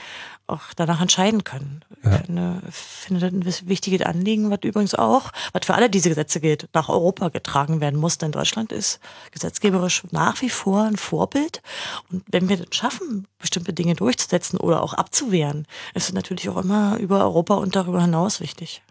[0.47, 1.85] auch danach entscheiden können.
[2.05, 6.41] Ich finde, finde das ein wichtiges Anliegen, was übrigens auch, was für alle diese Gesetze
[6.41, 8.19] gilt, nach Europa getragen werden muss.
[8.19, 9.01] Denn Deutschland ist
[9.33, 11.63] gesetzgeberisch nach wie vor ein Vorbild.
[12.11, 16.59] Und wenn wir das schaffen, bestimmte Dinge durchzusetzen oder auch abzuwehren, ist es natürlich auch
[16.59, 18.83] immer über Europa und darüber hinaus wichtig.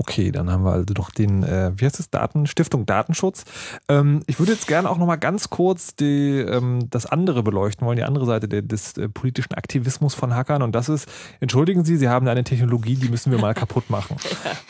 [0.00, 3.44] Okay, dann haben wir also doch den, äh, wie heißt es, Daten, Stiftung Datenschutz.
[3.88, 7.96] Ähm, ich würde jetzt gerne auch nochmal ganz kurz die, ähm, das andere beleuchten wollen,
[7.96, 10.62] die andere Seite der, des äh, politischen Aktivismus von Hackern.
[10.62, 11.08] Und das ist,
[11.40, 14.16] entschuldigen Sie, Sie haben eine Technologie, die müssen wir mal kaputt machen.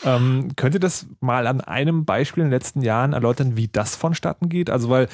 [0.03, 3.95] ähm, könnt ihr das mal an einem Beispiel in den letzten Jahren erläutern, wie das
[3.95, 4.71] vonstatten geht?
[4.71, 5.09] Also, weil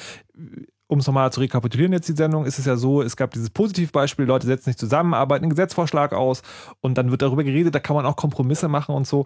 [0.88, 3.50] um es nochmal zu rekapitulieren jetzt die Sendung, ist es ja so, es gab dieses
[3.50, 6.42] Positivbeispiel, Leute setzen sich zusammen, arbeiten einen Gesetzvorschlag aus
[6.80, 9.24] und dann wird darüber geredet, da kann man auch Kompromisse machen und so.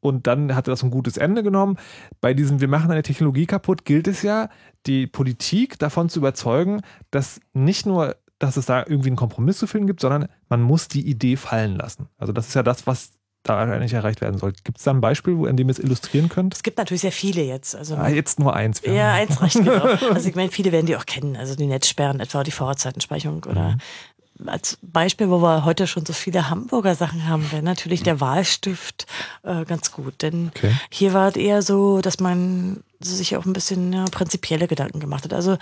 [0.00, 1.76] Und dann hatte das ein gutes Ende genommen.
[2.20, 4.48] Bei diesem Wir machen eine Technologie kaputt gilt es ja,
[4.86, 6.80] die Politik davon zu überzeugen,
[7.10, 10.88] dass nicht nur, dass es da irgendwie einen Kompromiss zu finden gibt, sondern man muss
[10.88, 12.08] die Idee fallen lassen.
[12.16, 14.52] Also das ist ja das, was da eigentlich erreicht werden soll.
[14.64, 16.54] Gibt es da ein Beispiel, wo- an dem ihr es illustrieren könnt?
[16.54, 17.74] Es gibt natürlich sehr viele jetzt.
[17.74, 18.82] Also Ah, jetzt nur eins.
[18.84, 19.84] Ja, haben- eins reicht genau.
[20.14, 21.36] Also ich meine, viele werden die auch kennen.
[21.36, 23.78] Also die Netzsperren etwa, die Vorratsdatenspeicherung oder
[24.46, 29.06] als Beispiel, wo wir heute schon so viele Hamburger Sachen haben, wäre natürlich der Wahlstift
[29.42, 30.22] äh, ganz gut.
[30.22, 30.74] Denn Okay.
[30.90, 35.24] hier war es eher so, dass man sich auch ein bisschen ja, prinzipielle Gedanken gemacht
[35.24, 35.32] hat.
[35.32, 35.56] Also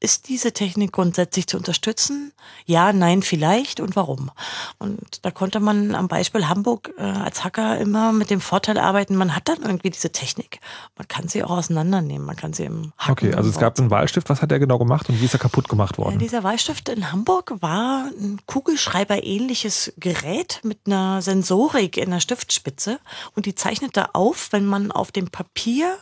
[0.00, 2.32] ist diese Technik grundsätzlich zu unterstützen?
[2.64, 4.30] Ja, nein, vielleicht und warum?
[4.78, 9.16] Und da konnte man am Beispiel Hamburg äh, als Hacker immer mit dem Vorteil arbeiten,
[9.16, 10.60] man hat dann irgendwie diese Technik.
[10.96, 13.90] Man kann sie auch auseinandernehmen, man kann sie im Hacken Okay, also es gab einen
[13.90, 14.28] Wahlstift.
[14.28, 16.18] Was hat der genau gemacht und wie ist er kaputt gemacht ja, worden?
[16.18, 22.98] dieser Wahlstift in Hamburg war ein Kugelschreiber-ähnliches Gerät mit einer Sensorik in der Stiftspitze
[23.36, 25.96] und die zeichnete auf, wenn man auf dem Papier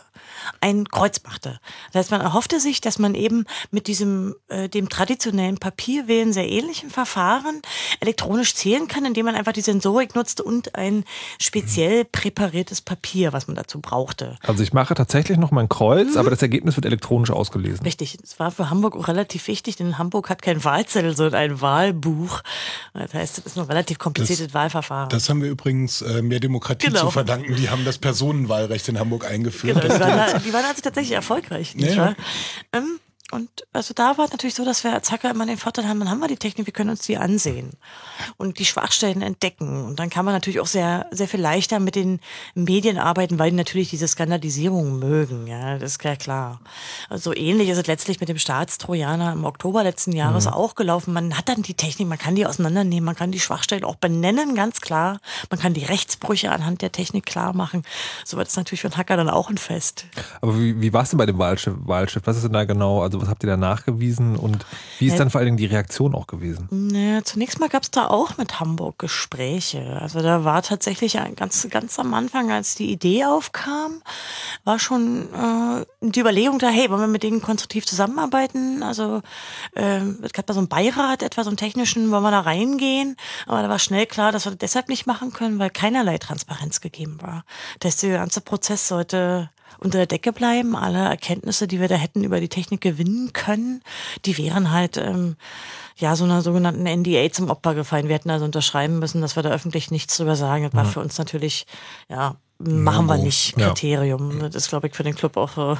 [0.60, 1.58] ein Kreuz machte.
[1.92, 6.48] Das heißt, man erhoffte sich, dass man eben mit diesem äh, dem traditionellen Papierwählen sehr
[6.48, 7.62] ähnlichen Verfahren
[8.00, 11.04] elektronisch zählen kann, indem man einfach die Sensorik nutzt und ein
[11.38, 14.36] speziell präpariertes Papier, was man dazu brauchte.
[14.46, 15.68] Also ich mache tatsächlich noch mein Mhm.
[15.70, 17.84] Kreuz, aber das Ergebnis wird elektronisch ausgelesen.
[17.84, 21.60] Richtig, es war für Hamburg auch relativ wichtig, denn Hamburg hat kein Wahlzettel, sondern ein
[21.60, 22.42] Wahlbuch.
[22.94, 25.08] Das heißt, es ist ein relativ kompliziertes Wahlverfahren.
[25.10, 27.00] Das haben wir übrigens äh, mehr Demokratie Genau.
[27.00, 27.56] zu verdanken.
[27.56, 29.80] Die haben das Personenwahlrecht in Hamburg eingeführt.
[29.80, 30.00] Genau, Das
[30.38, 32.06] die, waren also tatsächlich erfolgreich, nicht ja.
[32.06, 32.16] wahr?
[32.72, 33.00] Ähm,
[33.30, 36.00] und also da war es natürlich so, dass wir als Hacker immer den Vorteil haben,
[36.00, 37.72] dann haben wir die Technik, wir können uns die ansehen
[38.36, 39.84] und die Schwachstellen entdecken.
[39.84, 42.20] Und dann kann man natürlich auch sehr, sehr viel leichter mit den
[42.54, 45.46] Medien arbeiten, weil die natürlich diese Skandalisierung mögen.
[45.46, 46.60] Ja, das ist ja klar.
[47.08, 51.12] Also ähnlich ist es letztlich mit dem Staatstrojaner im Oktober letzten Jahres auch gelaufen.
[51.12, 54.54] Man hat dann die Technik, man kann die auseinandernehmen, man kann die Schwachstellen auch benennen,
[54.54, 55.20] ganz klar.
[55.50, 57.82] Man kann die Rechtsbrüche anhand der Technik klar machen.
[58.24, 60.06] So wird es natürlich für einen Hacker dann auch ein Fest.
[60.40, 62.26] Aber wie, wie war es denn bei dem Wahlstift, Wahlstift?
[62.26, 63.02] Was ist denn da genau?
[63.02, 64.64] Also was habt ihr da nachgewiesen und
[64.98, 65.18] wie ist Ja.
[65.18, 66.68] dann vor allen Dingen die Reaktion auch gewesen?
[66.70, 69.98] Naja, zunächst mal gab es da auch mit Hamburg Gespräche.
[70.00, 74.02] Also da war tatsächlich ganz, ganz am Anfang, als die Idee aufkam,
[74.64, 78.82] war schon äh, die Überlegung da, hey, wollen wir mit denen konstruktiv zusammenarbeiten?
[78.82, 79.22] Also
[79.74, 83.16] äh, es gab da so einen Beirat, etwa so einen technischen, wollen wir da reingehen?
[83.46, 86.80] Aber da war schnell klar, dass wir das deshalb nicht machen können, weil keinerlei Transparenz
[86.80, 87.44] gegeben war.
[87.80, 90.76] Das heißt, der ganze Prozess sollte unter der Decke bleiben.
[90.76, 93.82] Alle Erkenntnisse, die wir da hätten über die Technik gewinnen können,
[94.24, 95.36] die wären halt ähm,
[95.96, 98.08] ja so einer sogenannten NDA zum Opfer gefallen.
[98.08, 100.64] Wir hätten also unterschreiben müssen, dass wir da öffentlich nichts drüber sagen.
[100.64, 101.66] Das war für uns natürlich
[102.08, 103.68] ja machen wir nicht Ja.
[103.68, 104.40] Kriterium.
[104.40, 105.76] Das ist, glaube ich, für den Club auch äh,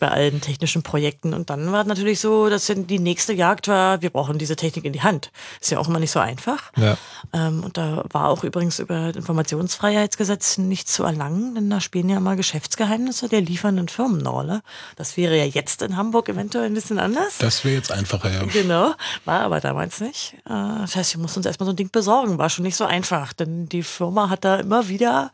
[0.00, 1.34] bei allen technischen Projekten.
[1.34, 4.84] Und dann war es natürlich so, dass die nächste Jagd war, wir brauchen diese Technik
[4.84, 5.30] in die Hand.
[5.60, 6.72] Ist ja auch immer nicht so einfach.
[6.76, 6.96] Ja.
[7.32, 12.08] Ähm, und da war auch übrigens über das Informationsfreiheitsgesetz nicht zu erlangen, denn da spielen
[12.08, 14.62] ja immer Geschäftsgeheimnisse der liefernden Firmen eine Rolle.
[14.96, 17.38] Das wäre ja jetzt in Hamburg eventuell ein bisschen anders.
[17.38, 18.42] Das wäre jetzt einfacher, ja.
[18.44, 18.94] Genau,
[19.24, 20.34] war aber damals nicht.
[20.48, 22.38] Äh, Das heißt, wir mussten uns erstmal so ein Ding besorgen.
[22.38, 25.30] War schon nicht so einfach, denn die Firma hat da immer wieder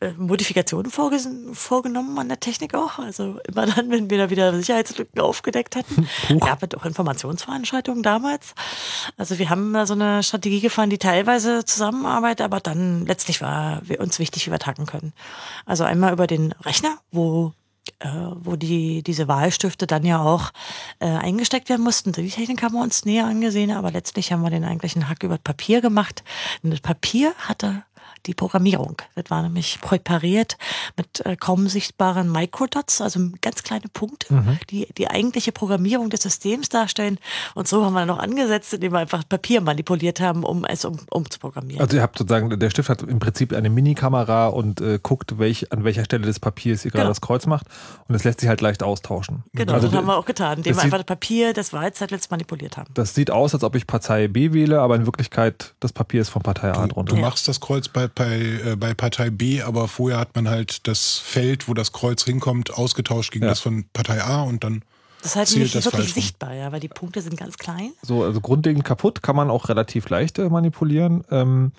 [0.00, 2.98] äh, Modifikationen vorges- vorgenommen an der Technik auch.
[2.98, 6.08] Also immer dann, wenn wir da wieder Sicherheitslücken aufgedeckt hatten.
[6.40, 8.54] Gab es auch Informationsveranstaltungen damals.
[9.16, 13.82] Also wir haben da so eine Strategie gefahren, die teilweise zusammenarbeitet, aber dann letztlich war
[13.98, 15.12] uns wichtig, wie wir tacken können.
[15.64, 17.52] Also einmal über den Rechner, wo
[18.00, 18.08] äh,
[18.40, 20.50] wo die, diese Wahlstifte dann ja auch
[20.98, 22.12] äh, eingesteckt werden mussten.
[22.12, 25.38] Die Technik haben wir uns näher angesehen, aber letztlich haben wir den eigentlichen Hack über
[25.38, 26.22] Papier gemacht.
[26.62, 27.84] Und das Papier hatte
[28.26, 29.00] die Programmierung.
[29.14, 30.56] Das war nämlich präpariert
[30.96, 36.68] mit äh, kaum sichtbaren Microdots, also ganz kleine Punkte, die die eigentliche Programmierung des Systems
[36.68, 37.18] darstellen.
[37.54, 40.98] Und so haben wir noch angesetzt, indem wir einfach Papier manipuliert haben, um es um,
[41.10, 41.80] umzuprogrammieren.
[41.80, 45.72] Also ihr habt sozusagen, der Stift hat im Prinzip eine Minikamera und äh, guckt, welch,
[45.72, 47.10] an welcher Stelle des Papiers ihr gerade Genau.
[47.10, 47.66] das Kreuz macht
[48.08, 49.44] und es lässt sich halt leicht austauschen.
[49.52, 52.76] genau, also das haben wir auch getan, indem wir einfach das Papier des Wahlzettels manipuliert
[52.76, 52.90] haben.
[52.94, 56.30] Das sieht aus, als ob ich Partei B wähle, aber in Wirklichkeit das Papier ist
[56.30, 57.14] von Partei A drunter.
[57.14, 60.88] Du machst das Kreuz bei, bei, äh, bei Partei B, aber vorher hat man halt
[60.88, 63.50] das Feld, wo das Kreuz hinkommt, ausgetauscht gegen Ja.
[63.50, 64.82] das von Partei A und dann
[65.26, 66.14] Das ist halt nicht das wirklich rum.
[66.22, 67.92] sichtbar, ja, weil die Punkte sind ganz klein.
[68.02, 71.24] So, also grundlegend kaputt kann man auch relativ leicht äh, manipulieren.
[71.30, 71.72] Ähm,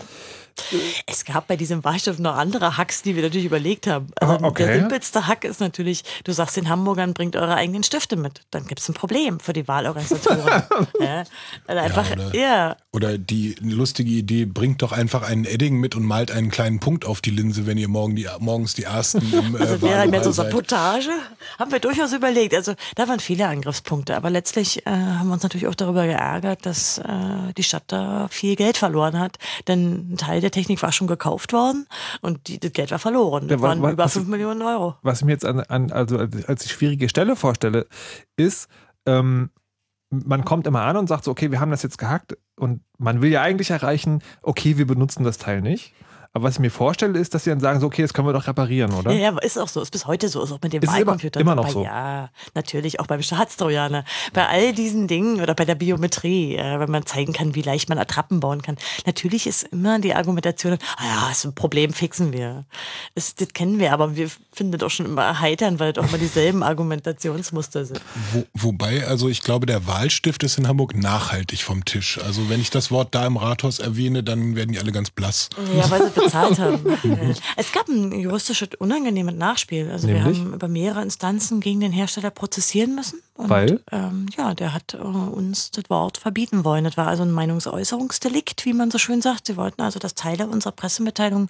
[1.06, 4.07] Es gab bei diesem Wahlstift noch andere Hacks, die wir natürlich überlegt haben.
[4.19, 4.65] Also Ah, okay.
[4.65, 8.41] Der simpelste Hack ist natürlich, du sagst den Hamburgern, bringt eure eigenen Stifte mit.
[8.49, 10.64] Dann gibt es ein Problem für die Wahlorganisatoren.
[10.99, 11.24] ja,
[11.68, 16.03] weil einfach, oder- ja, Oder die lustige Idee, bringt doch einfach einen Edding mit und
[16.03, 19.56] malt einen kleinen Punkt auf die Linse, wenn ihr morgen die, morgens die Ersten im
[19.56, 20.32] äh, also wäre mehr so.
[20.32, 21.11] Sabotage.
[21.60, 22.56] Haben wir durchaus überlegt.
[22.56, 24.16] Also da waren viele Angriffspunkte.
[24.16, 28.28] Aber letztlich äh, haben wir uns natürlich auch darüber geärgert, dass äh, die Stadt da
[28.30, 29.38] viel Geld verloren hat.
[29.68, 31.88] Denn ein Teil der Technik war schon gekauft worden
[32.22, 33.48] und die, das Geld war verloren.
[33.48, 34.96] Das Ja, wa- waren wa- über was- 5 Millionen Euro.
[35.02, 37.88] was ich mir jetzt an, an, also als als die schwierige Stelle vorstelle,
[38.38, 38.68] ist,
[39.06, 39.50] ähm,
[40.10, 43.22] man kommt immer an und sagt so, okay, wir haben das jetzt gehackt und man
[43.22, 45.94] will ja eigentlich erreichen, okay, wir benutzen das Teil nicht.
[46.38, 48.34] Aber was ich mir vorstelle, ist, dass sie dann sagen, so, okay, das können wir
[48.34, 49.12] doch reparieren, oder?
[49.12, 50.96] Ja, ja, ist auch so, ist bis heute so, ist auch mit dem Ist es
[50.96, 51.40] immer- Wahlcomputer.
[51.40, 51.84] immer noch so?
[51.84, 54.04] Ja, natürlich, auch beim Staatstrojaner.
[54.34, 57.90] Bei all diesen Dingen oder bei der Biometrie, äh, wenn man zeigen kann, wie leicht
[57.90, 58.78] man Attrappen bauen kann.
[59.08, 62.66] Natürlich ist immer die Argumentation, ah ja, ist ein Problem, fixen wir.
[63.16, 66.10] Das, das kennen wir, aber wir finden das auch schon immer erheitern, weil das auch
[66.10, 68.00] immer dieselben Argumentationsmuster sind.
[68.32, 72.20] Wo, wobei, also ich glaube, der Wahlstift ist in Hamburg nachhaltig vom Tisch.
[72.24, 75.50] Also wenn ich das Wort da im Rathaus erwähne, dann werden die alle ganz blass.
[75.76, 76.86] Ja, weil sie bezahlt haben.
[77.56, 79.90] Es gab ein juristisches unangenehmes Nachspiel.
[79.91, 80.38] Also Nämlich?
[80.38, 83.22] wir haben über mehrere Instanzen gegen den Hersteller prozessieren müssen.
[83.38, 83.82] Und, Weil?
[83.92, 86.84] Ähm, ja, der hat äh, uns das Wort verbieten wollen.
[86.84, 89.46] Das war also ein Meinungsäußerungsdelikt, wie man so schön sagt.
[89.46, 91.50] Sie wollten also, dass Teile unserer Pressemitteilung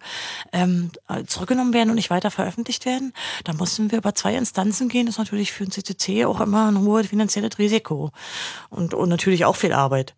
[0.51, 0.91] ähm,
[1.27, 3.13] zurückgenommen werden und nicht weiter veröffentlicht werden.
[3.45, 5.05] Da mussten wir über zwei Instanzen gehen.
[5.05, 8.11] Das ist natürlich für den CCC auch immer ein hohes finanzielles Risiko.
[8.69, 10.13] Und, und natürlich auch viel Arbeit.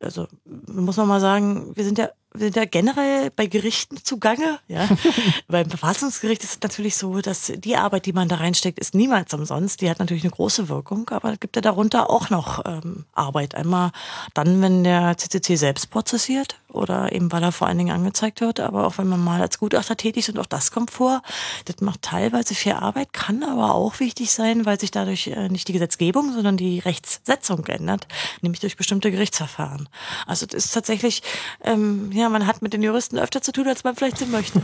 [0.00, 0.28] Also
[0.66, 4.58] muss man mal sagen, wir sind ja wir sind ja generell bei Gerichten zugange.
[4.68, 4.88] Ja.
[5.48, 9.34] Beim Verfassungsgericht ist es natürlich so, dass die Arbeit, die man da reinsteckt, ist niemals
[9.34, 9.80] umsonst.
[9.80, 13.54] Die hat natürlich eine große Wirkung, aber es gibt ja darunter auch noch ähm, Arbeit.
[13.54, 13.90] Einmal
[14.34, 18.60] dann, wenn der CCC selbst prozessiert oder eben weil er vor allen Dingen angezeigt wird,
[18.60, 21.22] aber auch wenn man mal als Gutachter tätig ist und auch das kommt vor.
[21.66, 25.68] Das macht teilweise viel Arbeit, kann aber auch wichtig sein, weil sich dadurch äh, nicht
[25.68, 28.06] die Gesetzgebung, sondern die Rechtssetzung ändert,
[28.40, 29.88] nämlich durch bestimmte Gerichtsverfahren.
[30.26, 31.22] Also das ist tatsächlich,
[31.64, 34.60] ähm, ja, man hat mit den Juristen öfter zu tun, als man vielleicht so möchte.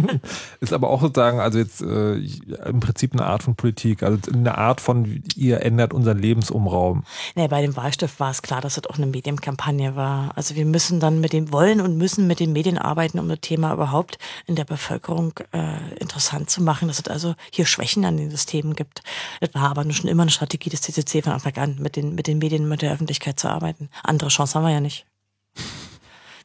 [0.60, 4.56] Ist aber auch sozusagen, also jetzt äh, im Prinzip eine Art von Politik, also eine
[4.56, 7.04] Art von, ihr ändert unseren Lebensumraum.
[7.34, 10.32] Nee, bei dem Wahlstift war es klar, dass das auch eine Medienkampagne war.
[10.36, 13.40] Also wir müssen dann mit dem wollen und müssen mit den Medien arbeiten, um das
[13.40, 18.16] Thema überhaupt in der Bevölkerung äh, interessant zu machen, dass es also hier Schwächen an
[18.16, 19.02] den Systemen gibt.
[19.40, 22.26] Das war aber schon immer eine Strategie des CCC von Anfang an, mit den, mit
[22.26, 23.88] den Medien, mit der Öffentlichkeit zu arbeiten.
[24.02, 25.09] Andere Chance haben wir ja nicht.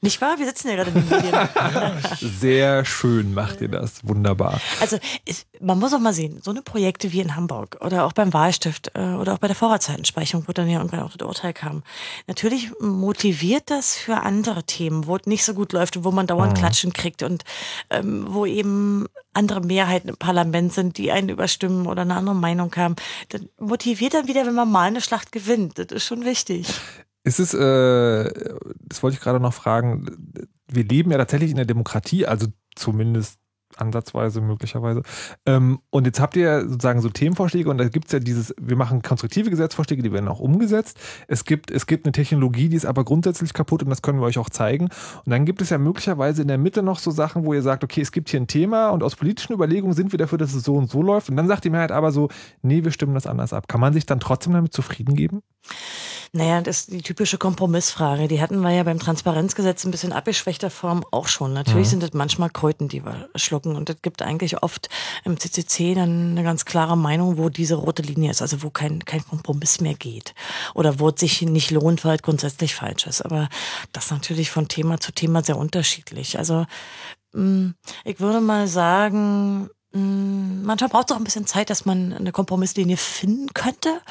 [0.01, 0.37] Nicht wahr?
[0.37, 1.35] Wir sitzen ja gerade in den Medien.
[2.39, 4.59] Sehr schön macht ihr das, wunderbar.
[4.81, 8.13] Also es, man muss auch mal sehen, so eine Projekte wie in Hamburg oder auch
[8.13, 11.53] beim Wahlstift äh, oder auch bei der Vorratsdatenspeicherung, wo dann ja irgendwann auch das Urteil
[11.53, 11.83] kam.
[12.27, 16.27] Natürlich motiviert das für andere Themen, wo es nicht so gut läuft und wo man
[16.27, 17.43] dauernd Klatschen kriegt und
[17.89, 22.73] ähm, wo eben andere Mehrheiten im Parlament sind, die einen überstimmen oder eine andere Meinung
[22.75, 22.95] haben.
[23.29, 25.77] Das motiviert dann wieder, wenn man mal eine Schlacht gewinnt.
[25.77, 26.67] Das ist schon wichtig.
[27.25, 28.55] Ist es, äh,
[28.87, 30.05] das wollte ich gerade noch fragen,
[30.67, 33.39] wir leben ja tatsächlich in der Demokratie, also zumindest
[33.77, 35.01] ansatzweise möglicherweise.
[35.47, 38.77] Ähm, und jetzt habt ihr sozusagen so Themenvorschläge und da gibt es ja dieses, wir
[38.77, 40.99] machen konstruktive Gesetzvorschläge, die werden auch umgesetzt.
[41.27, 44.25] Es gibt, es gibt eine Technologie, die ist aber grundsätzlich kaputt und das können wir
[44.27, 44.85] euch auch zeigen.
[44.85, 47.83] Und dann gibt es ja möglicherweise in der Mitte noch so Sachen, wo ihr sagt,
[47.83, 50.63] okay, es gibt hier ein Thema und aus politischen Überlegungen sind wir dafür, dass es
[50.63, 51.29] so und so läuft.
[51.29, 52.29] Und dann sagt die Mehrheit aber so,
[52.61, 53.67] nee, wir stimmen das anders ab.
[53.67, 55.41] Kann man sich dann trotzdem damit zufrieden geben?
[56.35, 58.27] Naja, das ist die typische Kompromissfrage.
[58.27, 61.53] Die hatten wir ja beim Transparenzgesetz ein bisschen abgeschwächter Form auch schon.
[61.53, 63.77] Natürlich sind das manchmal Kröten, die wir schlucken.
[63.77, 64.89] Und es gibt eigentlich oft
[65.23, 69.05] im CCC dann eine ganz klare Meinung, wo diese rote Linie ist, also wo kein,
[69.05, 70.35] kein Kompromiss mehr geht.
[70.73, 73.21] Oder wo es sich nicht lohnt, weil es grundsätzlich falsch ist.
[73.21, 73.47] Aber
[73.93, 76.37] das ist natürlich von Thema zu Thema sehr unterschiedlich.
[76.37, 76.65] Also
[77.31, 82.31] mh, ich würde mal sagen, manchmal braucht es auch ein bisschen Zeit, dass man eine
[82.31, 84.01] Kompromisslinie finden könnte.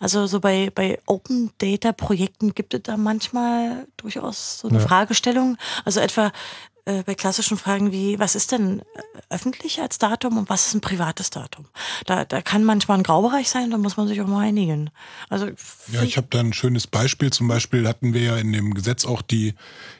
[0.00, 4.86] Also so bei, bei Open Data Projekten gibt es da manchmal durchaus so eine Ja.
[4.86, 5.56] Fragestellung.
[5.84, 6.32] Also etwa
[6.86, 8.82] äh, bei klassischen Fragen wie, was ist denn äh,
[9.30, 11.66] öffentlich als Datum und was ist ein privates Datum?
[12.04, 14.90] Da, da kann manchmal ein Graubereich sein, da muss man sich auch mal einigen.
[15.30, 15.46] Also
[15.92, 17.32] Ja, ich habe da ein schönes Beispiel.
[17.32, 19.54] Zum Beispiel hatten wir ja in dem Gesetz auch die,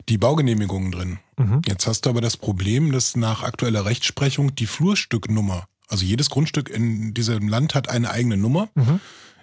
[0.08, 1.18] die Baugenehmigungen drin.
[1.66, 6.68] Jetzt hast du aber das Problem, dass nach aktueller Rechtsprechung die Flurstücknummer, also jedes Grundstück
[6.68, 8.68] in diesem Land hat eine eigene Nummer.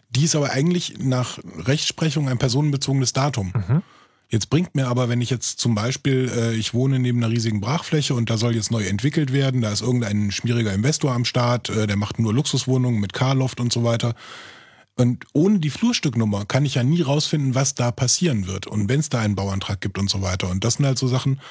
[0.10, 3.84] Die ist aber eigentlich nach Rechtsprechung ein personenbezogenes Datum.
[4.32, 7.60] Jetzt bringt mir aber, wenn ich jetzt zum Beispiel, äh, ich wohne neben einer riesigen
[7.60, 11.70] Brachfläche und da soll jetzt neu entwickelt werden, da ist irgendein schmieriger Investor am Start,
[11.70, 14.16] äh, der macht nur Luxuswohnungen mit Carloft und so weiter.
[14.96, 19.02] Und ohne die Flurstücknummer kann ich ja nie rausfinden, was da passieren wird und wenn
[19.02, 20.50] es da einen Bauantrag gibt und so weiter.
[20.50, 21.42] Und das sind halt so Sachen,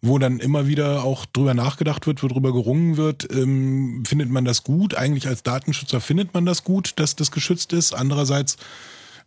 [0.00, 3.30] wo dann immer wieder auch drüber nachgedacht wird, wo drüber gerungen wird.
[3.30, 4.94] Ähm, findet man das gut?
[4.94, 7.92] Eigentlich als Datenschützer findet man das gut, dass das geschützt ist.
[7.92, 8.56] Andererseits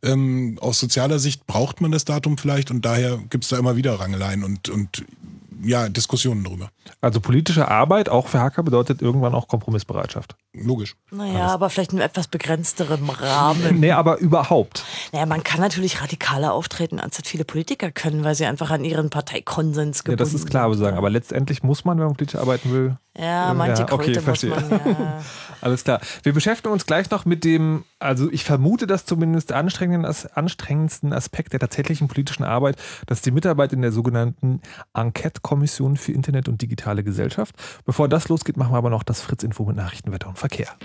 [0.05, 3.75] ähm, aus sozialer Sicht braucht man das Datum vielleicht und daher gibt es da immer
[3.75, 5.05] wieder Rangeleien und, und
[5.63, 6.69] ja, Diskussionen drüber.
[7.01, 10.35] Also politische Arbeit, auch für Hacker, bedeutet irgendwann auch Kompromissbereitschaft.
[10.63, 10.95] Logisch.
[11.11, 13.79] Naja, aber vielleicht in etwas begrenzterem Rahmen.
[13.79, 14.83] Nee, aber überhaupt.
[15.11, 18.83] Naja, man kann natürlich radikaler auftreten, als das viele Politiker können, weil sie einfach an
[18.85, 20.83] ihren Parteikonsens Ja, gebunden das ist klar, aber sind.
[20.85, 20.97] sagen.
[20.97, 22.97] Aber letztendlich muss man, wenn man politisch arbeiten will.
[23.17, 24.49] Ja, manche Ja, okay, Kröte muss verstehe.
[24.49, 25.21] man, ja.
[25.61, 26.01] Alles klar.
[26.23, 31.59] Wir beschäftigen uns gleich noch mit dem, also ich vermute, dass zumindest anstrengendsten Aspekt der
[31.61, 32.75] tatsächlichen politischen Arbeit,
[33.07, 34.61] das ist die Mitarbeit in der sogenannten
[34.93, 37.55] Enquete-Kommission für Internet und digitale Gesellschaft.
[37.85, 40.75] Bevor das losgeht, machen wir aber noch das Fritz-Info mit Nachrichten, Wetter und Verkehr.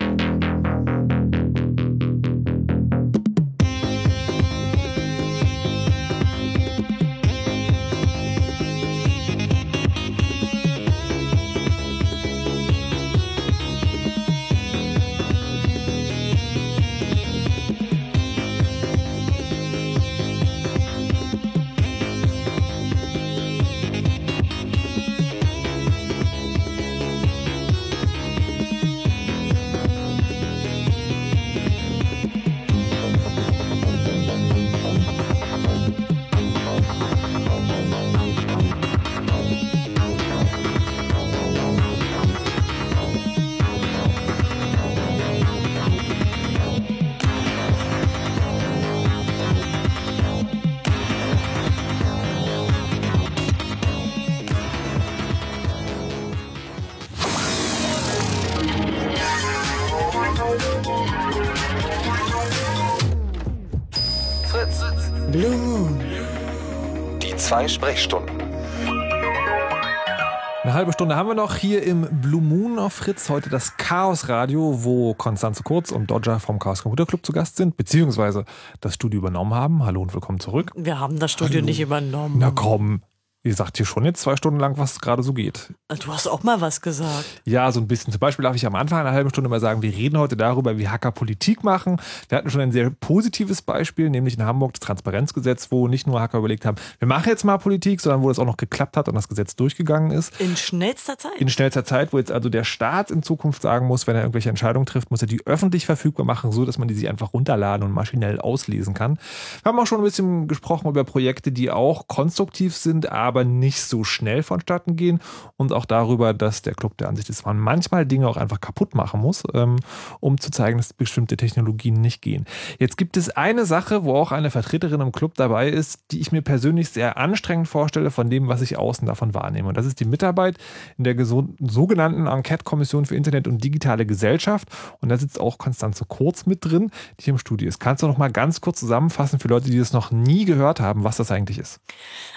[71.10, 73.30] Stunde haben wir noch hier im Blue Moon auf Fritz.
[73.30, 77.56] Heute das Chaos Radio, wo Konstanze Kurz und Dodger vom Chaos Computer Club zu Gast
[77.56, 78.44] sind, beziehungsweise
[78.80, 79.84] das Studio übernommen haben.
[79.84, 80.70] Hallo und willkommen zurück.
[80.76, 81.64] Wir haben das Studio Hallo.
[81.64, 82.36] nicht übernommen.
[82.38, 83.02] Na komm,
[83.42, 85.72] ihr sagt hier schon jetzt zwei Stunden lang, was gerade so geht.
[85.88, 87.24] Du hast auch mal was gesagt.
[87.44, 88.12] Ja, so ein bisschen.
[88.12, 90.76] Zum Beispiel darf ich am Anfang einer halben Stunde mal sagen, wir reden heute darüber,
[90.76, 92.00] wie Hacker Politik machen.
[92.28, 96.20] Wir hatten schon ein sehr positives Beispiel, nämlich in Hamburg das Transparenzgesetz, wo nicht nur
[96.20, 99.08] Hacker überlegt haben, wir machen jetzt mal Politik, sondern wo das auch noch geklappt hat
[99.08, 100.38] und das Gesetz durchgegangen ist.
[100.38, 101.32] In schnellster Zeit.
[101.38, 104.50] in schnellster Zeit, wo jetzt also der Staat in Zukunft sagen muss, wenn er irgendwelche
[104.50, 107.86] Entscheidungen trifft, muss er die öffentlich verfügbar machen, so dass man die sich einfach runterladen
[107.86, 109.18] und maschinell auslesen kann.
[109.62, 113.82] Wir haben auch schon ein bisschen gesprochen über Projekte, die auch konstruktiv sind, aber nicht
[113.82, 115.20] so schnell vonstatten gehen
[115.56, 118.94] und auch darüber, dass der Club der Ansicht ist, man manchmal Dinge auch einfach kaputt
[118.94, 119.76] machen muss, ähm,
[120.20, 122.46] um zu zeigen, dass bestimmte Technologien nicht gehen.
[122.78, 126.32] Jetzt gibt es eine Sache, wo auch eine Vertreterin im Club dabei ist, die ich
[126.32, 129.68] mir persönlich sehr anstrengend vorstelle von dem, was ich außen davon wahrnehme.
[129.68, 130.56] Und das ist die Mitarbeit
[130.98, 134.68] in der sogenannten Enquete-Kommission für Internet und digitale Gesellschaft.
[135.00, 137.78] Und da sitzt auch Konstanze Kurz mit drin, die hier im Studio ist.
[137.78, 141.04] Kannst du noch mal ganz kurz zusammenfassen für Leute, die das noch nie gehört haben,
[141.04, 141.80] was das eigentlich ist?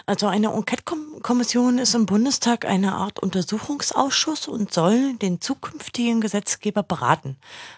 [0.06, 0.52] Also eine
[0.86, 7.38] Enquete-Kommission ist im Bundestag eine Art Untersuchungsausschuss und soll den zukünftigen Gesetzgeber beraten.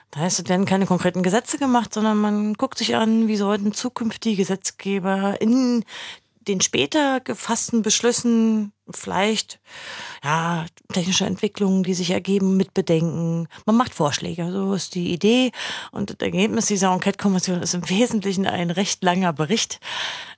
[0.10, 3.74] Das heißt, es werden keine konkreten Gesetze gemacht, sondern man guckt sich an, wie sollten
[3.74, 5.86] zukünftige Gesetzgeber in
[6.48, 9.60] den später gefassten Beschlüssen vielleicht
[10.24, 13.48] ja technische Entwicklungen, die sich ergeben, mitbedenken.
[13.66, 15.52] Man macht Vorschläge, so ist die Idee.
[15.92, 19.80] Und das Ergebnis dieser Enquete-Kommission ist im Wesentlichen ein recht langer Bericht.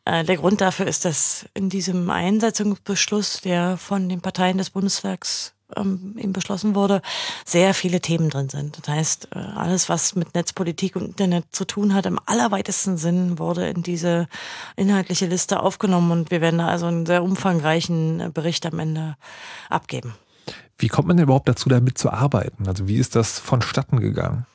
[0.07, 5.53] Äh, Der Grund dafür ist, dass in diesem Einsetzungsbeschluss, der von den Parteien des Bundestags
[5.75, 7.01] ähm, eben beschlossen wurde,
[7.43, 8.77] sehr viele Themen drin sind.
[8.79, 13.37] Das heißt, äh, alles, was mit Netzpolitik und Internet zu tun hat, im allerweitesten Sinn
[13.37, 14.29] wurde in diese
[14.77, 19.17] inhaltliche Liste aufgenommen und wir werden da also einen sehr umfangreichen äh, Bericht am Ende
[19.69, 20.13] abgeben.
[20.77, 22.67] Wie kommt man denn überhaupt dazu, damit zu arbeiten?
[22.67, 24.45] Also wie ist das vonstatten gegangen?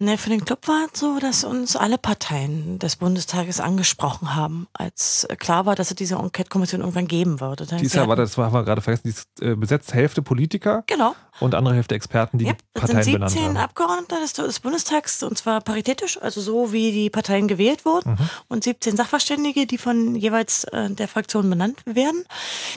[0.00, 4.68] Ne, für den Club war es so, dass uns alle Parteien des Bundestages angesprochen haben,
[4.72, 7.64] als klar war, dass es diese Enquete-Kommission irgendwann geben würde.
[7.64, 9.26] Das heißt, Die ist wir ja, warte, hatten- das haben wir gerade vergessen, die ist
[9.42, 11.16] äh, besetzt Hälfte Politiker Genau.
[11.40, 13.56] und andere Hälfte Experten, die Ja, die Parteien sind benannt 17 haben.
[13.56, 18.30] Abgeordnete des, des Bundestags und zwar paritätisch, also so wie die Parteien gewählt wurden Mhm.
[18.46, 22.22] und 17 Sachverständige, die von jeweils äh, der Fraktion benannt werden.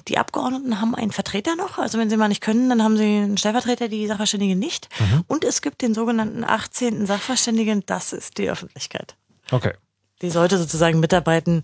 [0.07, 3.03] Die Abgeordneten haben einen Vertreter noch, also wenn sie mal nicht können, dann haben sie
[3.03, 4.89] einen Stellvertreter, die Sachverständige nicht.
[4.99, 5.23] Mhm.
[5.27, 7.10] Und es gibt den sogenannten 18.
[7.11, 9.15] Sachverständigen, das ist die Öffentlichkeit.
[9.51, 9.73] Okay.
[10.21, 11.63] Die sollte sozusagen mitarbeiten.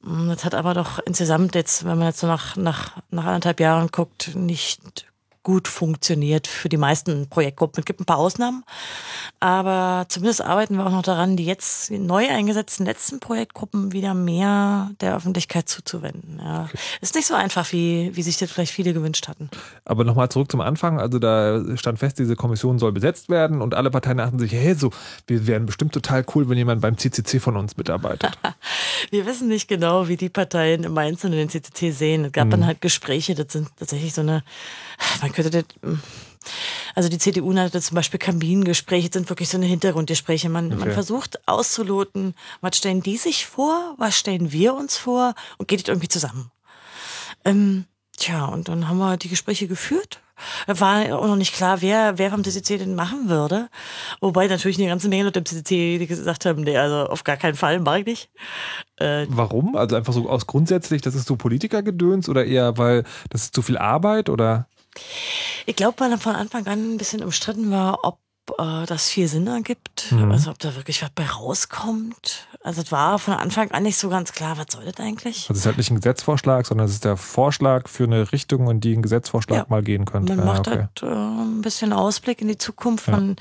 [0.00, 3.58] Mm, Das hat aber doch insgesamt jetzt, wenn man jetzt so nach, nach, nach anderthalb
[3.58, 5.06] Jahren guckt, nicht
[5.46, 7.78] gut funktioniert für die meisten Projektgruppen.
[7.78, 8.64] Es gibt ein paar Ausnahmen,
[9.38, 14.90] aber zumindest arbeiten wir auch noch daran, die jetzt neu eingesetzten letzten Projektgruppen wieder mehr
[15.00, 16.40] der Öffentlichkeit zuzuwenden.
[16.42, 16.68] Ja.
[17.00, 19.48] Ist nicht so einfach, wie, wie sich das vielleicht viele gewünscht hatten.
[19.84, 20.98] Aber nochmal zurück zum Anfang.
[20.98, 24.74] Also da stand fest, diese Kommission soll besetzt werden und alle Parteien dachten sich, hey,
[24.74, 24.90] so,
[25.28, 28.36] wir wären bestimmt total cool, wenn jemand beim CCC von uns mitarbeitet.
[29.10, 32.24] Wir wissen nicht genau, wie die Parteien im Einzelnen den CCC sehen.
[32.24, 34.42] Es gab dann halt Gespräche, das sind tatsächlich so eine,
[35.20, 35.64] man könnte das,
[36.94, 40.48] Also die CDU hatte zum Beispiel Kabinengespräche, sind wirklich so eine Hintergrundgespräche.
[40.48, 40.92] Man, man Okay.
[40.92, 45.88] versucht auszuloten, was stellen die sich vor, was stellen wir uns vor und geht es
[45.88, 46.50] irgendwie zusammen.
[47.44, 47.84] Ähm,
[48.16, 50.20] tja, und dann haben wir die Gespräche geführt.
[50.66, 53.70] War auch noch nicht klar, wer, wer vom CCC denn machen würde.
[54.20, 57.38] Wobei natürlich eine ganze Menge Leute im CCC die gesagt haben, nee, also auf gar
[57.38, 58.30] keinen Fall, mag ich nicht.
[58.96, 59.76] Äh, Warum?
[59.76, 63.62] Also einfach so aus grundsätzlich, das ist so Politikergedöns oder eher, weil das ist zu
[63.62, 64.68] viel Arbeit oder?
[65.66, 68.18] Ich glaube, weil er von Anfang an ein bisschen umstritten war, ob
[68.58, 70.30] äh, das viel Sinn ergibt, Mhm.
[70.30, 72.46] also ob da wirklich was bei rauskommt.
[72.62, 75.42] Also es war von Anfang an nicht so ganz klar, was soll das eigentlich?
[75.48, 78.68] Also es ist halt nicht ein Gesetzvorschlag, sondern es ist der Vorschlag für eine Richtung,
[78.70, 79.66] in die ein Gesetzvorschlag Ja.
[79.68, 80.34] mal gehen könnte.
[80.36, 80.78] Man Ja, macht okay.
[80.78, 83.08] halt äh, ein bisschen Ausblick in die Zukunft.
[83.08, 83.36] Man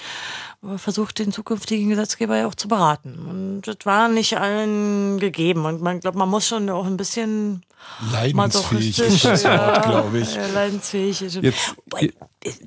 [0.78, 3.18] versucht den zukünftigen Gesetzgeber ja auch zu beraten.
[3.28, 5.66] Und das war nicht allen gegeben.
[5.66, 7.64] Und man glaubt, man muss schon auch ein bisschen
[8.12, 10.34] Leidensfähig ist das Wort, glaube ich.
[10.36, 11.22] ja, leidensfähig.
[11.22, 11.36] ist.
[11.36, 11.76] Jetzt-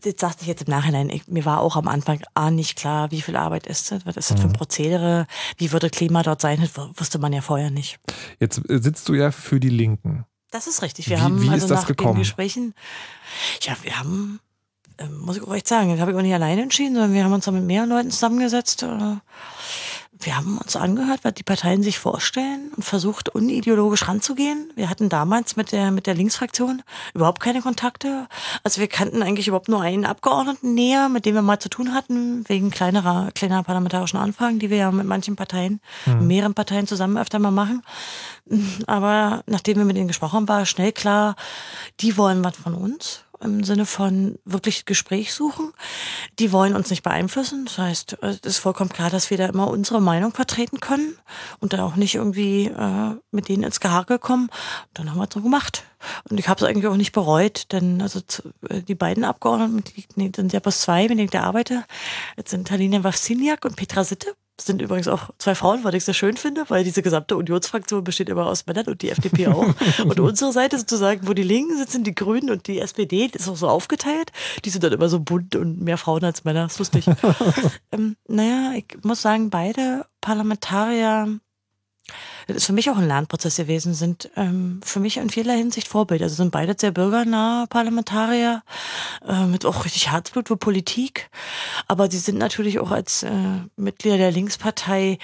[0.02, 1.10] das sagte ich jetzt im Nachhinein.
[1.10, 4.16] Ich, mir war auch am Anfang A nicht klar, wie viel Arbeit ist das, was
[4.16, 4.54] ist das für ein Mhm.
[4.56, 5.26] Prozedere,
[5.56, 7.98] wie würde Klima dort sein, das wusste man ja vorher nicht.
[8.40, 10.24] Jetzt äh, sitzt du ja für die Linken.
[10.50, 11.08] Das ist richtig.
[11.10, 12.14] Wir Wie- haben wie also ist das nach gekommen?
[12.14, 12.74] den Gesprächen,
[13.62, 14.40] ja, wir haben,
[15.06, 17.32] muss ich auch recht sagen, das habe ich auch nicht alleine entschieden, sondern wir haben
[17.32, 18.82] uns da mit mehreren Leuten zusammengesetzt.
[18.82, 19.16] äh,
[20.20, 24.72] Wir haben uns angehört, was die Parteien sich vorstellen und versucht, unideologisch ranzugehen.
[24.74, 26.82] Wir hatten damals mit der, mit der Linksfraktion
[27.14, 28.26] überhaupt keine Kontakte.
[28.64, 31.94] Also wir kannten eigentlich überhaupt nur einen Abgeordneten näher, mit dem wir mal zu tun
[31.94, 35.80] hatten, wegen kleinerer, kleiner parlamentarischen Anfragen, die wir ja mit manchen Parteien,
[36.20, 37.82] mehreren Parteien zusammen öfter mal machen.
[38.88, 41.36] Aber nachdem wir mit denen gesprochen haben, war schnell klar,
[42.00, 43.22] die wollen was von uns.
[43.40, 45.72] Im Sinne von wirklich Gespräch suchen.
[46.38, 47.64] Die wollen uns nicht beeinflussen.
[47.66, 51.16] Das heißt, es ist vollkommen klar, dass wir da immer unsere Meinung vertreten können
[51.60, 54.50] und da auch nicht irgendwie äh, mit denen ins Gehakel kommen.
[54.94, 55.84] Dann haben wir es so gemacht.
[56.28, 59.84] Und ich habe es eigentlich auch nicht bereut, denn also zu, äh, die beiden Abgeordneten,
[59.84, 61.84] die, nee, sind ja bloß zwei, mit denen ich da arbeite,
[62.36, 64.34] jetzt sind Talina Wawsiniak und Petra Sitte.
[64.58, 68.02] Das sind übrigens auch zwei Frauen, was ich sehr schön finde, weil diese gesamte Unionsfraktion
[68.02, 69.64] besteht immer aus Männern und die FDP auch.
[70.04, 73.48] und unsere Seite sozusagen, wo die Linken sitzen, die Grünen und die SPD, das ist
[73.48, 74.32] auch so aufgeteilt.
[74.64, 76.66] Die sind dann immer so bunt und mehr Frauen als Männer.
[76.66, 77.06] ist lustig.
[77.92, 81.38] ähm, naja, ich muss sagen, beide Parlamentarier,
[82.46, 85.88] das ist für mich auch ein Lernprozess gewesen, sind ähm, für mich in vieler Hinsicht
[85.88, 86.22] Vorbild.
[86.22, 88.62] Also sind beide sehr bürgernahe Parlamentarier,
[89.26, 91.30] äh, mit auch richtig Herzblut für Politik.
[91.86, 93.30] Aber sie sind natürlich auch als äh,
[93.76, 95.18] Mitglieder der Linkspartei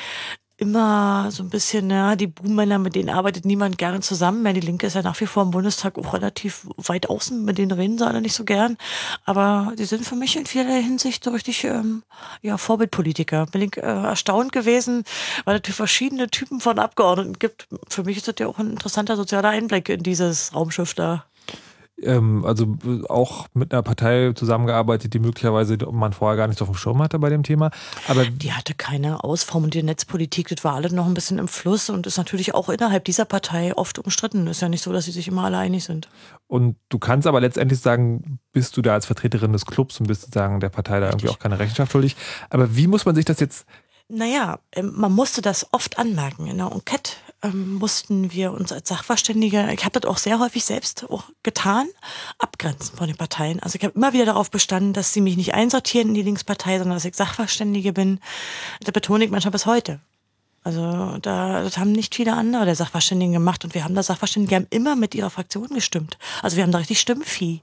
[0.57, 4.47] immer so ein bisschen, ja, die Buhmänner, mit denen arbeitet niemand gern zusammen.
[4.47, 7.59] Ja, die Linke ist ja nach wie vor im Bundestag auch relativ weit außen, mit
[7.59, 8.77] denen reden sie alle nicht so gern.
[9.25, 12.05] Aber die sind für mich in vieler Hinsicht so richtig, ähm,
[12.41, 13.47] ja, Vorbildpolitiker.
[13.47, 15.05] Bin ich äh, erstaunt gewesen,
[15.45, 17.67] weil es verschiedene Typen von Abgeordneten gibt.
[17.89, 21.25] Für mich ist das ja auch ein interessanter sozialer Einblick in dieses Raumschiff da.
[22.03, 26.65] Ähm, also äh, auch mit einer Partei zusammengearbeitet, die möglicherweise man vorher gar nicht so
[26.65, 27.71] auf dem Schirm hatte bei dem Thema.
[28.09, 32.07] Aber Die hatte keine ausformulierte Netzpolitik, das war alles noch ein bisschen im Fluss und
[32.07, 34.47] ist natürlich auch innerhalb dieser Partei oft umstritten.
[34.49, 36.09] Ist ja nicht so, dass sie sich immer alle einig sind.
[36.47, 40.23] und du kannst aber letztendlich sagen, bist du da als Vertreterin des Clubs und bist
[40.23, 42.17] sozusagen der Partei da irgendwie auch keine Rechenschaft schuldig.
[42.51, 43.67] Aber wie muss man sich das jetzt
[44.09, 46.47] Naja, ähm, man musste das oft anmerken.
[46.47, 47.13] In der Enquete
[47.43, 51.87] ähm, mussten wir uns als Sachverständige, ich habe das auch sehr häufig selbst auch getan,
[52.39, 53.61] abgrenzen von den Parteien.
[53.61, 56.79] Also ich habe immer wieder darauf bestanden, dass sie mich nicht einsortieren in die Linkspartei,
[56.79, 58.21] sondern dass ich Sachverständige bin.
[58.81, 60.01] Das betone ich manchmal bis heute.
[60.65, 64.49] Also da, das haben nicht viele andere der Sachverständigen gemacht und wir haben da Sachverständige,
[64.49, 66.19] die haben immer mit ihrer Fraktion gestimmt.
[66.43, 67.61] Also wir haben da richtig Stimmvieh.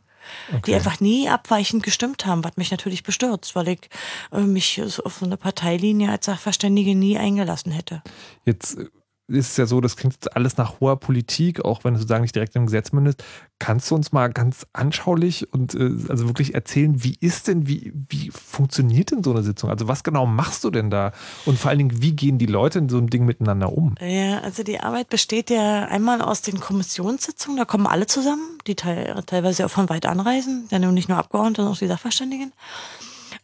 [0.66, 3.90] Die einfach nie abweichend gestimmt haben, was mich natürlich bestürzt, weil ich
[4.32, 8.02] äh, mich auf so eine Parteilinie als Sachverständige nie eingelassen hätte.
[8.46, 8.86] Jetzt äh,
[9.32, 12.22] ist es ja so, das klingt jetzt alles nach hoher Politik, auch wenn du sozusagen
[12.22, 13.24] nicht direkt im Gesetz mündest.
[13.60, 17.94] Kannst du uns mal ganz anschaulich und äh, also wirklich erzählen, wie ist denn, wie,
[18.10, 19.70] wie funktioniert denn so eine Sitzung?
[19.70, 21.12] Also was genau machst du denn da?
[21.46, 23.96] Und vor allen Dingen, wie gehen die Leute in so einem Ding miteinander um?
[24.00, 28.76] Ja, also die Arbeit besteht ja einmal aus den Kommissionssitzungen, da kommen alle zusammen, die
[28.76, 32.54] teil, teilweise auch von weit anreisen, ja nun nicht nur Abgeordnete, sondern auch die Sachverständigen.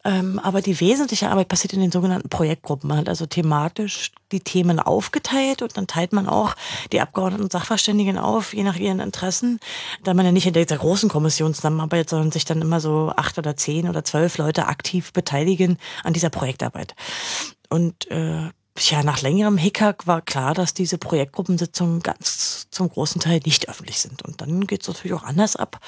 [0.07, 2.87] Ähm, aber die wesentliche Arbeit passiert in den sogenannten Projektgruppen.
[2.87, 6.55] Man hat also thematisch die Themen aufgeteilt und dann teilt man auch
[6.93, 9.59] die Abgeordneten und Sachverständigen auf, je nach ihren Interessen,
[10.05, 13.37] da man ja nicht in dieser großen Kommission zusammenarbeitet, sondern sich dann immer so acht
[13.37, 16.95] oder zehn oder zwölf Leute aktiv beteiligen an dieser Projektarbeit.
[17.69, 23.39] Und äh, ja, nach längerem Hickhack war klar, dass diese Projektgruppensitzungen ganz zum großen Teil
[23.43, 24.21] nicht öffentlich sind.
[24.21, 25.79] Und dann geht es natürlich auch anders ab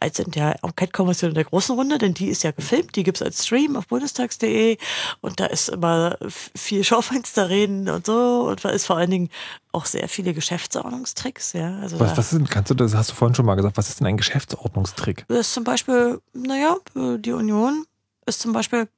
[0.00, 3.22] als in der Enquete-Kommission in der großen Runde, denn die ist ja gefilmt, die gibt's
[3.22, 4.78] als Stream auf bundestags.de
[5.20, 6.16] und da ist immer
[6.56, 9.28] viel Schaufensterreden und so und da ist vor allen Dingen
[9.72, 11.52] auch sehr viele Geschäftsordnungstricks.
[11.52, 13.76] Ja, also Was, was ist denn, kannst du das, hast du vorhin schon mal gesagt,
[13.76, 15.26] was ist denn ein Geschäftsordnungstrick?
[15.28, 17.84] das ist zum Beispiel, naja, die Union
[18.26, 18.88] ist zum Beispiel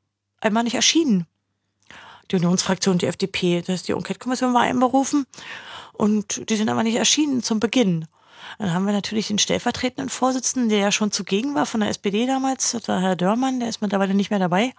[0.41, 1.27] einmal nicht erschienen.
[2.31, 5.27] Die Unionsfraktion, die FDP, das ist die Enquete-Kommission war einberufen
[5.93, 8.07] und die sind aber nicht erschienen zum Beginn.
[8.59, 12.27] Dann haben wir natürlich den stellvertretenden Vorsitzenden, der ja schon zugegen war von der SPD
[12.27, 14.73] damals, das war Herr Dörrmann, der ist mittlerweile nicht mehr dabei.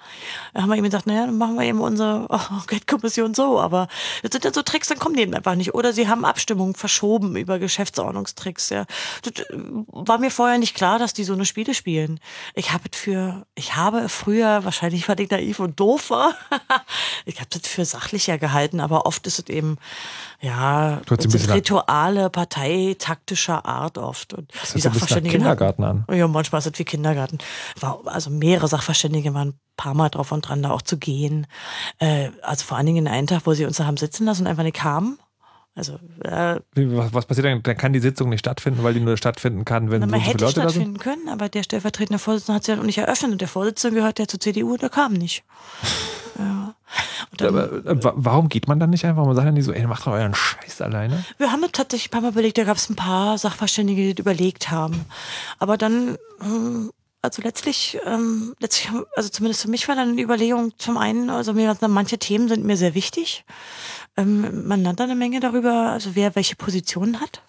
[0.54, 2.28] Da haben wir ihm gesagt, naja, dann machen wir eben unsere
[2.62, 3.88] Enquete-Kommission so, aber
[4.22, 5.74] das sind dann so Tricks, dann kommen die eben einfach nicht.
[5.74, 8.70] Oder sie haben Abstimmungen verschoben über Geschäftsordnungstricks.
[8.70, 8.86] Ja.
[9.24, 9.58] Das äh,
[9.88, 12.20] war mir vorher nicht klar, dass die so eine Spiele spielen.
[12.56, 16.36] Ich habe es für, ich habe früher, wahrscheinlich weil ich naiv und doof war,
[17.26, 19.78] ich habe das für sachlicher gehalten, aber oft ist es eben,
[20.42, 24.34] ja, Du hast Rituale, parteitaktischer Art oft.
[24.34, 26.06] Und Das die Sachverständigen Kindergarten an.
[26.12, 27.38] ja, manchmal ist es wie Kindergarten.
[28.06, 31.48] Also mehrere Sachverständige waren ein paar Mal drauf und dran, da auch zu gehen.
[32.00, 34.48] Äh, also vor allen Dingen einen Tag, wo sie uns da haben sitzen lassen und
[34.48, 35.20] einfach nicht kamen.
[35.74, 35.94] Also
[36.24, 37.64] äh, was, was passiert dann?
[37.64, 40.26] Dann kann die Sitzung nicht stattfinden, weil die nur stattfinden kann, wenn na, man und
[40.26, 43.32] so hätte Leute stattfinden können, aber der stellvertretende Vorsitzende hat sie dann auch nicht eröffnet
[43.32, 45.44] und der Vorsitzende gehört ja zur CDU, der kam nicht.
[46.38, 46.76] ja.
[47.32, 49.26] Und dann, Aber, äh, wa- warum geht man dann nicht einfach?
[49.26, 51.24] Man sagt dann nicht so, ey, macht doch euren Scheiß alleine.
[51.38, 54.14] Wir haben es tatsächlich ein paar Mal überlegt, da gab es ein paar Sachverständige, die
[54.16, 55.06] das überlegt haben.
[55.58, 56.92] Aber dann, hm,
[57.22, 61.54] also letztlich, ähm, letztlich, also zumindest für mich war dann die Überlegung zum einen, also
[61.54, 63.46] mir manche Themen sind mir sehr wichtig.
[64.18, 67.42] Ähm, man lernt dann eine Menge darüber, also wer welche Positionen hat.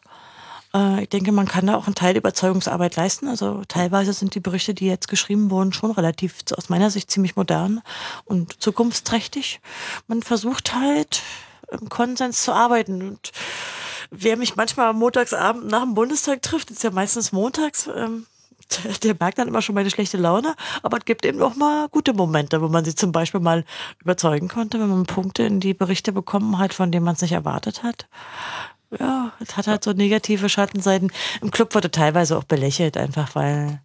[0.74, 3.28] Äh, ich denke, man kann da auch einen Teil Überzeugungsarbeit leisten.
[3.28, 7.36] Also teilweise sind die Berichte, die jetzt geschrieben wurden, schon relativ aus meiner Sicht ziemlich
[7.36, 7.82] modern
[8.24, 9.60] und zukunftsträchtig.
[10.06, 11.22] Man versucht halt
[11.70, 13.32] im Konsens zu arbeiten und
[14.10, 18.26] wer mich manchmal am Montagsabend nach dem Bundestag trifft, ist ja meistens montags, ähm,
[19.02, 22.12] der- merkt dann immer schon meine schlechte Laune, aber es gibt eben auch mal gute
[22.14, 23.64] Momente, wo man sie zum Beispiel mal
[24.00, 27.32] überzeugen konnte, wenn man Punkte in die Berichte bekommen hat, von denen man es nicht
[27.32, 28.06] erwartet hat.
[28.98, 31.10] Ja, es hat halt so negative Schattenseiten.
[31.40, 33.80] Im Club wurde teilweise auch belächelt, einfach weil,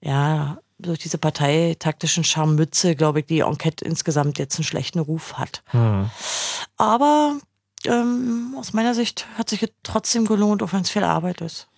[0.00, 5.62] ja, durch diese parteitaktischen Scharmütze, glaube ich, die Enquete insgesamt jetzt einen schlechten Ruf hat.
[6.76, 7.36] Aber
[7.84, 11.68] ähm, aus meiner Sicht hat sich trotzdem gelohnt, auch wenn es viel Arbeit ist.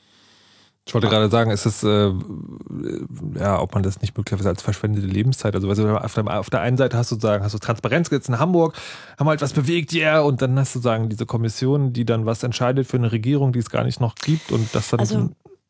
[0.88, 2.10] Ich wollte gerade sagen, ist es, äh,
[3.38, 5.96] ja, ob man das nicht möglicherweise als verschwendete Lebenszeit, also weißt du,
[6.30, 8.74] auf der, einen Seite hast du sozusagen, hast du Transparenz jetzt in Hamburg,
[9.18, 12.24] haben halt was bewegt, ja, yeah, und dann hast du sozusagen diese Kommission, die dann
[12.24, 15.28] was entscheidet für eine Regierung, die es gar nicht noch gibt und das dann Also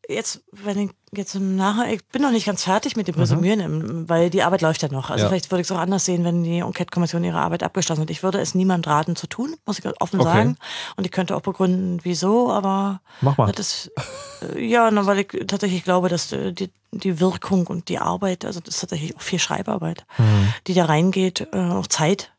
[0.09, 3.59] jetzt, wenn ich jetzt im Nachhinein, ich bin noch nicht ganz fertig mit dem Resümieren,
[3.59, 5.09] im- weil die Arbeit läuft ja noch.
[5.09, 5.29] Also Ja.
[5.29, 8.09] vielleicht würde ich es auch anders sehen, wenn die Enquete-Kommission ihre Arbeit abgeschlossen hat.
[8.09, 10.29] Ich würde es niemandem raten zu tun, muss ich offen Okay.
[10.29, 10.57] sagen.
[10.97, 13.51] Und ich könnte auch begründen, wieso, aber Mach mal.
[13.51, 13.89] das
[14.55, 18.45] äh, ja, na, weil ich tatsächlich glaube, dass äh, die, die Wirkung und die Arbeit,
[18.45, 20.05] also das ist tatsächlich auch viel Schreibarbeit,
[20.67, 22.31] die da reingeht, äh, auch Zeit,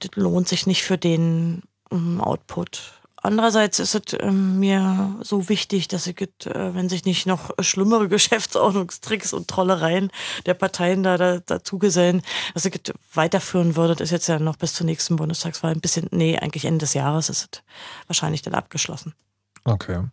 [0.00, 1.62] das lohnt sich nicht für den
[1.92, 2.95] ähm, Output.
[3.26, 8.08] Andererseits ist es ähm, mir so wichtig, dass es, äh, wenn sich nicht noch schlimmere
[8.16, 10.10] Geschäftsordnungstricks und Trollereien
[10.46, 12.22] der Parteien da, da dazugesellen,
[12.54, 13.96] dass ich es weiterführen würde.
[13.96, 16.94] Das ist jetzt ja noch bis zur nächsten Bundestagswahl ein bisschen, nee, eigentlich Ende des
[16.94, 17.62] Jahres ist es
[18.06, 19.12] wahrscheinlich dann abgeschlossen.
[19.64, 20.04] Okay.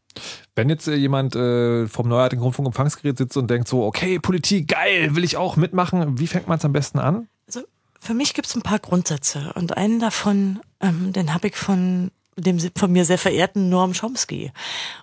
[0.55, 5.15] Wenn jetzt äh, jemand äh, vom neuartigen Rundfunkempfangsgerät sitzt und denkt so, okay, Politik, geil,
[5.15, 7.27] will ich auch mitmachen, wie fängt man es am besten an?
[7.45, 7.61] Also
[7.99, 12.09] für mich gibt es ein paar Grundsätze und einen davon, ähm, den habe ich von
[12.35, 14.51] dem von mir sehr verehrten Noam Chomsky.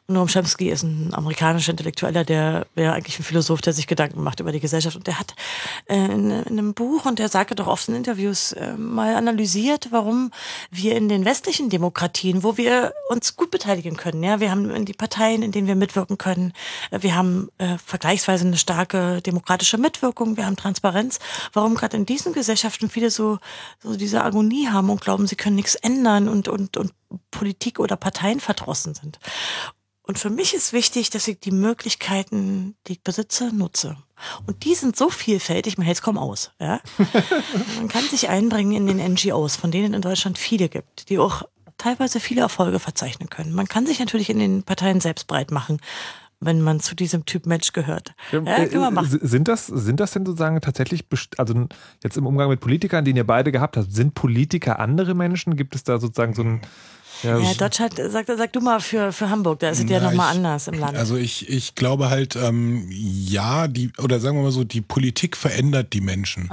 [0.07, 4.23] Und Noam Chomsky ist ein amerikanischer Intellektueller, der wäre eigentlich ein Philosoph, der sich Gedanken
[4.23, 4.97] macht über die Gesellschaft.
[4.97, 5.35] Und der hat
[5.86, 9.89] äh, in, in einem Buch, und der sagte doch oft in Interviews, äh, mal analysiert,
[9.90, 10.31] warum
[10.70, 14.93] wir in den westlichen Demokratien, wo wir uns gut beteiligen können, ja, wir haben die
[14.93, 16.52] Parteien, in denen wir mitwirken können,
[16.90, 21.19] äh, wir haben äh, vergleichsweise eine starke demokratische Mitwirkung, wir haben Transparenz,
[21.52, 23.39] warum gerade in diesen Gesellschaften viele so,
[23.82, 26.93] so diese Agonie haben und glauben, sie können nichts ändern und, und, und
[27.30, 29.18] Politik oder Parteien verdrossen sind.
[30.02, 33.96] Und für mich ist wichtig, dass ich die Möglichkeiten, die ich besitze, nutze.
[34.46, 36.50] Und die sind so vielfältig, man hält es kaum aus.
[36.58, 36.80] Ja?
[37.76, 41.42] man kann sich einbringen in den NGOs, von denen in Deutschland viele gibt, die auch
[41.78, 43.52] teilweise viele Erfolge verzeichnen können.
[43.52, 45.78] Man kann sich natürlich in den Parteien selbst breit machen,
[46.40, 48.14] wenn man zu diesem Typ Mensch gehört.
[48.32, 48.40] Ja.
[48.40, 48.68] Äh,
[49.04, 51.04] Sind das, sind das denn sozusagen tatsächlich,
[51.36, 51.66] also
[52.02, 55.56] jetzt im Umgang mit Politikern, den ihr beide gehabt habt, sind Politiker andere Menschen?
[55.56, 56.60] Gibt es da sozusagen so ein.
[57.22, 60.30] Ja, Ja, Deutschland, sag, sag du mal für, für Hamburg, da ist es ja nochmal
[60.32, 60.97] ich- anders im Land.
[60.97, 65.36] Also ich, ich glaube halt, ähm, ja, die, oder sagen wir mal so, die Politik
[65.36, 66.51] verändert die Menschen.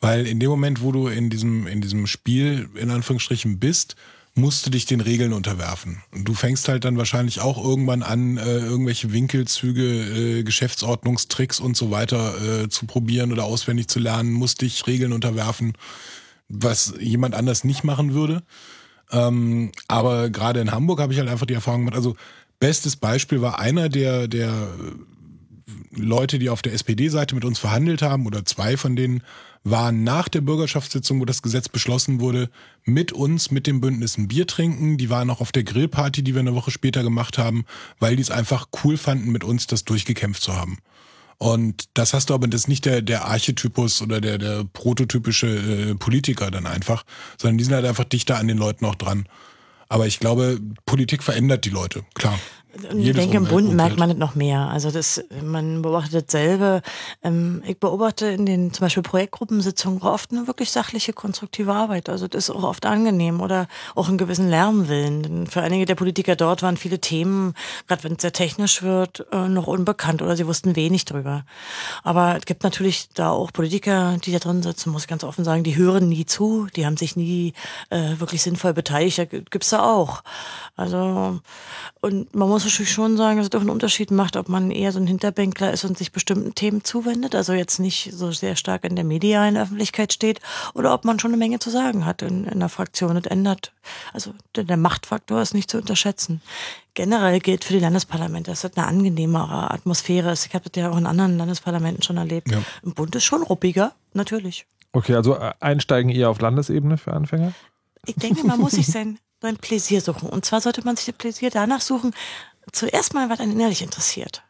[0.00, 3.96] Weil in dem Moment, wo du in diesem, in diesem Spiel in Anführungsstrichen bist,
[4.34, 6.00] musst du dich den Regeln unterwerfen.
[6.12, 9.82] Und du fängst halt dann wahrscheinlich auch irgendwann an, äh, irgendwelche Winkelzüge,
[10.38, 15.12] äh, Geschäftsordnungstricks und so weiter äh, zu probieren oder auswendig zu lernen, musst dich Regeln
[15.12, 15.72] unterwerfen,
[16.48, 18.44] was jemand anders nicht machen würde.
[19.10, 21.96] Ähm, aber gerade in Hamburg habe ich halt einfach die Erfahrung gemacht.
[21.96, 22.16] Also
[22.60, 24.68] bestes Beispiel war einer der, der
[25.90, 29.22] Leute, die auf der SPD-Seite mit uns verhandelt haben, oder zwei von denen,
[29.64, 32.48] waren nach der Bürgerschaftssitzung, wo das Gesetz beschlossen wurde,
[32.84, 34.96] mit uns, mit dem Bündnis ein Bier trinken.
[34.98, 37.64] Die waren auch auf der Grillparty, die wir eine Woche später gemacht haben,
[37.98, 40.78] weil die es einfach cool fanden, mit uns das durchgekämpft zu haben.
[41.38, 45.46] Und das hast du aber, das ist nicht der, der Archetypus oder der, der prototypische
[45.46, 47.04] äh, Politiker dann einfach,
[47.40, 49.28] sondern die sind halt einfach dichter an den Leuten auch dran.
[49.88, 52.38] Aber ich glaube, Politik verändert die Leute, klar.
[52.90, 54.68] Und ich denke, im Bund merkt man es noch mehr.
[54.68, 56.82] Also das, man beobachtet dasselbe.
[57.22, 62.08] Ähm, ich beobachte in den zum Beispiel Projektgruppensitzungen oft eine wirklich sachliche, konstruktive Arbeit.
[62.08, 65.22] Also das ist auch oft angenehm oder auch einen gewissen Lärmwillen.
[65.22, 67.54] Denn für einige der Politiker dort waren viele Themen,
[67.86, 71.44] gerade wenn es sehr technisch wird, äh, noch unbekannt oder sie wussten wenig drüber.
[72.04, 75.44] Aber es gibt natürlich da auch Politiker, die da drin sitzen, muss ich ganz offen
[75.44, 77.54] sagen, die hören nie zu, die haben sich nie
[77.88, 79.18] äh, wirklich sinnvoll beteiligt.
[79.18, 80.22] Da gibt's da auch.
[80.76, 81.40] Also
[82.00, 84.92] und man muss natürlich schon sagen, dass es doch einen Unterschied macht, ob man eher
[84.92, 88.84] so ein Hinterbänkler ist und sich bestimmten Themen zuwendet, also jetzt nicht so sehr stark
[88.84, 90.40] in der medialen Öffentlichkeit steht,
[90.74, 93.14] oder ob man schon eine Menge zu sagen hat in, in der Fraktion.
[93.14, 93.72] Das ändert,
[94.12, 96.40] also der, der Machtfaktor ist nicht zu unterschätzen.
[96.94, 100.46] Generell gilt für die Landesparlamente, dass das eine angenehmere Atmosphäre ist.
[100.46, 102.50] Ich habe das ja auch in anderen Landesparlamenten schon erlebt.
[102.50, 102.62] Ja.
[102.82, 104.66] Im Bund ist schon ruppiger, natürlich.
[104.92, 107.52] Okay, also äh, einsteigen eher auf Landesebene für Anfänger?
[108.06, 110.28] Ich denke, man muss sich sein, sein Pläsier suchen.
[110.28, 112.14] Und zwar sollte man sich das Pläsier danach suchen,
[112.72, 114.42] zuerst mal, was einen innerlich interessiert.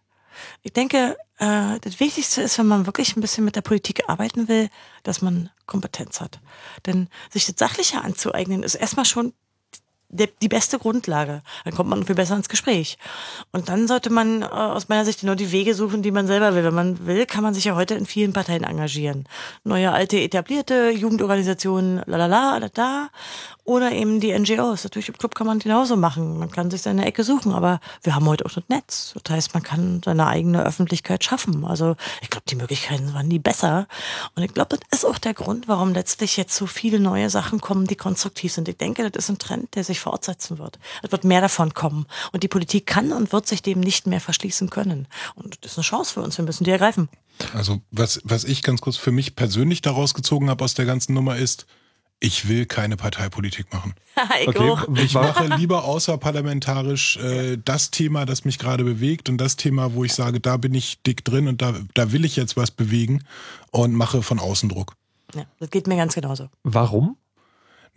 [0.63, 4.49] Ich denke, äh, das Wichtigste ist, wenn man wirklich ein bisschen mit der Politik arbeiten
[4.49, 4.69] will,
[5.03, 6.41] dass man Kompetenz hat.
[6.87, 9.33] Denn sich das Sachliche anzueignen, ist erstmal schon
[10.11, 11.43] der, die beste Grundlage.
[11.65, 12.97] Dann kommt man viel besser ins Gespräch.
[13.53, 16.55] Und dann sollte man äh, aus meiner Sicht nur die Wege suchen, die man selber
[16.55, 16.65] will.
[16.65, 19.29] Wenn man will, kann man sich ja heute in vielen Parteien engagieren.
[19.65, 23.09] Neue, alte, etablierte Jugendorganisationen, lalala, da, da.
[23.69, 24.85] Oder eben die NGOs.
[24.85, 26.39] Natürlich im Club kann man genauso machen.
[26.39, 29.13] Man kann sich seine Ecke suchen, aber wir haben heute auch das Netz.
[29.23, 31.67] Das heißt, man kann seine eigene Öffentlichkeit schaffen.
[31.67, 33.87] Also ich glaube, die Möglichkeiten waren nie besser.
[34.35, 37.61] Und ich glaube, das ist auch der Grund, warum letztlich jetzt so viele neue Sachen
[37.61, 38.71] kommen, die konstruktiv sind.
[38.71, 40.79] Ich denke, das ist ein Trend, der sich fortsetzen wird.
[41.03, 42.07] Es wird mehr davon kommen.
[42.33, 45.09] Und die Politik kann und wird sich dem nicht mehr verschließen können.
[45.35, 46.39] Und das ist eine Chance für uns.
[46.39, 47.11] Wir müssen die ergreifen.
[47.53, 51.13] Also was, was ich ganz kurz für mich persönlich daraus gezogen habe aus der ganzen
[51.13, 51.67] Nummer ist,
[52.21, 53.95] ich will keine Parteipolitik machen.
[54.41, 54.89] ich Okay, auch.
[54.97, 60.05] Ich mache lieber außerparlamentarisch äh, das Thema, das mich gerade bewegt und das Thema, wo
[60.05, 63.25] ich sage, da bin ich dick drin und da, da will ich jetzt was bewegen
[63.71, 64.95] und mache von außen Druck.
[65.35, 66.49] Ja, das geht mir ganz genauso.
[66.63, 67.17] Warum?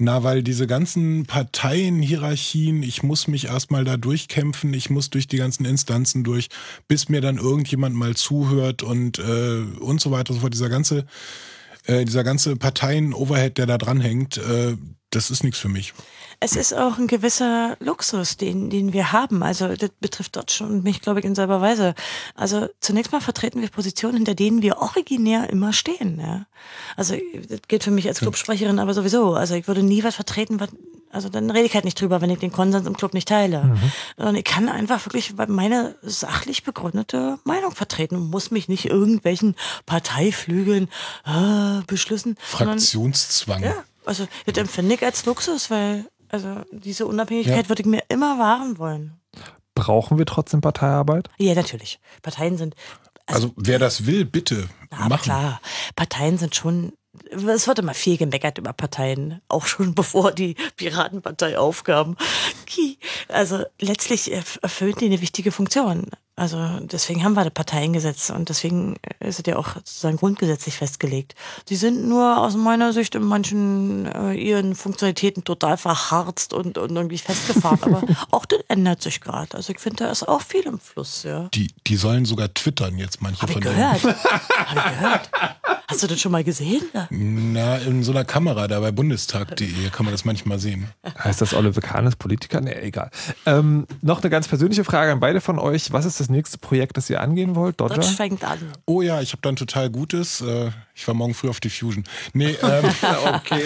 [0.04, 5.38] Na, weil diese ganzen Parteienhierarchien, ich muss mich erstmal da durchkämpfen, ich muss durch die
[5.38, 6.50] ganzen Instanzen durch,
[6.88, 10.54] bis mir dann irgendjemand mal zuhört und, äh, und so weiter und so fort.
[10.56, 11.06] Dieser ganze,
[11.86, 14.78] äh, dieser ganze Parteien-Overhead, der da dranhängt, äh,
[15.10, 15.94] das ist nichts für mich.
[16.44, 19.44] Es ist auch ein gewisser Luxus, den, den wir haben.
[19.44, 21.94] Also das betrifft dort schon mich, glaube ich, in selber Weise.
[22.34, 26.20] Also zunächst mal vertreten wir Positionen, hinter denen wir originär immer stehen.
[26.20, 26.48] Ja?
[26.96, 27.16] Also
[27.48, 29.36] das gilt für mich als Clubsprecherin aber sowieso.
[29.36, 30.70] Also ich würde nie was vertreten, was,
[31.12, 33.78] also dann rede ich halt nicht drüber, wenn ich den Konsens im Club nicht teile.
[34.18, 39.56] Sondern ich kann einfach wirklich meine sachlich begründete Meinung vertreten und muss mich nicht irgendwelchen
[39.86, 40.90] Parteiflügeln
[41.26, 42.36] äh, beschlüssen.
[42.58, 43.64] sondern- Fraktionszwang.
[43.64, 43.74] ja,
[44.06, 47.70] also das empfinde ich als Luxus, weil also diese Unabhängigkeit Ja.
[47.70, 49.20] würde ich mir immer wahren wollen.
[49.76, 51.30] Brauchen wir trotzdem Parteiarbeit?
[51.38, 52.00] Ja, natürlich.
[52.22, 52.76] Parteien sind,
[53.26, 55.22] Also wer das will, bitte na, machen.
[55.24, 55.62] klar,
[55.96, 56.94] Parteien sind schon,
[57.30, 62.16] es wird immer viel gemeckert über Parteien, auch schon bevor die Piratenpartei aufkam.
[63.28, 66.08] Also letztlich erf- erfüllen die eine wichtige Funktion.
[66.36, 71.36] Also deswegen haben wir das Parteiengesetz und deswegen ist es ja auch sozusagen grundgesetzlich festgelegt.
[71.68, 76.96] Sie sind nur aus meiner Sicht in manchen äh, ihren Funktionalitäten total verharzt und, und
[76.96, 77.80] irgendwie festgefahren.
[77.84, 79.56] Aber auch das ändert sich gerade.
[79.56, 81.50] Also ich finde, da ist auch viel im Fluss, ja.
[81.54, 83.76] Die, die sollen sogar twittern jetzt, manche Hab ich von denen.
[83.76, 84.04] gehört.
[84.24, 85.30] Hab ich gehört.
[85.90, 86.84] Hast du das schon mal gesehen?
[87.10, 90.88] Na, in so einer Kamera da bei bundestag.de kann man das manchmal sehen.
[91.22, 92.62] Heißt das Oliver Kahn ist Politiker?
[92.62, 93.12] Nee, egal.
[93.46, 95.92] Ähm, noch eine ganz persönliche Frage an beide von euch.
[95.92, 97.80] Was ist das nächste Projekt, das ihr angehen wollt?
[97.82, 97.96] Dodger?
[97.96, 98.60] Dodge fängt an.
[98.86, 100.42] Oh ja, ich habe dann total Gutes.
[100.42, 102.04] Äh, ich war morgen früh auf Diffusion.
[102.34, 102.86] Nee, ähm,
[103.36, 103.62] Okay.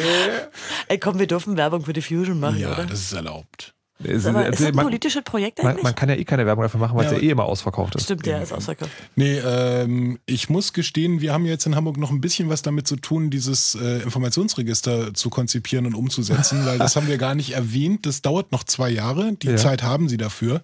[0.87, 2.85] Ey, komm, wir dürfen Werbung für Diffusion machen, ja, oder?
[2.85, 3.73] das ist erlaubt.
[4.03, 5.83] Es Aber ist das ein man, politisches Projekt man, eigentlich?
[5.83, 7.95] man kann ja eh keine Werbung dafür machen, weil es Ja, ja eh immer ausverkauft
[7.95, 8.03] ist.
[8.03, 8.91] Stimmt, ja, ist ausverkauft.
[9.15, 12.87] Nee, ähm, ich muss gestehen, wir haben jetzt in Hamburg noch ein bisschen was damit
[12.89, 17.51] zu tun, dieses äh, Informationsregister zu konzipieren und umzusetzen, weil das haben wir gar nicht
[17.53, 18.05] erwähnt.
[18.05, 19.31] Das dauert noch zwei Jahre.
[19.41, 19.55] Die Ja.
[19.55, 20.61] Zeit haben sie dafür.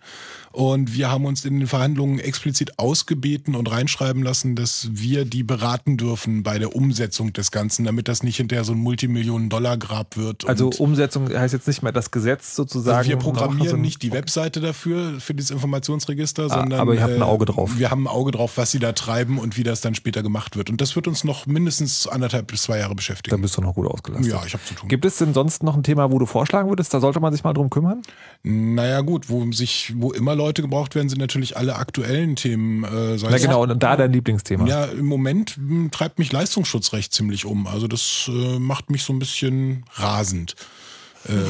[0.51, 5.43] Und wir haben uns in den Verhandlungen explizit ausgebeten und reinschreiben lassen, dass wir die
[5.43, 10.47] beraten dürfen bei der Umsetzung des Ganzen, damit das nicht hinterher so ein Multimillionen-Dollar-Grab wird.
[10.47, 12.97] Also Umsetzung heißt jetzt nicht mehr das Gesetz sozusagen.
[12.97, 17.13] Also wir programmieren so nicht die Webseite dafür, für dieses Informationsregister, sondern aber ihr habt
[17.13, 17.77] ein äh, Auge drauf.
[17.77, 20.57] Wir haben ein Auge drauf, was sie da treiben und wie das dann später gemacht
[20.57, 20.69] wird.
[20.69, 23.41] Und das wird uns noch mindestens anderthalb bis zwei Jahre beschäftigen.
[23.41, 24.31] bist du noch gut ausgelastet.
[24.31, 24.89] Ja, ich habe zu tun.
[24.89, 27.43] Gibt es denn sonst noch ein Thema, wo du vorschlagen würdest, da sollte man sich
[27.43, 28.01] mal drum kümmern?
[28.43, 32.83] Naja gut, wo sich, wo immer Leute gebraucht werden, sind natürlich alle aktuellen Themen.
[32.83, 34.67] Äh, Na genau, und da dein Lieblingsthema.
[34.67, 37.67] Ja, im Moment m, treibt mich Leistungsschutzrecht ziemlich um.
[37.67, 40.55] Also das äh, macht mich so ein bisschen rasend.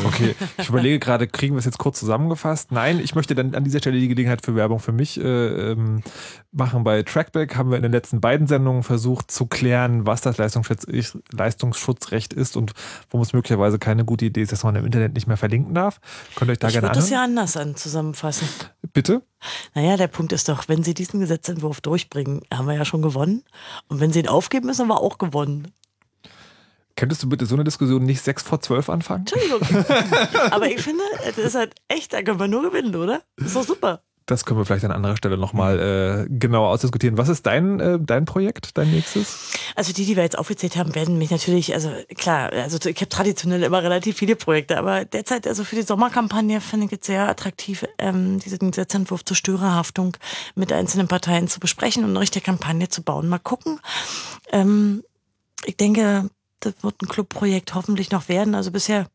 [0.05, 2.71] Okay, ich überlege gerade, kriegen wir es jetzt kurz zusammengefasst?
[2.71, 6.03] Nein, ich möchte dann an dieser Stelle die Gelegenheit für Werbung für mich äh, ähm,
[6.51, 6.83] machen.
[6.83, 10.85] Bei Trackback haben wir in den letzten beiden Sendungen versucht zu klären, was das Leistungsschutz
[10.89, 12.73] ich, Leistungsschutzrecht ist und
[13.09, 15.99] warum es möglicherweise keine gute Idee ist, dass man im Internet nicht mehr verlinken darf.
[16.35, 18.47] Könnt ihr euch da Ich gerne würde das ja anders an zusammenfassen.
[18.93, 19.21] Bitte?
[19.73, 23.43] Naja, der Punkt ist doch, wenn Sie diesen Gesetzentwurf durchbringen, haben wir ja schon gewonnen.
[23.87, 25.71] Und wenn Sie ihn aufgeben, müssen wir auch gewonnen.
[26.95, 29.25] Könntest du bitte so eine Diskussion nicht sechs vor zwölf anfangen?
[29.27, 29.85] Entschuldigung.
[30.51, 33.21] Aber ich finde, das ist halt echt, da können wir nur gewinnen, oder?
[33.37, 34.03] Ist doch super.
[34.27, 37.17] Das können wir vielleicht an anderer Stelle nochmal äh, genauer ausdiskutieren.
[37.17, 39.51] Was ist dein, äh, dein Projekt, dein nächstes?
[39.75, 43.09] Also die, die wir jetzt aufgezählt haben, werden mich natürlich, also klar, also ich habe
[43.09, 47.27] traditionell immer relativ viele Projekte, aber derzeit, also für die Sommerkampagne finde ich jetzt sehr
[47.27, 50.15] attraktiv, ähm, diesen Gesetzentwurf zur Störerhaftung
[50.55, 53.27] mit einzelnen Parteien zu besprechen und eine richtige Kampagne zu bauen.
[53.27, 53.79] Mal gucken.
[54.51, 55.03] Ähm,
[55.65, 56.29] ich denke,
[56.61, 58.55] das wird ein Clubprojekt hoffentlich noch werden.
[58.55, 59.07] Also bisher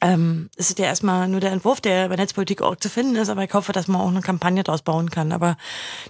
[0.00, 3.44] ähm, ist es ja erstmal nur der Entwurf, der bei Netzpolitik.org zu finden ist, aber
[3.44, 5.32] ich hoffe, dass man auch eine Kampagne daraus bauen kann.
[5.32, 5.56] Aber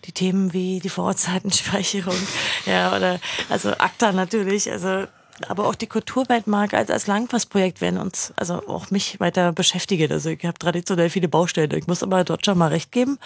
[0.04, 2.16] die Themen wie die Vorratsdatenspeicherung,
[2.66, 3.18] ja, oder
[3.48, 5.06] also ACTA natürlich, also
[5.48, 10.10] aber auch die Kulturweltmark als, als Langfristprojekt werden uns, also auch mich weiter beschäftigen.
[10.12, 11.70] Also ich habe traditionell viele Baustellen.
[11.74, 13.18] Ich muss aber dort schon mal recht geben.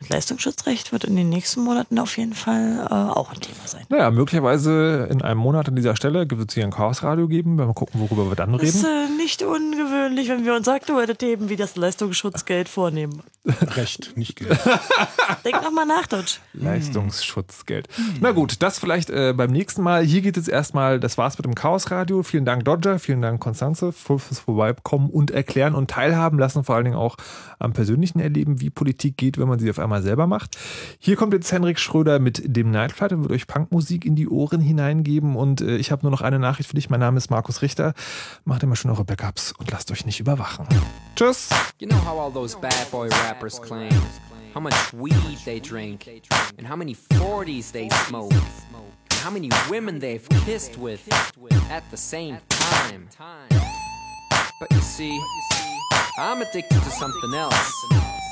[0.00, 3.84] Das Leistungsschutzrecht wird in den nächsten Monaten auf jeden Fall äh, auch ein Thema sein.
[3.88, 7.58] Naja, möglicherweise in einem Monat an dieser Stelle wird es hier ein Chaosradio geben.
[7.58, 9.18] Wenn wir gucken, worüber wir dann Das ist reden.
[9.18, 13.22] äh, nicht ungewöhnlich, wenn wir uns aktuelle Themen wie das Leistungsschutzgeld vornehmen.
[13.60, 14.58] Recht, nicht Geld.
[15.44, 16.40] Denk nochmal nach, Deutsch.
[16.52, 17.88] Leistungsschutzgeld.
[18.20, 20.04] Na gut, das vielleicht äh, beim nächsten Mal.
[20.04, 22.22] Hier geht es erstmal, das war's mit dem Chaosradio.
[22.22, 22.98] Vielen Dank, Dodger.
[22.98, 26.64] Vielen Dank, Konstanze, fürs Vorbeikommen und erklären und teilhaben lassen.
[26.64, 27.16] Vor allen Dingen auch
[27.58, 30.56] am persönlichen Erleben, wie Politik geht, wenn man sie auf einmal selber macht.
[30.98, 34.60] Hier kommt jetzt Henrik Schröder mit dem Nightflight und wird euch Punkmusik in die Ohren
[34.60, 35.36] hineingeben.
[35.36, 36.90] Und äh, ich habe nur noch eine Nachricht für dich.
[36.90, 37.94] Mein Name ist Markus Richter.
[38.44, 40.66] Macht immer schön eure Backups und lasst euch nicht überwachen.
[41.16, 41.50] Tschüss.
[41.80, 43.90] You know how all those bad boy rappers claim
[44.52, 46.06] how much weed they drink,
[46.58, 48.32] and how many 40s they smoke,
[49.22, 51.08] how many women they've kissed with
[51.70, 53.08] at the same time.
[54.58, 55.16] But you see,
[56.18, 57.72] I'm addicted to something else.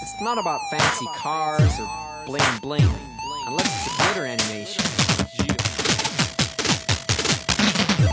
[0.03, 1.89] It's not about fancy cars or
[2.27, 2.91] bling bling,
[3.47, 4.83] unless it's a glitter animation.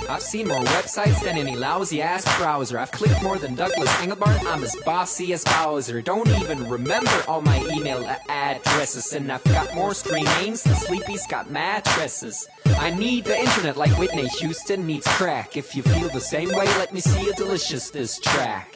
[0.09, 2.79] I've seen more websites than any lousy ass browser.
[2.79, 4.41] I've clicked more than Douglas Engelbart.
[4.45, 6.01] I'm as bossy as Bowser.
[6.01, 9.11] Don't even remember all my email addresses.
[9.11, 12.47] And I've got more screen names than Sleepy's got mattresses.
[12.79, 15.57] I need the internet like Whitney Houston needs crack.
[15.57, 18.75] If you feel the same way, let me see a delicious this track.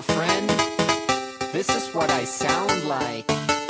[0.00, 0.48] Girlfriend.
[1.52, 3.69] This is what I sound like.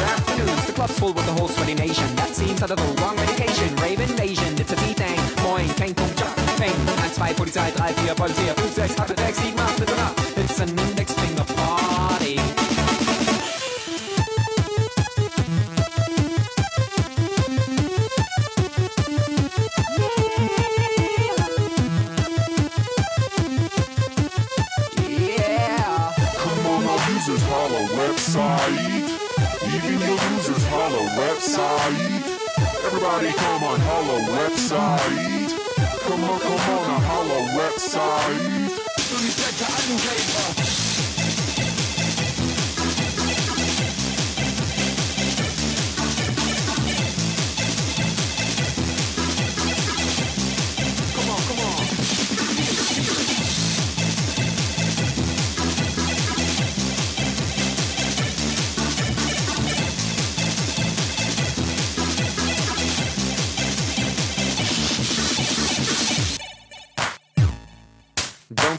[0.41, 0.67] afternoons.
[0.67, 2.15] The club's full with the whole sweaty nation.
[2.15, 3.75] That seems out of the wrong medication.
[3.77, 5.19] Rave invasion, it's a B-Thing.
[5.43, 6.71] Moin, kein Punkt, Job, Peng.
[6.71, 10.43] 1, 2, Polizei, 3, 4, Polizei, 5, 6, 8, 6, 7, 8, 9, 10.
[10.43, 12.35] It's an index finger party.
[25.07, 26.13] Yeah.
[26.37, 29.00] Come on, our users holla website.
[31.17, 32.23] Website.
[32.85, 35.51] Everybody come on, holla website.
[36.07, 38.71] Come on, come on, holla website.